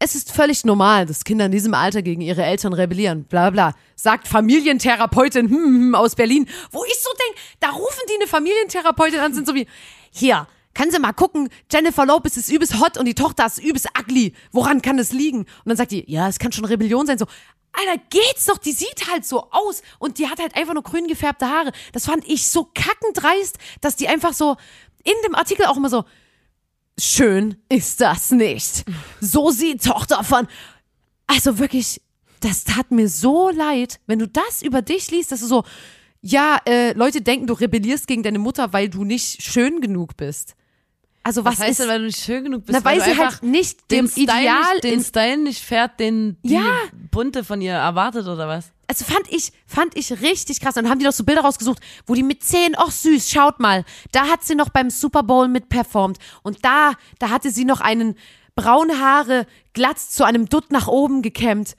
es 0.00 0.14
ist 0.14 0.30
völlig 0.30 0.64
normal, 0.64 1.06
dass 1.06 1.24
Kinder 1.24 1.46
in 1.46 1.52
diesem 1.52 1.74
Alter 1.74 2.02
gegen 2.02 2.20
ihre 2.20 2.44
Eltern 2.44 2.72
rebellieren, 2.72 3.24
bla 3.24 3.50
bla, 3.50 3.74
sagt 3.96 4.28
Familientherapeutin 4.28 5.48
hm, 5.48 5.56
hm, 5.56 5.94
aus 5.94 6.14
Berlin, 6.14 6.48
wo 6.70 6.84
ich 6.84 6.98
so 7.00 7.10
denke, 7.26 7.40
da 7.58 7.70
rufen 7.70 8.02
die 8.08 8.14
eine 8.14 8.28
Familientherapeutin 8.28 9.18
an, 9.18 9.34
sind 9.34 9.46
so 9.46 9.54
wie, 9.54 9.66
hier, 10.12 10.46
können 10.74 10.92
Sie 10.92 11.00
mal 11.00 11.12
gucken, 11.12 11.48
Jennifer 11.72 12.06
Lopez 12.06 12.36
ist 12.36 12.52
übelst 12.52 12.78
hot 12.78 12.96
und 12.98 13.06
die 13.06 13.14
Tochter 13.14 13.46
ist 13.46 13.58
übelst 13.58 13.88
ugly, 13.98 14.32
woran 14.52 14.82
kann 14.82 14.96
das 14.96 15.12
liegen? 15.12 15.40
Und 15.40 15.48
dann 15.66 15.76
sagt 15.76 15.90
die, 15.90 16.04
ja, 16.08 16.28
es 16.28 16.38
kann 16.38 16.52
schon 16.52 16.64
Rebellion 16.64 17.04
sein, 17.04 17.18
so, 17.18 17.26
Alter, 17.72 18.02
geht's 18.10 18.46
doch, 18.46 18.58
die 18.58 18.72
sieht 18.72 19.08
halt 19.10 19.24
so 19.24 19.50
aus 19.50 19.82
und 19.98 20.18
die 20.18 20.28
hat 20.28 20.40
halt 20.40 20.56
einfach 20.56 20.74
nur 20.74 20.82
grün 20.82 21.06
gefärbte 21.06 21.46
Haare. 21.46 21.72
Das 21.92 22.06
fand 22.06 22.26
ich 22.26 22.48
so 22.48 22.68
kackendreist, 22.74 23.58
dass 23.80 23.96
die 23.96 24.08
einfach 24.08 24.32
so 24.32 24.56
in 25.04 25.14
dem 25.24 25.34
Artikel 25.34 25.66
auch 25.66 25.76
immer 25.76 25.90
so, 25.90 26.04
schön 26.98 27.56
ist 27.68 28.00
das 28.00 28.30
nicht. 28.30 28.84
So 29.20 29.50
sieht 29.50 29.84
Tochter 29.84 30.24
von. 30.24 30.48
Also 31.26 31.58
wirklich, 31.58 32.00
das 32.40 32.64
tat 32.64 32.90
mir 32.90 33.08
so 33.08 33.50
leid, 33.50 34.00
wenn 34.06 34.18
du 34.18 34.26
das 34.26 34.62
über 34.62 34.82
dich 34.82 35.10
liest, 35.10 35.32
dass 35.32 35.40
du 35.40 35.46
so, 35.46 35.64
ja, 36.20 36.58
äh, 36.66 36.92
Leute 36.92 37.20
denken, 37.20 37.46
du 37.46 37.54
rebellierst 37.54 38.06
gegen 38.06 38.22
deine 38.22 38.38
Mutter, 38.38 38.72
weil 38.72 38.88
du 38.88 39.04
nicht 39.04 39.42
schön 39.42 39.80
genug 39.80 40.16
bist. 40.16 40.56
Also 41.22 41.44
was, 41.44 41.54
Was 41.54 41.60
heißt 41.60 41.70
ist, 41.72 41.80
denn, 41.80 41.88
weil 41.88 41.98
du 42.00 42.06
nicht 42.06 42.22
schön 42.22 42.44
genug 42.44 42.64
bist? 42.64 42.78
na, 42.78 42.84
weil 42.84 42.98
du 42.98 43.04
sie 43.04 43.18
halt 43.18 43.42
nicht 43.42 43.90
dem 43.90 44.06
den 44.06 44.08
Style 44.08 44.22
Ideal, 44.40 44.72
nicht, 44.74 44.84
den 44.84 45.04
Style 45.04 45.36
nicht 45.38 45.62
fährt, 45.62 46.00
den 46.00 46.36
die 46.42 46.54
Ja. 46.54 46.62
Bunte 47.10 47.44
von 47.44 47.60
ihr 47.60 47.72
erwartet 47.74 48.26
oder 48.26 48.48
was? 48.48 48.70
also 48.90 49.04
fand 49.04 49.30
ich, 49.30 49.52
fand 49.66 49.94
ich 49.98 50.10
richtig 50.22 50.60
krass. 50.60 50.74
Und 50.78 50.84
dann 50.84 50.90
haben 50.90 50.98
die 50.98 51.04
noch 51.04 51.12
so 51.12 51.22
Bilder 51.22 51.42
rausgesucht, 51.42 51.78
wo 52.06 52.14
die 52.14 52.22
mit 52.22 52.42
zehn, 52.42 52.74
ach 52.78 52.90
süß, 52.90 53.30
schaut 53.30 53.60
mal, 53.60 53.84
da 54.12 54.28
hat 54.28 54.44
sie 54.44 54.54
noch 54.54 54.70
beim 54.70 54.88
Super 54.88 55.22
Bowl 55.22 55.46
mit 55.46 55.68
performt. 55.68 56.16
Und 56.42 56.64
da, 56.64 56.92
da 57.18 57.28
hatte 57.28 57.50
sie 57.50 57.66
noch 57.66 57.82
einen 57.82 58.14
braune 58.56 58.98
Haare 58.98 59.46
glatt 59.74 59.98
zu 59.98 60.24
einem 60.24 60.48
Dutt 60.48 60.72
nach 60.72 60.88
oben 60.88 61.20
gekämmt. 61.20 61.76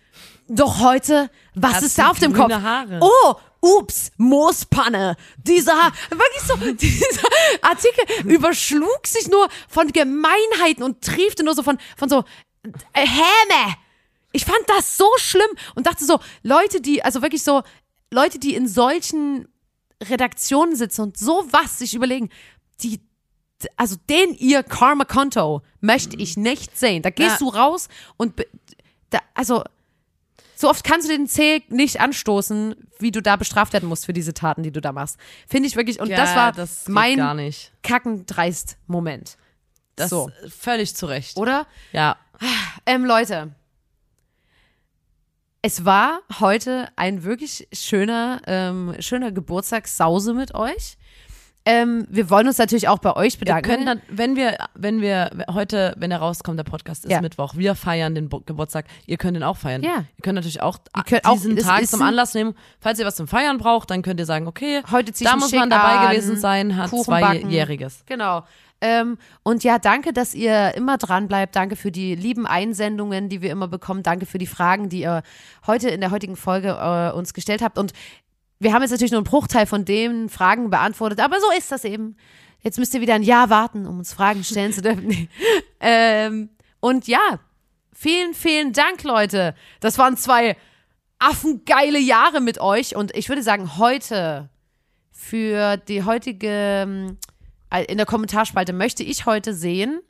Doch 0.47 0.79
heute, 0.81 1.31
was 1.55 1.75
Hat 1.75 1.83
ist 1.83 1.97
da 1.97 2.09
auf 2.11 2.19
dem 2.19 2.31
Kopf? 2.33 2.53
Haare? 2.53 2.99
Oh, 3.01 3.33
ups, 3.61 4.11
Moospanne. 4.17 5.15
Dieser, 5.37 5.91
wirklich 6.09 6.43
so, 6.45 6.55
dieser 6.73 7.27
Artikel 7.61 8.25
überschlug 8.25 9.05
sich 9.05 9.27
nur 9.27 9.47
von 9.67 9.91
Gemeinheiten 9.91 10.83
und 10.83 11.03
triefte 11.03 11.43
nur 11.43 11.55
so 11.55 11.63
von, 11.63 11.77
von 11.97 12.09
so 12.09 12.23
äh, 12.93 13.05
Häme. 13.05 13.75
Ich 14.31 14.45
fand 14.45 14.59
das 14.67 14.97
so 14.97 15.09
schlimm 15.17 15.49
und 15.75 15.87
dachte 15.87 16.05
so, 16.05 16.19
Leute, 16.43 16.81
die, 16.81 17.03
also 17.03 17.21
wirklich 17.21 17.43
so, 17.43 17.63
Leute, 18.11 18.39
die 18.39 18.55
in 18.55 18.67
solchen 18.67 19.47
Redaktionen 20.03 20.75
sitzen 20.75 21.01
und 21.01 21.17
sowas 21.17 21.79
sich 21.79 21.93
überlegen, 21.95 22.29
die, 22.81 23.01
also 23.75 23.95
den 24.09 24.33
ihr 24.35 24.63
Karma-Konto 24.63 25.61
möchte 25.81 26.15
ich 26.17 26.37
nicht 26.37 26.77
sehen. 26.77 27.01
Da 27.01 27.09
gehst 27.09 27.31
Ja. 27.31 27.37
du 27.39 27.49
raus 27.49 27.89
und, 28.17 28.33
da, 29.09 29.19
also, 29.33 29.63
so 30.59 30.69
oft 30.69 30.83
kannst 30.83 31.07
du 31.07 31.13
den 31.13 31.25
Zeh 31.25 31.63
nicht 31.69 32.01
anstoßen, 32.01 32.75
wie 32.99 33.11
du 33.11 33.21
da 33.21 33.37
bestraft 33.37 33.71
werden 33.71 33.87
musst 33.87 34.05
für 34.05 34.11
diese 34.11 34.33
Taten, 34.33 34.61
die 34.61 34.71
du 34.71 34.81
da 34.81 34.91
machst. 34.91 35.17
Finde 35.47 35.69
ich 35.69 35.77
wirklich, 35.77 36.01
und 36.01 36.09
das 36.09 36.35
war 36.35 36.51
das 36.51 36.85
mein 36.89 37.53
kackendreist 37.81 38.77
Moment. 38.85 39.37
Das 39.95 40.09
so, 40.09 40.29
völlig 40.49 40.95
zu 40.97 41.05
Recht. 41.05 41.37
oder? 41.37 41.65
Ja. 41.93 42.17
Ähm, 42.85 43.05
Leute, 43.05 43.53
es 45.61 45.85
war 45.85 46.19
heute 46.41 46.89
ein 46.97 47.23
wirklich 47.23 47.69
schöner, 47.71 48.41
ähm, 48.45 48.95
schöner 48.99 49.31
Geburtstagssause 49.31 50.33
mit 50.33 50.55
euch. 50.55 50.97
Ähm, 51.65 52.07
wir 52.09 52.29
wollen 52.29 52.47
uns 52.47 52.57
natürlich 52.57 52.87
auch 52.87 52.99
bei 52.99 53.15
euch 53.15 53.33
Wir 53.33 53.39
bedanken. 53.39 53.69
können 53.69 53.85
dann, 53.85 54.01
wenn 54.09 54.35
wir, 54.35 54.57
wenn 54.75 55.01
wir 55.01 55.29
heute, 55.53 55.93
wenn 55.97 56.09
er 56.09 56.17
rauskommt, 56.19 56.57
der 56.57 56.63
Podcast 56.63 57.05
ist 57.05 57.11
Ja. 57.11 57.21
Mittwoch, 57.21 57.55
wir 57.55 57.75
feiern 57.75 58.15
den 58.15 58.29
Bo 58.29 58.39
Geburtstag. 58.39 58.85
Ihr 59.05 59.17
könnt 59.17 59.37
ihn 59.37 59.43
auch 59.43 59.57
feiern. 59.57 59.83
Ja. 59.83 60.05
Ihr 60.17 60.21
könnt 60.23 60.35
natürlich 60.35 60.61
auch 60.61 60.79
könnt 61.05 61.25
auch- 61.25 61.33
diesen 61.33 61.57
es 61.57 61.65
Tag 61.65 61.85
zum 61.85 62.01
Anlass 62.01 62.33
nehmen. 62.33 62.55
Falls 62.79 62.97
ihr 62.99 63.05
was 63.05 63.15
zum 63.15 63.27
Feiern 63.27 63.57
braucht, 63.57 63.91
dann 63.91 64.01
könnt 64.01 64.19
ihr 64.19 64.25
sagen, 64.25 64.47
okay, 64.47 64.81
Heute 64.89 65.11
da 65.21 65.35
muss 65.35 65.51
man 65.51 65.69
dabei 65.69 65.97
an, 65.99 66.11
gewesen 66.11 66.37
sein, 66.37 66.75
hat 66.77 66.89
zweijähriges. 66.89 68.03
Genau. 68.05 68.43
Ähm, 68.81 69.17
und 69.43 69.65
ja, 69.65 69.77
danke, 69.77 70.13
dass 70.13 70.33
ihr 70.33 70.73
immer 70.75 70.97
dran 70.97 71.27
bleibt. 71.27 71.55
Danke 71.57 71.75
für 71.75 71.91
die 71.91 72.15
lieben 72.15 72.47
Einsendungen, 72.47 73.27
die 73.27 73.41
wir 73.41 73.51
immer 73.51 73.67
bekommen. 73.67 74.03
Danke 74.03 74.25
für 74.25 74.37
die 74.37 74.47
Fragen, 74.47 74.87
die 74.87 75.01
ihr 75.01 75.21
heute 75.67 75.89
in 75.89 75.99
der 75.99 76.11
heutigen 76.11 76.37
Folge 76.37 76.69
äh, 76.81 77.11
uns 77.15 77.33
gestellt 77.33 77.61
habt. 77.61 77.77
Und 77.77 77.91
wir 78.59 78.73
haben 78.73 78.81
jetzt 78.81 78.91
natürlich 78.91 79.11
nur 79.11 79.19
einen 79.19 79.25
Bruchteil 79.25 79.65
von 79.65 79.85
den 79.85 80.29
Fragen 80.29 80.69
beantwortet, 80.69 81.19
aber 81.19 81.39
so 81.39 81.47
ist 81.57 81.71
das 81.71 81.85
eben. 81.85 82.17
Jetzt 82.61 82.77
müsst 82.77 82.93
ihr 82.93 82.99
wieder 82.99 83.13
ein 83.13 83.23
Jahr 83.23 83.49
warten, 83.49 83.87
um 83.87 83.99
uns 83.99 84.13
Fragen 84.13 84.43
stellen 84.43 84.73
zu 84.73 84.81
dürfen. 84.81 85.29
Ähm, 85.81 86.49
und 86.81 87.07
ja, 87.07 87.39
vielen, 87.93 88.33
vielen 88.33 88.73
Dank, 88.73 89.03
Leute. 89.03 89.55
Das 89.79 89.97
waren 89.97 90.17
zwei 90.17 90.57
affengeile 91.19 91.99
Jahre 91.99 92.41
mit 92.41 92.59
euch. 92.59 92.97
Und 92.97 93.15
ich 93.15 93.29
würde 93.29 93.43
sagen, 93.43 93.77
heute 93.77 94.49
für 95.09 95.77
die 95.77 96.03
heutige, 96.03 96.49
ähm, 96.49 97.17
in 97.87 97.95
der 97.95 98.05
Kommentarspalte 98.05 98.73
möchte 98.73 99.03
ich 99.03 99.25
heute 99.25 99.53
sehen, 99.53 100.01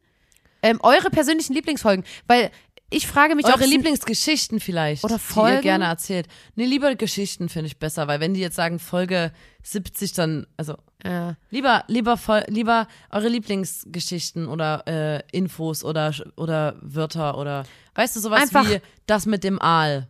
ähm, 0.64 0.80
eure 0.82 1.12
persönlichen 1.12 1.54
Lieblingsfolgen. 1.54 2.04
Weil 2.26 2.50
ich 2.90 3.08
frage 3.08 3.36
mich, 3.36 3.46
ob 3.46 3.54
Eure 3.56 3.64
es- 3.66 3.70
Lieblingsgeschichten 3.70 4.60
vielleicht, 4.60 5.04
Oder 5.04 5.16
die 5.16 5.22
Folgen? 5.22 5.56
ihr 5.58 5.62
gerne 5.62 5.86
erzählt. 5.86 6.28
Nee, 6.56 6.66
lieber 6.66 6.96
Geschichten 6.96 7.50
finde 7.50 7.68
ich 7.68 7.78
besser, 7.80 8.08
weil 8.08 8.20
wenn 8.20 8.34
die 8.34 8.40
jetzt 8.42 8.56
sagen 8.56 8.80
Folge 8.80 9.32
70, 9.64 10.14
dann, 10.14 10.48
also 10.58 10.76
Ja. 11.04 11.36
lieber, 11.50 11.84
lieber, 11.88 12.18
lieber 12.48 12.88
eure 13.10 13.28
Lieblingsgeschichten 13.30 14.48
oder 14.48 14.84
äh, 14.88 15.22
Infos 15.32 15.84
oder, 15.84 16.14
oder 16.36 16.76
Wörter 16.82 17.38
oder, 17.38 17.64
weißt 17.96 18.16
du, 18.16 18.20
sowas 18.20 18.42
Einfach- 18.42 18.70
wie 18.70 18.80
das 19.06 19.26
mit 19.26 19.44
dem 19.44 19.62
Aal. 19.62 20.08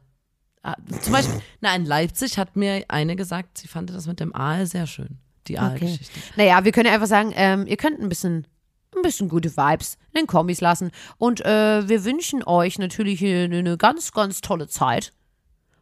Ah, 0.61 0.75
Zum 1.01 1.13
Beispiel, 1.13 1.41
na, 1.61 1.73
in 1.75 1.85
Leipzig 1.85 2.37
hat 2.37 2.55
mir 2.57 2.83
eine 2.89 3.15
gesagt, 3.15 3.57
sie 3.57 3.67
fand 3.69 3.89
das 3.91 4.07
mit 4.07 4.19
dem 4.19 4.35
Aal 4.35 4.65
sehr 4.65 4.87
schön. 4.87 5.19
Die 5.47 5.57
Aalgeschichte. 5.57 6.19
Naja, 6.35 6.63
wir 6.65 6.71
können 6.71 6.87
ja 6.87 6.93
einfach 6.93 7.07
sagen, 7.07 7.31
ähm, 7.35 7.65
ihr 7.65 7.77
könnt 7.77 7.99
ein 7.99 8.09
bisschen, 8.09 8.45
ein 8.95 9.01
bisschen 9.01 9.29
gute 9.29 9.55
Vibes 9.55 9.97
in 10.13 10.21
den 10.21 10.27
Kombis 10.27 10.61
lassen. 10.61 10.91
Und 11.17 11.45
äh, 11.45 11.87
wir 11.87 12.05
wünschen 12.05 12.43
euch 12.43 12.79
natürlich 12.79 13.23
eine, 13.23 13.57
eine 13.57 13.77
ganz, 13.77 14.11
ganz 14.11 14.41
tolle 14.41 14.67
Zeit. 14.67 15.13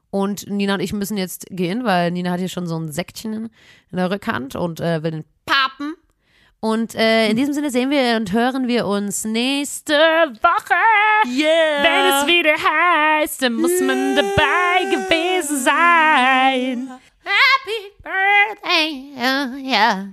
Und 0.10 0.49
Nina 0.49 0.76
und 0.76 0.80
ich 0.80 0.93
müssen 0.93 1.18
jetzt 1.18 1.47
gehen, 1.49 1.84
weil 1.84 2.12
Nina 2.12 2.32
hat 2.32 2.39
hier 2.39 2.49
schon 2.49 2.68
so 2.68 2.78
ein 2.78 2.91
Säckchen 2.91 3.34
in 3.91 3.97
der 3.97 4.10
Rückhand 4.10 4.55
und 4.55 4.80
äh, 4.80 5.03
will 5.03 5.12
den 5.12 5.26
papen. 5.45 5.95
Und 6.60 6.95
äh, 6.95 7.30
in 7.30 7.38
diesem 7.38 7.53
Sinne 7.53 7.70
sehen 7.70 7.91
wir 7.91 8.16
und 8.16 8.32
hören 8.32 8.68
wir 8.68 8.88
uns 8.88 9.26
nächste 9.26 9.93
Woche. 9.93 10.74
Yeah! 11.26 11.84
Wenn 11.84 12.14
es 12.14 12.28
wieder 12.28 12.53
heißt, 12.53 13.41
dann 13.43 13.53
muss 13.53 13.80
man 13.80 14.16
dabei 14.16 14.86
gewesen 14.89 15.64
sein. 15.64 16.89
Happy 17.24 17.91
Birthday, 18.01 19.12
oh 19.18 19.58
yeah. 19.58 20.08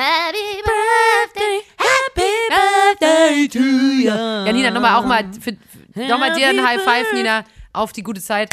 Happy 0.00 0.62
Birthday, 0.64 1.60
Happy 1.76 2.32
Birthday 2.48 3.48
to 3.48 3.58
you. 3.58 4.06
Ja, 4.06 4.50
Nina, 4.50 4.70
nochmal 4.70 4.94
auch 4.94 5.04
mal, 5.04 5.30
für, 5.34 5.54
für, 5.92 6.00
nochmal 6.06 6.32
dir 6.32 6.48
ein 6.48 6.66
High 6.66 6.82
Five, 6.82 7.12
Nina, 7.12 7.44
auf 7.74 7.92
die 7.92 8.02
gute 8.02 8.22
Zeit. 8.22 8.48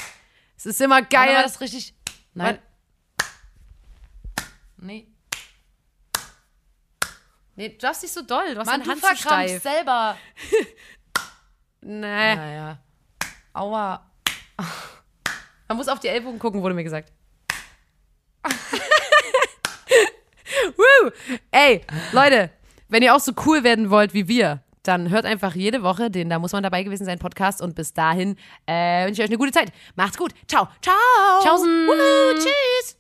Es 0.58 0.66
ist 0.66 0.82
immer 0.82 1.02
Geil. 1.04 1.34
War 1.36 1.44
das 1.44 1.62
richtig? 1.62 1.94
Nein. 2.34 2.60
Nee. 4.76 5.08
Nee, 7.56 7.70
du 7.70 7.78
darfst 7.78 8.04
nicht 8.04 8.14
so 8.14 8.24
doll, 8.24 8.54
du 8.54 8.60
hast 8.60 8.68
Mann, 8.68 8.84
deine 8.84 9.00
du 9.00 9.08
Hand 9.08 9.18
steif. 9.18 9.62
selber. 9.62 10.18
Nee. 11.80 12.36
Naja. 12.36 12.80
Aua. 13.54 14.12
Man 15.70 15.78
muss 15.78 15.88
auf 15.88 16.00
die 16.00 16.08
Ellbogen 16.08 16.40
gucken, 16.40 16.62
wurde 16.62 16.76
mir 16.76 16.84
gesagt. 16.84 17.14
Woo! 20.78 21.10
Ey, 21.52 21.82
Leute, 22.12 22.50
wenn 22.90 23.04
ihr 23.04 23.16
auch 23.16 23.20
so 23.20 23.34
cool 23.46 23.64
werden 23.64 23.90
wollt 23.90 24.14
wie 24.14 24.28
wir, 24.28 24.62
dann 24.84 25.10
hört 25.10 25.26
einfach 25.26 25.56
jede 25.56 25.84
Woche 25.84 26.10
den 26.10 26.30
Da 26.30 26.40
muss 26.40 26.54
man 26.54 26.64
dabei 26.64 26.84
gewesen 26.84 27.06
sein 27.06 27.20
Podcast 27.20 27.62
und 27.62 27.76
bis 27.76 27.94
dahin 27.94 28.38
äh, 28.66 29.06
wünsche 29.06 29.22
ich 29.22 29.26
euch 29.26 29.30
eine 29.30 29.38
gute 29.38 29.52
Zeit. 29.52 29.72
Macht's 29.96 30.18
gut. 30.18 30.34
Ciao. 30.48 30.68
Ciao. 30.82 30.96
Tschaußen. 31.44 31.88
Woohoo, 31.88 32.34
tschüss. 32.40 32.98